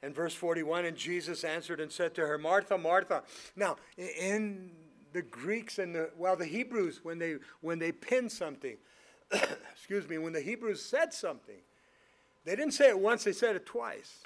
And 0.00 0.14
verse 0.14 0.32
41 0.32 0.84
And 0.84 0.96
Jesus 0.96 1.42
answered 1.42 1.80
and 1.80 1.90
said 1.90 2.14
to 2.14 2.20
her, 2.20 2.38
Martha, 2.38 2.78
Martha. 2.78 3.24
Now, 3.56 3.78
in 3.96 4.70
the 5.12 5.22
Greeks 5.22 5.80
and 5.80 5.92
the 5.92 6.10
well, 6.16 6.36
the 6.36 6.46
Hebrews 6.46 7.00
when 7.02 7.18
they 7.18 7.38
when 7.62 7.80
they 7.80 7.90
pinned 7.90 8.30
something, 8.30 8.76
excuse 9.72 10.08
me, 10.08 10.18
when 10.18 10.32
the 10.32 10.40
Hebrews 10.40 10.80
said 10.80 11.12
something, 11.12 11.58
they 12.44 12.54
didn't 12.54 12.74
say 12.74 12.90
it 12.90 13.00
once; 13.00 13.24
they 13.24 13.32
said 13.32 13.56
it 13.56 13.66
twice. 13.66 14.22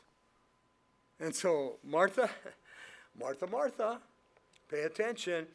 And 1.19 1.35
so, 1.35 1.77
Martha, 1.83 2.29
Martha, 3.19 3.47
Martha, 3.47 3.99
pay 4.71 4.83
attention. 4.83 5.47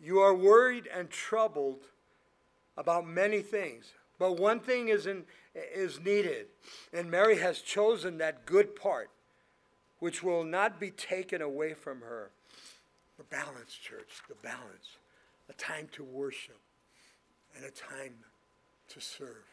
You 0.00 0.20
are 0.20 0.34
worried 0.34 0.88
and 0.90 1.10
troubled 1.10 1.82
about 2.78 3.06
many 3.06 3.42
things. 3.42 3.92
But 4.18 4.38
one 4.38 4.60
thing 4.60 4.88
is, 4.88 5.06
in, 5.06 5.24
is 5.54 6.00
needed, 6.00 6.46
and 6.92 7.10
Mary 7.10 7.38
has 7.38 7.60
chosen 7.60 8.18
that 8.18 8.46
good 8.46 8.74
part, 8.74 9.10
which 9.98 10.22
will 10.22 10.44
not 10.44 10.80
be 10.80 10.90
taken 10.90 11.42
away 11.42 11.74
from 11.74 12.00
her. 12.00 12.30
The 13.18 13.24
balance, 13.24 13.74
church, 13.74 14.22
the 14.28 14.36
balance. 14.36 14.96
A 15.50 15.52
time 15.54 15.88
to 15.92 16.04
worship 16.04 16.60
and 17.56 17.64
a 17.64 17.70
time 17.70 18.14
to 18.90 19.00
serve. 19.00 19.44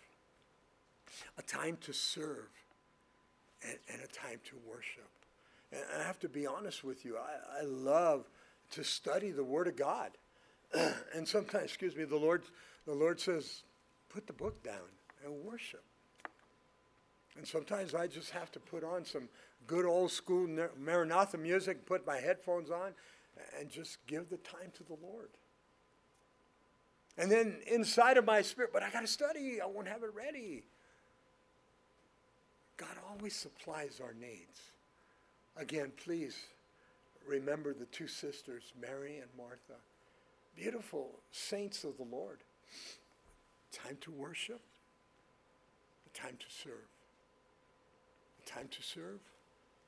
A 1.38 1.42
time 1.42 1.78
to 1.82 1.94
serve 1.94 2.50
and, 3.64 3.78
and 3.92 4.02
a 4.02 4.08
time 4.08 4.40
to 4.46 4.56
worship. 4.68 5.10
And 5.72 5.82
I 6.02 6.06
have 6.06 6.20
to 6.20 6.30
be 6.30 6.46
honest 6.46 6.84
with 6.84 7.06
you, 7.06 7.18
I, 7.18 7.62
I 7.62 7.64
love 7.64 8.26
to 8.72 8.84
study 8.84 9.32
the 9.32 9.44
Word 9.44 9.68
of 9.68 9.76
God. 9.76 10.12
and 11.16 11.28
sometimes, 11.28 11.66
excuse 11.66 11.96
me, 11.96 12.04
the 12.04 12.18
Lord, 12.18 12.44
the 12.86 12.94
Lord 12.94 13.20
says, 13.20 13.64
put 14.10 14.28
the 14.28 14.34
book 14.34 14.64
down 14.64 14.90
and 15.24 15.34
worship. 15.44 15.84
And 17.38 17.46
sometimes 17.46 17.94
I 17.94 18.08
just 18.08 18.32
have 18.32 18.52
to 18.54 18.60
put 18.60 18.84
on 18.84 19.04
some 19.04 19.28
good 19.68 19.86
old 19.86 20.12
school 20.12 20.48
Maranatha 20.80 21.38
music, 21.38 21.86
put 21.86 22.06
my 22.06 22.18
headphones 22.18 22.70
on, 22.70 22.94
and 23.60 23.70
just 23.70 23.98
give 24.08 24.30
the 24.30 24.38
time 24.38 24.72
to 24.76 24.84
the 24.84 24.96
Lord. 25.04 25.30
And 27.18 27.32
then 27.32 27.58
inside 27.68 28.18
of 28.18 28.26
my 28.26 28.42
spirit, 28.42 28.72
but 28.74 28.84
I 28.84 28.90
got 28.90 29.02
to 29.02 29.08
study, 29.08 29.60
I 29.62 29.66
won't 29.66 29.88
have 29.88 30.04
it 30.04 30.14
ready. 30.14 30.64
God 32.78 32.90
always 33.10 33.36
supplies 33.36 34.02
our 34.04 34.14
needs. 34.14 34.60
Again, 35.58 35.92
please 36.04 36.38
remember 37.26 37.74
the 37.74 37.86
two 37.86 38.08
sisters, 38.08 38.74
Mary 38.80 39.18
and 39.18 39.30
Martha, 39.38 39.80
beautiful 40.56 41.20
saints 41.32 41.84
of 41.86 41.98
the 41.98 42.04
Lord. 42.04 42.40
Time 43.72 43.98
to 44.02 44.12
worship, 44.12 44.62
a 46.06 46.18
time 46.18 46.38
to 46.38 46.46
serve. 46.48 46.88
A 48.42 48.50
time 48.50 48.68
to 48.70 48.82
serve, 48.82 49.20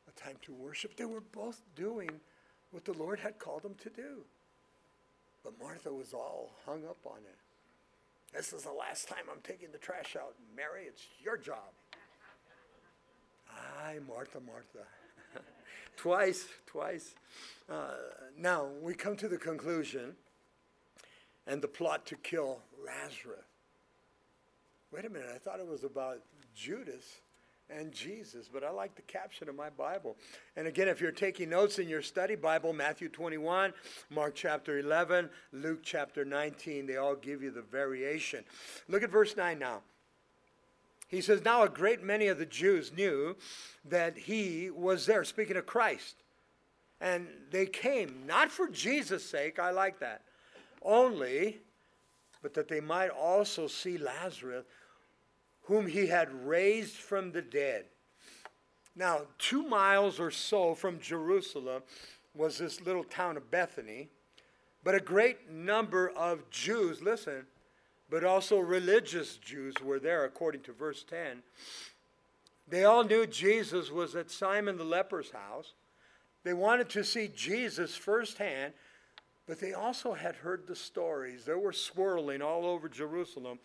a 0.07 0.19
time 0.19 0.35
to 0.43 0.53
worship. 0.53 0.95
They 0.95 1.05
were 1.05 1.21
both 1.21 1.61
doing 1.75 2.09
what 2.71 2.85
the 2.85 2.93
Lord 2.93 3.19
had 3.19 3.39
called 3.39 3.63
them 3.63 3.75
to 3.83 3.89
do. 3.89 4.25
But 5.43 5.53
Martha 5.59 5.91
was 5.91 6.13
all 6.13 6.51
hung 6.65 6.83
up 6.85 6.97
on 7.05 7.19
it. 7.19 7.37
This 8.35 8.51
is 8.51 8.63
the 8.63 8.71
last 8.71 9.07
time 9.07 9.23
I'm 9.31 9.41
taking 9.41 9.71
the 9.71 9.77
trash 9.77 10.15
out. 10.15 10.35
Mary, 10.55 10.83
it's 10.85 11.03
your 11.23 11.37
job. 11.37 11.71
Aye, 13.79 13.99
Martha, 14.07 14.39
Martha. 14.39 14.85
twice, 15.95 16.45
twice. 16.65 17.15
Uh, 17.69 17.93
now, 18.37 18.67
we 18.81 18.93
come 18.93 19.15
to 19.15 19.27
the 19.27 19.37
conclusion 19.37 20.15
and 21.47 21.61
the 21.61 21.67
plot 21.67 22.05
to 22.07 22.15
kill 22.17 22.59
Lazarus. 22.85 23.45
Wait 24.91 25.05
a 25.05 25.09
minute, 25.09 25.29
I 25.33 25.37
thought 25.37 25.59
it 25.59 25.67
was 25.67 25.83
about 25.83 26.19
Judas 26.55 27.21
and 27.69 27.91
Jesus, 27.91 28.49
but 28.51 28.63
I 28.63 28.69
like 28.69 28.95
the 28.95 29.01
caption 29.01 29.49
of 29.49 29.55
my 29.55 29.69
Bible. 29.69 30.15
And 30.55 30.67
again, 30.67 30.87
if 30.87 31.01
you're 31.01 31.11
taking 31.11 31.49
notes 31.49 31.79
in 31.79 31.89
your 31.89 32.01
study 32.01 32.35
Bible, 32.35 32.71
Matthew 32.71 33.09
21, 33.09 33.73
Mark 34.09 34.35
chapter 34.35 34.79
11, 34.79 35.29
Luke 35.51 35.79
chapter 35.83 36.23
19, 36.23 36.85
they 36.85 36.97
all 36.97 37.15
give 37.15 37.43
you 37.43 37.51
the 37.51 37.61
variation. 37.61 38.43
Look 38.87 39.03
at 39.03 39.09
verse 39.09 39.35
9 39.35 39.59
now. 39.59 39.81
He 41.09 41.21
says, 41.21 41.43
Now 41.43 41.63
a 41.63 41.69
great 41.69 42.03
many 42.03 42.27
of 42.27 42.37
the 42.37 42.45
Jews 42.45 42.91
knew 42.95 43.35
that 43.85 44.17
he 44.17 44.69
was 44.69 45.05
there, 45.05 45.23
speaking 45.23 45.57
of 45.57 45.65
Christ. 45.65 46.15
And 46.99 47.27
they 47.51 47.65
came, 47.65 48.23
not 48.25 48.49
for 48.49 48.67
Jesus' 48.67 49.29
sake, 49.29 49.59
I 49.59 49.71
like 49.71 49.99
that, 49.99 50.21
only, 50.87 51.59
but 52.41 52.53
that 52.55 52.67
they 52.67 52.79
might 52.79 53.09
also 53.09 53.67
see 53.67 53.97
Lazarus, 53.97 54.65
whom 55.63 55.85
he 55.85 56.07
had 56.07 56.33
raised 56.47 56.95
from 56.95 57.31
the 57.31 57.41
dead. 57.41 57.85
Now, 58.95 59.23
two 59.37 59.61
miles 59.61 60.19
or 60.19 60.31
so 60.31 60.73
from 60.73 60.99
Jerusalem 60.99 61.83
was 62.33 62.57
this 62.57 62.81
little 62.81 63.03
town 63.03 63.37
of 63.37 63.51
Bethany, 63.51 64.09
but 64.83 64.95
a 64.95 64.99
great 64.99 65.51
number 65.51 66.09
of 66.09 66.49
Jews, 66.49 67.01
listen, 67.01 67.45
but 68.09 68.23
also 68.23 68.57
religious 68.57 69.37
Jews 69.37 69.75
were 69.83 69.99
there, 69.99 70.23
according 70.23 70.61
to 70.61 70.71
verse 70.71 71.03
10. 71.03 71.43
They 72.67 72.85
all 72.85 73.03
knew 73.03 73.27
Jesus 73.27 73.91
was 73.91 74.15
at 74.15 74.31
Simon 74.31 74.77
the 74.77 74.83
leper's 74.83 75.31
house. 75.31 75.73
They 76.43 76.53
wanted 76.53 76.89
to 76.89 77.03
see 77.03 77.27
Jesus 77.27 77.95
firsthand, 77.95 78.73
but 79.47 79.59
they 79.59 79.73
also 79.73 80.13
had 80.13 80.35
heard 80.35 80.67
the 80.67 80.75
stories. 80.75 81.45
They 81.45 81.53
were 81.53 81.71
swirling 81.71 82.41
all 82.41 82.65
over 82.65 82.89
Jerusalem 82.89 83.59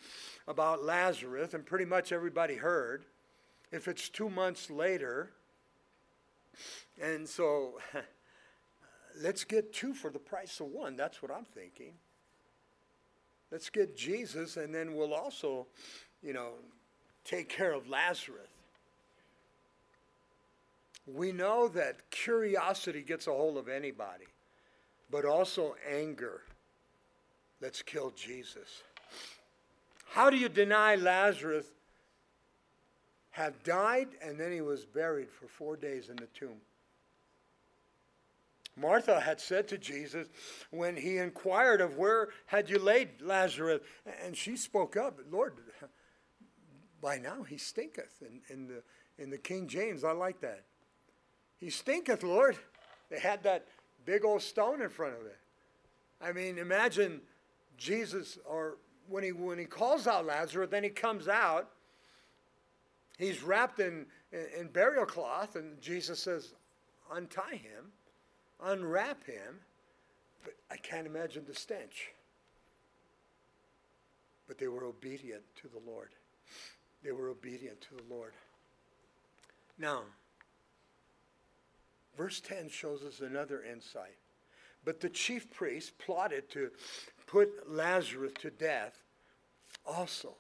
about 0.46 0.84
Lazarus, 0.84 1.54
and 1.54 1.66
pretty 1.66 1.84
much 1.84 2.12
everybody 2.12 2.54
heard. 2.54 3.04
If 3.72 3.88
it's 3.88 4.08
two 4.08 4.30
months 4.30 4.70
later, 4.70 5.32
and 7.02 7.28
so 7.28 7.80
let's 9.22 9.44
get 9.44 9.72
two 9.72 9.92
for 9.92 10.10
the 10.10 10.18
price 10.18 10.60
of 10.60 10.66
one. 10.66 10.96
That's 10.96 11.20
what 11.20 11.32
I'm 11.32 11.46
thinking. 11.46 11.94
Let's 13.50 13.68
get 13.68 13.96
Jesus, 13.96 14.56
and 14.56 14.74
then 14.74 14.94
we'll 14.94 15.12
also, 15.12 15.66
you 16.22 16.32
know, 16.32 16.52
take 17.24 17.48
care 17.48 17.72
of 17.72 17.88
Lazarus. 17.88 18.48
We 21.06 21.32
know 21.32 21.68
that 21.68 22.10
curiosity 22.10 23.02
gets 23.02 23.26
a 23.26 23.32
hold 23.32 23.56
of 23.56 23.68
anybody, 23.68 24.26
but 25.12 25.26
also 25.26 25.76
anger. 25.88 26.40
Let's 27.60 27.82
kill 27.82 28.10
Jesus. 28.16 28.82
How 30.06 30.30
do 30.30 30.36
you 30.36 30.48
deny 30.48 30.96
Lazarus 30.96 31.66
had 33.30 33.62
died 33.62 34.08
and 34.22 34.40
then 34.40 34.50
he 34.50 34.62
was 34.62 34.84
buried 34.84 35.30
for 35.30 35.46
four 35.46 35.76
days 35.76 36.08
in 36.08 36.16
the 36.16 36.26
tomb? 36.34 36.56
Martha 38.74 39.20
had 39.20 39.38
said 39.38 39.68
to 39.68 39.76
Jesus 39.76 40.28
when 40.70 40.96
he 40.96 41.18
inquired 41.18 41.82
of 41.82 41.98
where 41.98 42.30
had 42.46 42.70
you 42.70 42.78
laid 42.78 43.20
Lazarus, 43.20 43.82
and 44.24 44.34
she 44.34 44.56
spoke 44.56 44.96
up, 44.96 45.20
Lord, 45.30 45.52
by 47.02 47.18
now 47.18 47.42
he 47.42 47.58
stinketh. 47.58 48.22
In, 48.22 48.40
in, 48.48 48.66
the, 48.66 48.82
in 49.22 49.28
the 49.28 49.36
King 49.36 49.68
James, 49.68 50.04
I 50.04 50.12
like 50.12 50.40
that. 50.40 50.64
He 51.58 51.68
stinketh, 51.68 52.22
Lord. 52.22 52.56
They 53.10 53.18
had 53.18 53.42
that 53.42 53.66
big 54.04 54.24
old 54.24 54.42
stone 54.42 54.82
in 54.82 54.88
front 54.88 55.14
of 55.14 55.26
it. 55.26 55.38
I 56.20 56.32
mean, 56.32 56.58
imagine 56.58 57.20
Jesus, 57.76 58.38
or 58.48 58.76
when 59.08 59.24
he, 59.24 59.32
when 59.32 59.58
he 59.58 59.64
calls 59.64 60.06
out 60.06 60.26
Lazarus, 60.26 60.68
then 60.70 60.84
he 60.84 60.90
comes 60.90 61.28
out. 61.28 61.70
He's 63.18 63.42
wrapped 63.42 63.80
in, 63.80 64.06
in, 64.32 64.46
in 64.60 64.66
burial 64.68 65.06
cloth, 65.06 65.56
and 65.56 65.80
Jesus 65.80 66.20
says, 66.20 66.54
Untie 67.12 67.56
him 67.56 67.92
unwrap 68.62 69.24
him, 69.24 69.60
but 70.44 70.54
I 70.70 70.76
can't 70.76 71.06
imagine 71.06 71.44
the 71.46 71.54
stench. 71.54 72.10
But 74.46 74.58
they 74.58 74.68
were 74.68 74.84
obedient 74.84 75.42
to 75.62 75.68
the 75.68 75.80
Lord. 75.90 76.10
They 77.02 77.12
were 77.12 77.28
obedient 77.28 77.80
to 77.82 77.94
the 77.96 78.14
Lord. 78.14 78.32
Now, 79.78 80.02
verse 82.16 82.40
10 82.40 82.68
shows 82.68 83.02
us 83.02 83.20
another 83.20 83.62
insight. 83.62 84.16
But 84.84 85.00
the 85.00 85.08
chief 85.08 85.50
priests 85.50 85.92
plotted 85.98 86.50
to 86.50 86.70
put 87.26 87.70
Lazarus 87.70 88.32
to 88.40 88.50
death 88.50 88.98
also. 89.86 90.36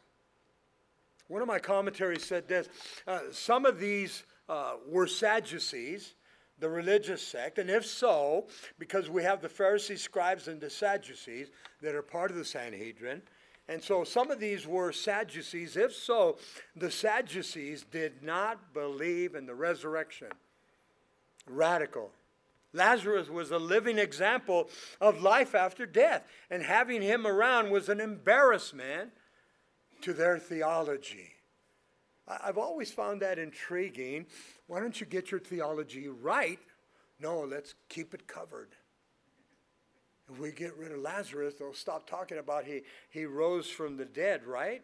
One 1.28 1.42
of 1.42 1.48
my 1.48 1.58
commentaries 1.58 2.24
said 2.24 2.48
this 2.48 2.68
uh, 3.06 3.20
some 3.30 3.64
of 3.64 3.78
these 3.78 4.24
uh, 4.48 4.74
were 4.86 5.06
Sadducees, 5.06 6.14
the 6.58 6.68
religious 6.68 7.26
sect? 7.26 7.58
And 7.58 7.70
if 7.70 7.86
so, 7.86 8.48
because 8.78 9.08
we 9.08 9.22
have 9.22 9.40
the 9.40 9.48
Pharisees, 9.48 10.02
scribes, 10.02 10.48
and 10.48 10.60
the 10.60 10.70
Sadducees 10.70 11.50
that 11.80 11.94
are 11.94 12.02
part 12.02 12.30
of 12.30 12.36
the 12.36 12.44
Sanhedrin, 12.44 13.22
and 13.68 13.82
so 13.82 14.04
some 14.04 14.30
of 14.30 14.40
these 14.40 14.66
were 14.66 14.92
Sadducees. 14.92 15.76
If 15.76 15.94
so, 15.94 16.38
the 16.76 16.90
Sadducees 16.90 17.84
did 17.90 18.22
not 18.22 18.74
believe 18.74 19.34
in 19.34 19.46
the 19.46 19.54
resurrection. 19.54 20.28
Radical. 21.46 22.10
Lazarus 22.72 23.28
was 23.28 23.50
a 23.50 23.58
living 23.58 23.98
example 23.98 24.70
of 25.00 25.22
life 25.22 25.54
after 25.54 25.84
death, 25.84 26.24
and 26.50 26.62
having 26.62 27.02
him 27.02 27.26
around 27.26 27.70
was 27.70 27.88
an 27.88 28.00
embarrassment 28.00 29.10
to 30.00 30.12
their 30.12 30.38
theology. 30.38 31.34
I've 32.26 32.58
always 32.58 32.90
found 32.90 33.20
that 33.20 33.38
intriguing. 33.38 34.26
Why 34.66 34.80
don't 34.80 34.98
you 35.00 35.06
get 35.06 35.30
your 35.30 35.40
theology 35.40 36.08
right? 36.08 36.58
No, 37.20 37.40
let's 37.40 37.74
keep 37.88 38.14
it 38.14 38.26
covered. 38.26 38.70
If 40.32 40.38
we 40.38 40.50
get 40.50 40.76
rid 40.76 40.92
of 40.92 41.00
Lazarus, 41.00 41.54
they'll 41.58 41.74
stop 41.74 42.08
talking 42.08 42.38
about 42.38 42.64
he, 42.64 42.82
he 43.10 43.26
rose 43.26 43.68
from 43.68 43.96
the 43.96 44.04
dead, 44.04 44.44
right? 44.44 44.82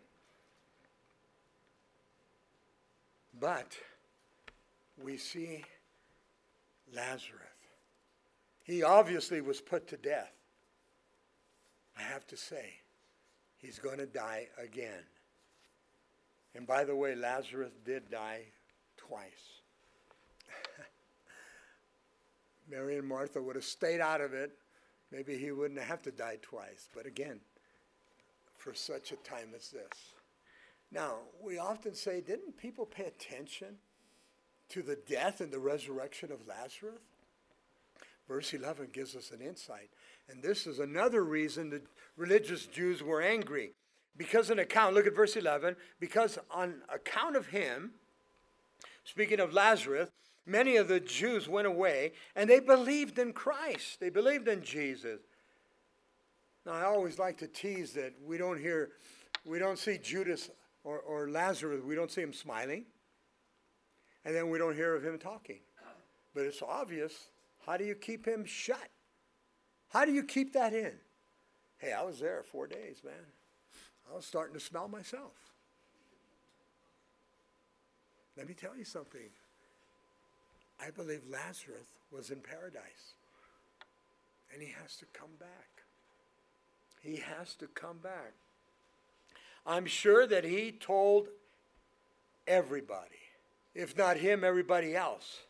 But 3.40 3.72
we 5.02 5.16
see 5.16 5.64
Lazarus. 6.94 7.42
He 8.64 8.82
obviously 8.82 9.40
was 9.40 9.60
put 9.60 9.88
to 9.88 9.96
death. 9.96 10.32
I 11.98 12.02
have 12.02 12.26
to 12.28 12.36
say, 12.36 12.74
he's 13.56 13.78
going 13.78 13.98
to 13.98 14.06
die 14.06 14.48
again. 14.62 15.02
And 16.54 16.66
by 16.66 16.84
the 16.84 16.94
way, 16.94 17.14
Lazarus 17.14 17.72
did 17.84 18.10
die 18.10 18.42
twice. 18.96 19.62
Mary 22.70 22.98
and 22.98 23.08
Martha 23.08 23.40
would 23.40 23.56
have 23.56 23.64
stayed 23.64 24.00
out 24.00 24.20
of 24.20 24.34
it. 24.34 24.52
Maybe 25.10 25.38
he 25.38 25.50
wouldn't 25.50 25.80
have 25.80 26.02
to 26.02 26.10
die 26.10 26.36
twice. 26.42 26.88
But 26.94 27.06
again, 27.06 27.40
for 28.58 28.74
such 28.74 29.12
a 29.12 29.16
time 29.16 29.48
as 29.56 29.70
this. 29.70 30.12
Now, 30.92 31.16
we 31.42 31.58
often 31.58 31.94
say, 31.94 32.20
didn't 32.20 32.56
people 32.56 32.86
pay 32.86 33.04
attention 33.04 33.76
to 34.70 34.82
the 34.82 34.98
death 35.08 35.40
and 35.40 35.52
the 35.52 35.58
resurrection 35.58 36.30
of 36.32 36.46
Lazarus? 36.46 37.00
Verse 38.28 38.52
11 38.52 38.88
gives 38.92 39.16
us 39.16 39.30
an 39.30 39.40
insight. 39.40 39.88
And 40.28 40.42
this 40.42 40.66
is 40.66 40.78
another 40.78 41.24
reason 41.24 41.70
the 41.70 41.80
religious 42.16 42.66
Jews 42.66 43.02
were 43.02 43.22
angry. 43.22 43.72
Because 44.16 44.50
on 44.50 44.58
account, 44.58 44.94
look 44.94 45.06
at 45.06 45.14
verse 45.14 45.36
11, 45.36 45.76
because 46.00 46.38
on 46.50 46.82
account 46.92 47.36
of 47.36 47.46
him, 47.46 47.92
speaking 49.04 49.40
of 49.40 49.54
Lazarus, 49.54 50.10
many 50.44 50.76
of 50.76 50.88
the 50.88 51.00
Jews 51.00 51.48
went 51.48 51.68
away 51.68 52.12
and 52.34 52.50
they 52.50 52.60
believed 52.60 53.18
in 53.18 53.32
Christ. 53.32 54.00
They 54.00 54.10
believed 54.10 54.48
in 54.48 54.62
Jesus. 54.62 55.20
Now, 56.66 56.72
I 56.72 56.82
always 56.82 57.18
like 57.18 57.38
to 57.38 57.46
tease 57.46 57.92
that 57.92 58.12
we 58.26 58.36
don't 58.36 58.58
hear, 58.58 58.90
we 59.46 59.58
don't 59.58 59.78
see 59.78 59.96
Judas 59.96 60.50
or, 60.84 60.98
or 60.98 61.30
Lazarus, 61.30 61.82
we 61.82 61.94
don't 61.94 62.10
see 62.10 62.22
him 62.22 62.32
smiling. 62.32 62.84
And 64.24 64.34
then 64.34 64.50
we 64.50 64.58
don't 64.58 64.74
hear 64.74 64.94
of 64.94 65.02
him 65.02 65.18
talking. 65.18 65.60
But 66.34 66.44
it's 66.44 66.62
obvious. 66.62 67.12
How 67.66 67.76
do 67.76 67.84
you 67.84 67.94
keep 67.94 68.26
him 68.26 68.44
shut? 68.44 68.88
How 69.88 70.04
do 70.04 70.12
you 70.12 70.22
keep 70.22 70.52
that 70.52 70.72
in? 70.72 70.92
Hey, 71.78 71.92
I 71.92 72.02
was 72.02 72.20
there 72.20 72.42
four 72.42 72.66
days, 72.66 73.02
man. 73.04 73.14
I 74.10 74.16
was 74.16 74.24
starting 74.24 74.54
to 74.54 74.60
smell 74.60 74.88
myself. 74.88 75.32
Let 78.36 78.48
me 78.48 78.54
tell 78.54 78.76
you 78.76 78.84
something. 78.84 79.30
I 80.80 80.90
believe 80.90 81.22
Lazarus 81.30 81.88
was 82.12 82.30
in 82.30 82.40
paradise. 82.40 83.14
And 84.52 84.62
he 84.62 84.72
has 84.80 84.96
to 84.96 85.06
come 85.12 85.30
back. 85.38 85.82
He 87.02 87.16
has 87.16 87.54
to 87.56 87.66
come 87.66 87.98
back. 87.98 88.32
I'm 89.66 89.86
sure 89.86 90.26
that 90.26 90.44
he 90.44 90.72
told 90.72 91.28
everybody, 92.46 93.17
if 93.74 93.96
not 93.96 94.16
him, 94.16 94.44
everybody 94.44 94.94
else. 94.94 95.42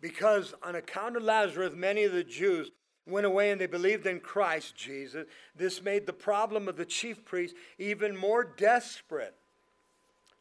Because 0.00 0.54
on 0.62 0.74
account 0.76 1.16
of 1.16 1.22
Lazarus, 1.22 1.72
many 1.74 2.04
of 2.04 2.12
the 2.12 2.24
Jews 2.24 2.70
went 3.06 3.26
away 3.26 3.50
and 3.50 3.60
they 3.60 3.66
believed 3.66 4.06
in 4.06 4.20
Christ 4.20 4.76
Jesus. 4.76 5.26
This 5.56 5.82
made 5.82 6.06
the 6.06 6.12
problem 6.12 6.68
of 6.68 6.76
the 6.76 6.84
chief 6.84 7.24
priests 7.24 7.58
even 7.78 8.16
more 8.16 8.44
desperate. 8.44 9.34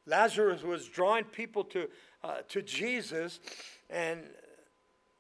Lazarus 0.06 0.64
was 0.64 0.88
drawing 0.88 1.26
people 1.26 1.64
to, 1.66 1.90
uh, 2.24 2.38
to 2.50 2.62
Jesus, 2.62 3.40
and 3.90 4.22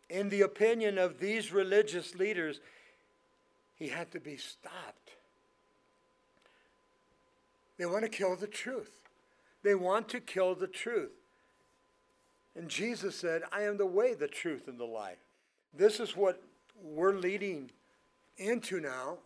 in 0.09 0.29
the 0.29 0.41
opinion 0.41 0.97
of 0.97 1.19
these 1.19 1.51
religious 1.51 2.15
leaders, 2.15 2.59
he 3.75 3.87
had 3.87 4.11
to 4.11 4.19
be 4.19 4.35
stopped. 4.35 5.11
They 7.77 7.85
want 7.85 8.03
to 8.03 8.09
kill 8.09 8.35
the 8.35 8.47
truth. 8.47 8.91
They 9.63 9.75
want 9.75 10.09
to 10.09 10.19
kill 10.19 10.55
the 10.55 10.67
truth. 10.67 11.18
And 12.59 12.67
Jesus 12.67 13.15
said, 13.15 13.43
I 13.53 13.61
am 13.61 13.77
the 13.77 13.85
way, 13.85 14.13
the 14.13 14.27
truth, 14.27 14.67
and 14.67 14.77
the 14.77 14.83
life. 14.83 15.23
This 15.73 16.01
is 16.01 16.17
what 16.17 16.43
we're 16.83 17.15
leading 17.15 17.71
into 18.35 18.81
now 18.81 19.19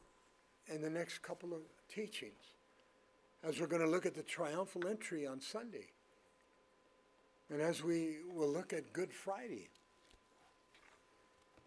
in 0.67 0.83
the 0.83 0.89
next 0.91 1.23
couple 1.23 1.51
of 1.51 1.61
teachings 1.91 2.53
as 3.43 3.59
we're 3.59 3.65
going 3.65 3.81
to 3.81 3.89
look 3.89 4.05
at 4.05 4.13
the 4.13 4.21
triumphal 4.21 4.87
entry 4.87 5.25
on 5.25 5.41
Sunday. 5.41 5.87
And 7.49 7.59
as 7.59 7.83
we 7.83 8.17
will 8.31 8.49
look 8.49 8.71
at 8.71 8.93
Good 8.93 9.11
Friday. 9.11 9.67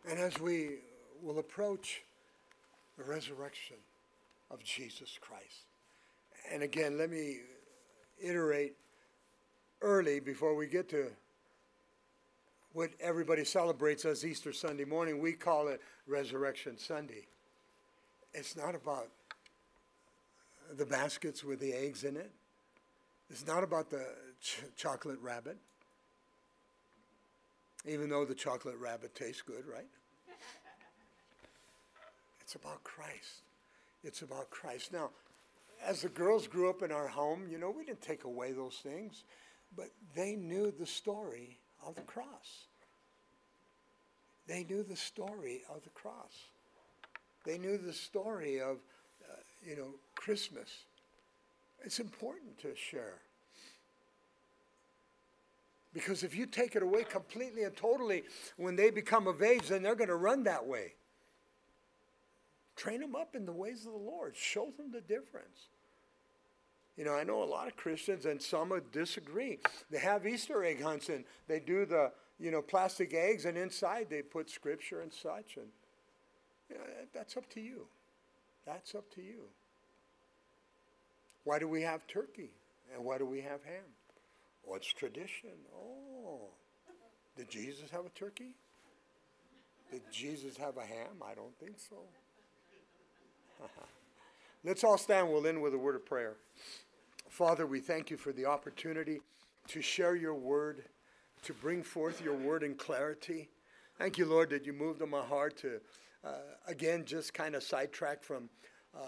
And 0.09 0.21
as 0.21 0.39
we 0.39 0.77
will 1.21 1.41
approach 1.41 2.03
the 2.97 3.03
resurrection 3.03 3.79
of 4.53 4.63
Jesus 4.63 5.19
Christ. 5.21 5.65
And 6.53 6.63
again, 6.63 6.97
let 6.97 7.11
me 7.11 7.39
iterate 8.23 8.77
early 9.83 10.21
before 10.21 10.55
we 10.55 10.69
get 10.69 10.89
to 10.91 11.09
what 12.77 12.91
everybody 13.01 13.43
celebrates 13.43 14.05
as 14.05 14.23
Easter 14.23 14.53
Sunday 14.53 14.85
morning. 14.85 15.19
We 15.19 15.33
call 15.33 15.69
it 15.69 15.81
Resurrection 16.07 16.77
Sunday. 16.77 17.27
It's 18.35 18.55
not 18.55 18.75
about 18.75 19.09
the 20.77 20.85
baskets 20.85 21.43
with 21.43 21.59
the 21.59 21.73
eggs 21.73 22.05
in 22.05 22.19
it. 22.19 22.31
It's 23.31 23.47
not 23.47 23.65
about 23.65 23.89
the 23.89 24.05
ch- 24.43 24.61
chocolate 24.77 25.19
rabbit, 25.23 25.57
even 27.87 28.11
though 28.11 28.27
the 28.27 28.35
chocolate 28.35 28.77
rabbit 28.77 29.15
tastes 29.15 29.41
good, 29.41 29.65
right? 29.67 29.89
It's 32.43 32.57
about 32.57 32.85
Christ. 32.85 33.43
It's 34.05 34.21
about 34.21 34.51
Christ. 34.51 34.93
Now, 34.93 35.11
as 35.83 36.03
the 36.03 36.11
girls 36.11 36.47
grew 36.47 36.69
up 36.69 36.83
in 36.83 36.93
our 36.93 37.09
home, 37.09 37.49
you 37.51 37.57
know, 37.57 37.71
we 37.71 37.87
didn't 37.87 38.03
take 38.03 38.25
away 38.25 38.53
those 38.53 38.81
things, 38.83 39.25
but 39.75 39.89
they 40.15 40.37
knew 40.37 40.71
the 40.71 40.87
story 40.87 41.59
of 41.85 41.95
the 41.95 42.03
cross. 42.03 42.67
They 44.47 44.65
knew 44.65 44.83
the 44.83 44.97
story 44.97 45.63
of 45.75 45.83
the 45.83 45.91
cross. 45.91 46.45
They 47.45 47.59
knew 47.59 47.79
the 47.79 47.93
story 47.93 48.61
of, 48.61 48.79
uh, 49.25 49.37
you 49.65 49.77
know, 49.77 49.95
Christmas. 50.15 50.69
It's 51.85 52.01
important 52.01 52.59
to 52.61 52.75
share. 52.75 53.21
Because 55.93 56.23
if 56.23 56.37
you 56.37 56.47
take 56.47 56.77
it 56.77 56.83
away 56.83 57.05
completely 57.05 57.63
and 57.63 57.75
totally, 57.77 58.25
when 58.57 58.77
they 58.77 58.91
become 58.91 59.27
of 59.27 59.43
age, 59.43 59.69
then 59.69 59.83
they're 59.83 59.95
going 59.95 60.09
to 60.09 60.17
run 60.17 60.45
that 60.45 60.67
way. 60.67 60.93
Train 62.77 63.01
them 63.01 63.17
up 63.17 63.35
in 63.35 63.47
the 63.47 63.53
ways 63.53 63.87
of 63.87 63.93
the 63.93 63.99
Lord. 63.99 64.37
Show 64.37 64.73
them 64.77 64.93
the 64.93 65.01
difference. 65.01 65.69
You 66.97 67.05
know, 67.05 67.15
I 67.15 67.25
know 67.25 67.43
a 67.43 67.45
lot 67.45 67.67
of 67.69 67.77
Christians, 67.77 68.25
and 68.25 68.41
some 68.41 68.73
disagree. 68.91 69.59
They 69.91 69.99
have 69.99 70.27
Easter 70.27 70.65
egg 70.65 70.83
hunts, 70.83 71.11
and 71.11 71.25
they 71.47 71.61
do 71.61 71.85
the, 71.85 72.11
you 72.39 72.51
know, 72.51 72.63
plastic 72.63 73.13
eggs, 73.13 73.45
and 73.45 73.57
inside 73.57 74.07
they 74.09 74.23
put 74.23 74.49
scripture 74.49 75.03
and 75.03 75.13
such. 75.13 75.57
And 75.57 75.67
you 76.71 76.77
know, 76.77 76.85
that's 77.15 77.37
up 77.37 77.49
to 77.51 77.61
you. 77.61 77.87
That's 78.65 78.95
up 78.95 79.11
to 79.15 79.23
you. 79.23 79.45
Why 81.45 81.59
do 81.59 81.69
we 81.69 81.83
have 81.83 82.07
turkey? 82.07 82.51
And 82.95 83.05
why 83.05 83.19
do 83.19 83.27
we 83.27 83.41
have 83.41 83.63
ham? 83.65 83.85
What's 84.63 84.93
tradition? 84.93 85.51
Oh, 85.77 86.49
did 87.37 87.49
Jesus 87.49 87.91
have 87.91 88.07
a 88.07 88.11
turkey? 88.11 88.55
Did 89.91 90.03
Jesus 90.11 90.57
have 90.57 90.77
a 90.77 90.85
ham? 90.85 91.23
I 91.25 91.35
don't 91.35 91.57
think 91.59 91.77
so. 91.79 91.97
Let's 94.65 94.83
all 94.83 94.99
stand. 94.99 95.31
We'll 95.31 95.47
end 95.47 95.63
with 95.63 95.75
a 95.75 95.79
word 95.79 95.95
of 95.95 96.05
prayer. 96.05 96.35
Father, 97.29 97.67
we 97.67 97.81
thank 97.81 98.11
you 98.11 98.17
for 98.17 98.33
the 98.33 98.47
opportunity 98.47 99.21
to 99.69 99.83
share 99.83 100.15
your 100.15 100.35
word, 100.35 100.85
to 101.43 101.53
bring 101.53 101.83
forth 101.83 102.23
your 102.23 102.37
word 102.37 102.63
in 102.63 102.75
clarity. 102.75 103.49
Thank 103.99 104.17
you, 104.17 104.27
Lord, 104.27 104.49
that 104.51 104.65
you 104.65 104.73
moved 104.73 105.03
on 105.03 105.11
my 105.11 105.23
heart 105.23 105.57
to, 105.59 105.81
uh, 106.25 106.39
again, 106.67 107.05
just 107.05 107.35
kind 107.35 107.55
of 107.55 107.63
sidetrack 107.63 108.23
from 108.23 108.49
uh, 108.97 109.01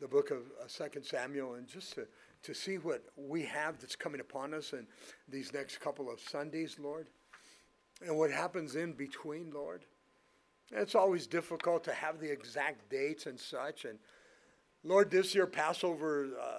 the 0.00 0.08
book 0.08 0.30
of 0.30 0.38
uh, 0.38 0.66
Second 0.66 1.04
Samuel 1.04 1.54
and 1.54 1.68
just 1.68 1.92
to, 1.94 2.06
to 2.42 2.54
see 2.54 2.76
what 2.76 3.04
we 3.16 3.44
have 3.44 3.78
that's 3.78 3.96
coming 3.96 4.20
upon 4.20 4.54
us 4.54 4.72
in 4.72 4.86
these 5.28 5.52
next 5.52 5.78
couple 5.78 6.10
of 6.10 6.20
Sundays, 6.20 6.78
Lord, 6.80 7.08
and 8.04 8.16
what 8.16 8.30
happens 8.30 8.76
in 8.76 8.92
between, 8.92 9.52
Lord. 9.52 9.84
It's 10.72 10.94
always 10.94 11.26
difficult 11.26 11.84
to 11.84 11.92
have 11.92 12.18
the 12.18 12.30
exact 12.30 12.90
dates 12.90 13.26
and 13.26 13.38
such. 13.38 13.84
And 13.84 13.98
Lord, 14.82 15.10
this 15.10 15.34
year, 15.34 15.46
Passover. 15.46 16.28
Uh, 16.40 16.57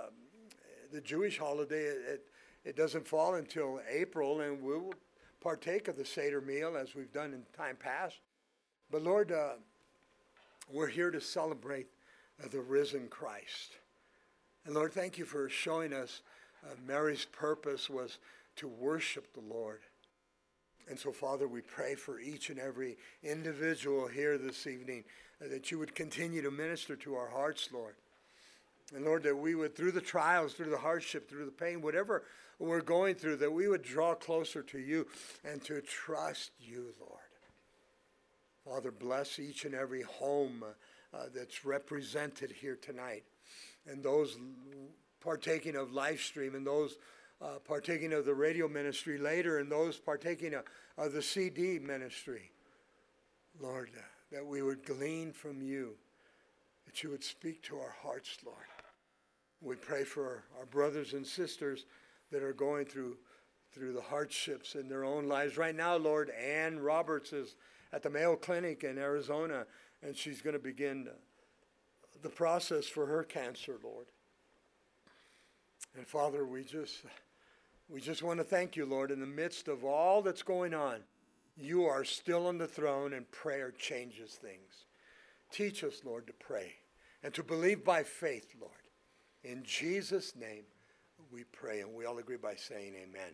the 0.91 1.01
Jewish 1.01 1.37
holiday, 1.37 1.83
it, 1.83 2.25
it 2.65 2.75
doesn't 2.75 3.07
fall 3.07 3.35
until 3.35 3.79
April, 3.89 4.41
and 4.41 4.61
we 4.61 4.73
will 4.73 4.93
partake 5.41 5.87
of 5.87 5.97
the 5.97 6.05
Seder 6.05 6.41
meal 6.41 6.75
as 6.75 6.95
we've 6.95 7.13
done 7.13 7.33
in 7.33 7.43
time 7.55 7.77
past. 7.77 8.15
But 8.91 9.03
Lord, 9.03 9.31
uh, 9.31 9.53
we're 10.71 10.87
here 10.87 11.11
to 11.11 11.21
celebrate 11.21 11.87
uh, 12.43 12.47
the 12.51 12.61
risen 12.61 13.07
Christ. 13.07 13.73
And 14.65 14.75
Lord, 14.75 14.93
thank 14.93 15.17
you 15.17 15.25
for 15.25 15.49
showing 15.49 15.93
us 15.93 16.21
uh, 16.63 16.75
Mary's 16.85 17.25
purpose 17.25 17.89
was 17.89 18.19
to 18.57 18.67
worship 18.67 19.33
the 19.33 19.41
Lord. 19.41 19.79
And 20.89 20.99
so, 20.99 21.11
Father, 21.11 21.47
we 21.47 21.61
pray 21.61 21.95
for 21.95 22.19
each 22.19 22.49
and 22.49 22.59
every 22.59 22.97
individual 23.23 24.07
here 24.07 24.37
this 24.37 24.67
evening 24.67 25.03
uh, 25.41 25.47
that 25.49 25.71
you 25.71 25.79
would 25.79 25.95
continue 25.95 26.41
to 26.41 26.51
minister 26.51 26.95
to 26.97 27.15
our 27.15 27.29
hearts, 27.29 27.69
Lord. 27.71 27.95
And 28.95 29.05
Lord, 29.05 29.23
that 29.23 29.35
we 29.35 29.55
would, 29.55 29.75
through 29.75 29.91
the 29.91 30.01
trials, 30.01 30.53
through 30.53 30.71
the 30.71 30.77
hardship, 30.77 31.29
through 31.29 31.45
the 31.45 31.51
pain, 31.51 31.81
whatever 31.81 32.23
we're 32.57 32.81
going 32.81 33.15
through, 33.15 33.37
that 33.37 33.51
we 33.51 33.67
would 33.67 33.83
draw 33.83 34.15
closer 34.15 34.63
to 34.63 34.79
you 34.79 35.07
and 35.45 35.63
to 35.65 35.81
trust 35.81 36.51
you, 36.59 36.93
Lord. 36.99 37.19
Father, 38.65 38.91
bless 38.91 39.39
each 39.39 39.65
and 39.65 39.75
every 39.75 40.01
home 40.01 40.63
uh, 41.13 41.17
that's 41.33 41.65
represented 41.65 42.51
here 42.51 42.77
tonight 42.81 43.23
and 43.87 44.03
those 44.03 44.37
partaking 45.21 45.75
of 45.75 45.91
live 45.91 46.19
stream 46.19 46.55
and 46.55 46.65
those 46.65 46.97
uh, 47.41 47.59
partaking 47.65 48.13
of 48.13 48.25
the 48.25 48.33
radio 48.33 48.67
ministry 48.67 49.17
later 49.17 49.59
and 49.59 49.71
those 49.71 49.97
partaking 49.97 50.53
of, 50.53 50.63
of 50.97 51.13
the 51.13 51.21
CD 51.21 51.79
ministry. 51.79 52.51
Lord, 53.59 53.89
uh, 53.97 54.01
that 54.31 54.45
we 54.45 54.61
would 54.61 54.85
glean 54.85 55.31
from 55.31 55.61
you, 55.61 55.95
that 56.85 57.01
you 57.03 57.09
would 57.09 57.23
speak 57.23 57.63
to 57.63 57.77
our 57.77 57.95
hearts, 58.03 58.37
Lord. 58.45 58.57
We 59.61 59.75
pray 59.75 60.03
for 60.03 60.43
our 60.57 60.65
brothers 60.65 61.13
and 61.13 61.25
sisters 61.25 61.85
that 62.31 62.43
are 62.43 62.53
going 62.53 62.85
through 62.85 63.17
through 63.71 63.93
the 63.93 64.01
hardships 64.01 64.73
in 64.73 64.89
their 64.89 65.05
own 65.05 65.27
lives. 65.27 65.55
Right 65.55 65.75
now, 65.75 65.95
Lord, 65.95 66.31
Ann 66.31 66.79
Roberts 66.79 67.33
is 67.33 67.55
at 67.93 68.01
the 68.01 68.09
Mayo 68.09 68.35
Clinic 68.35 68.83
in 68.83 68.97
Arizona, 68.97 69.67
and 70.01 70.15
she's 70.15 70.41
going 70.41 70.53
to 70.53 70.59
begin 70.59 71.07
the 72.21 72.29
process 72.29 72.87
for 72.87 73.05
her 73.05 73.23
cancer, 73.23 73.77
Lord. 73.83 74.07
And 75.95 76.07
Father, 76.07 76.45
we 76.45 76.63
just 76.63 77.03
we 77.89 78.01
just 78.01 78.23
want 78.23 78.39
to 78.39 78.43
thank 78.43 78.75
you, 78.75 78.85
Lord, 78.85 79.11
in 79.11 79.19
the 79.19 79.25
midst 79.25 79.67
of 79.67 79.83
all 79.83 80.21
that's 80.21 80.43
going 80.43 80.73
on. 80.73 80.99
You 81.57 81.85
are 81.85 82.03
still 82.03 82.47
on 82.47 82.57
the 82.57 82.67
throne, 82.67 83.13
and 83.13 83.29
prayer 83.31 83.71
changes 83.71 84.31
things. 84.31 84.85
Teach 85.51 85.83
us, 85.83 86.01
Lord, 86.05 86.27
to 86.27 86.33
pray 86.33 86.73
and 87.23 87.33
to 87.33 87.43
believe 87.43 87.83
by 87.83 88.03
faith, 88.03 88.55
Lord. 88.59 88.88
In 89.43 89.63
Jesus' 89.63 90.35
name 90.35 90.63
we 91.31 91.43
pray, 91.45 91.81
and 91.81 91.93
we 91.93 92.05
all 92.05 92.17
agree 92.17 92.37
by 92.37 92.55
saying 92.55 92.93
amen. 92.95 93.33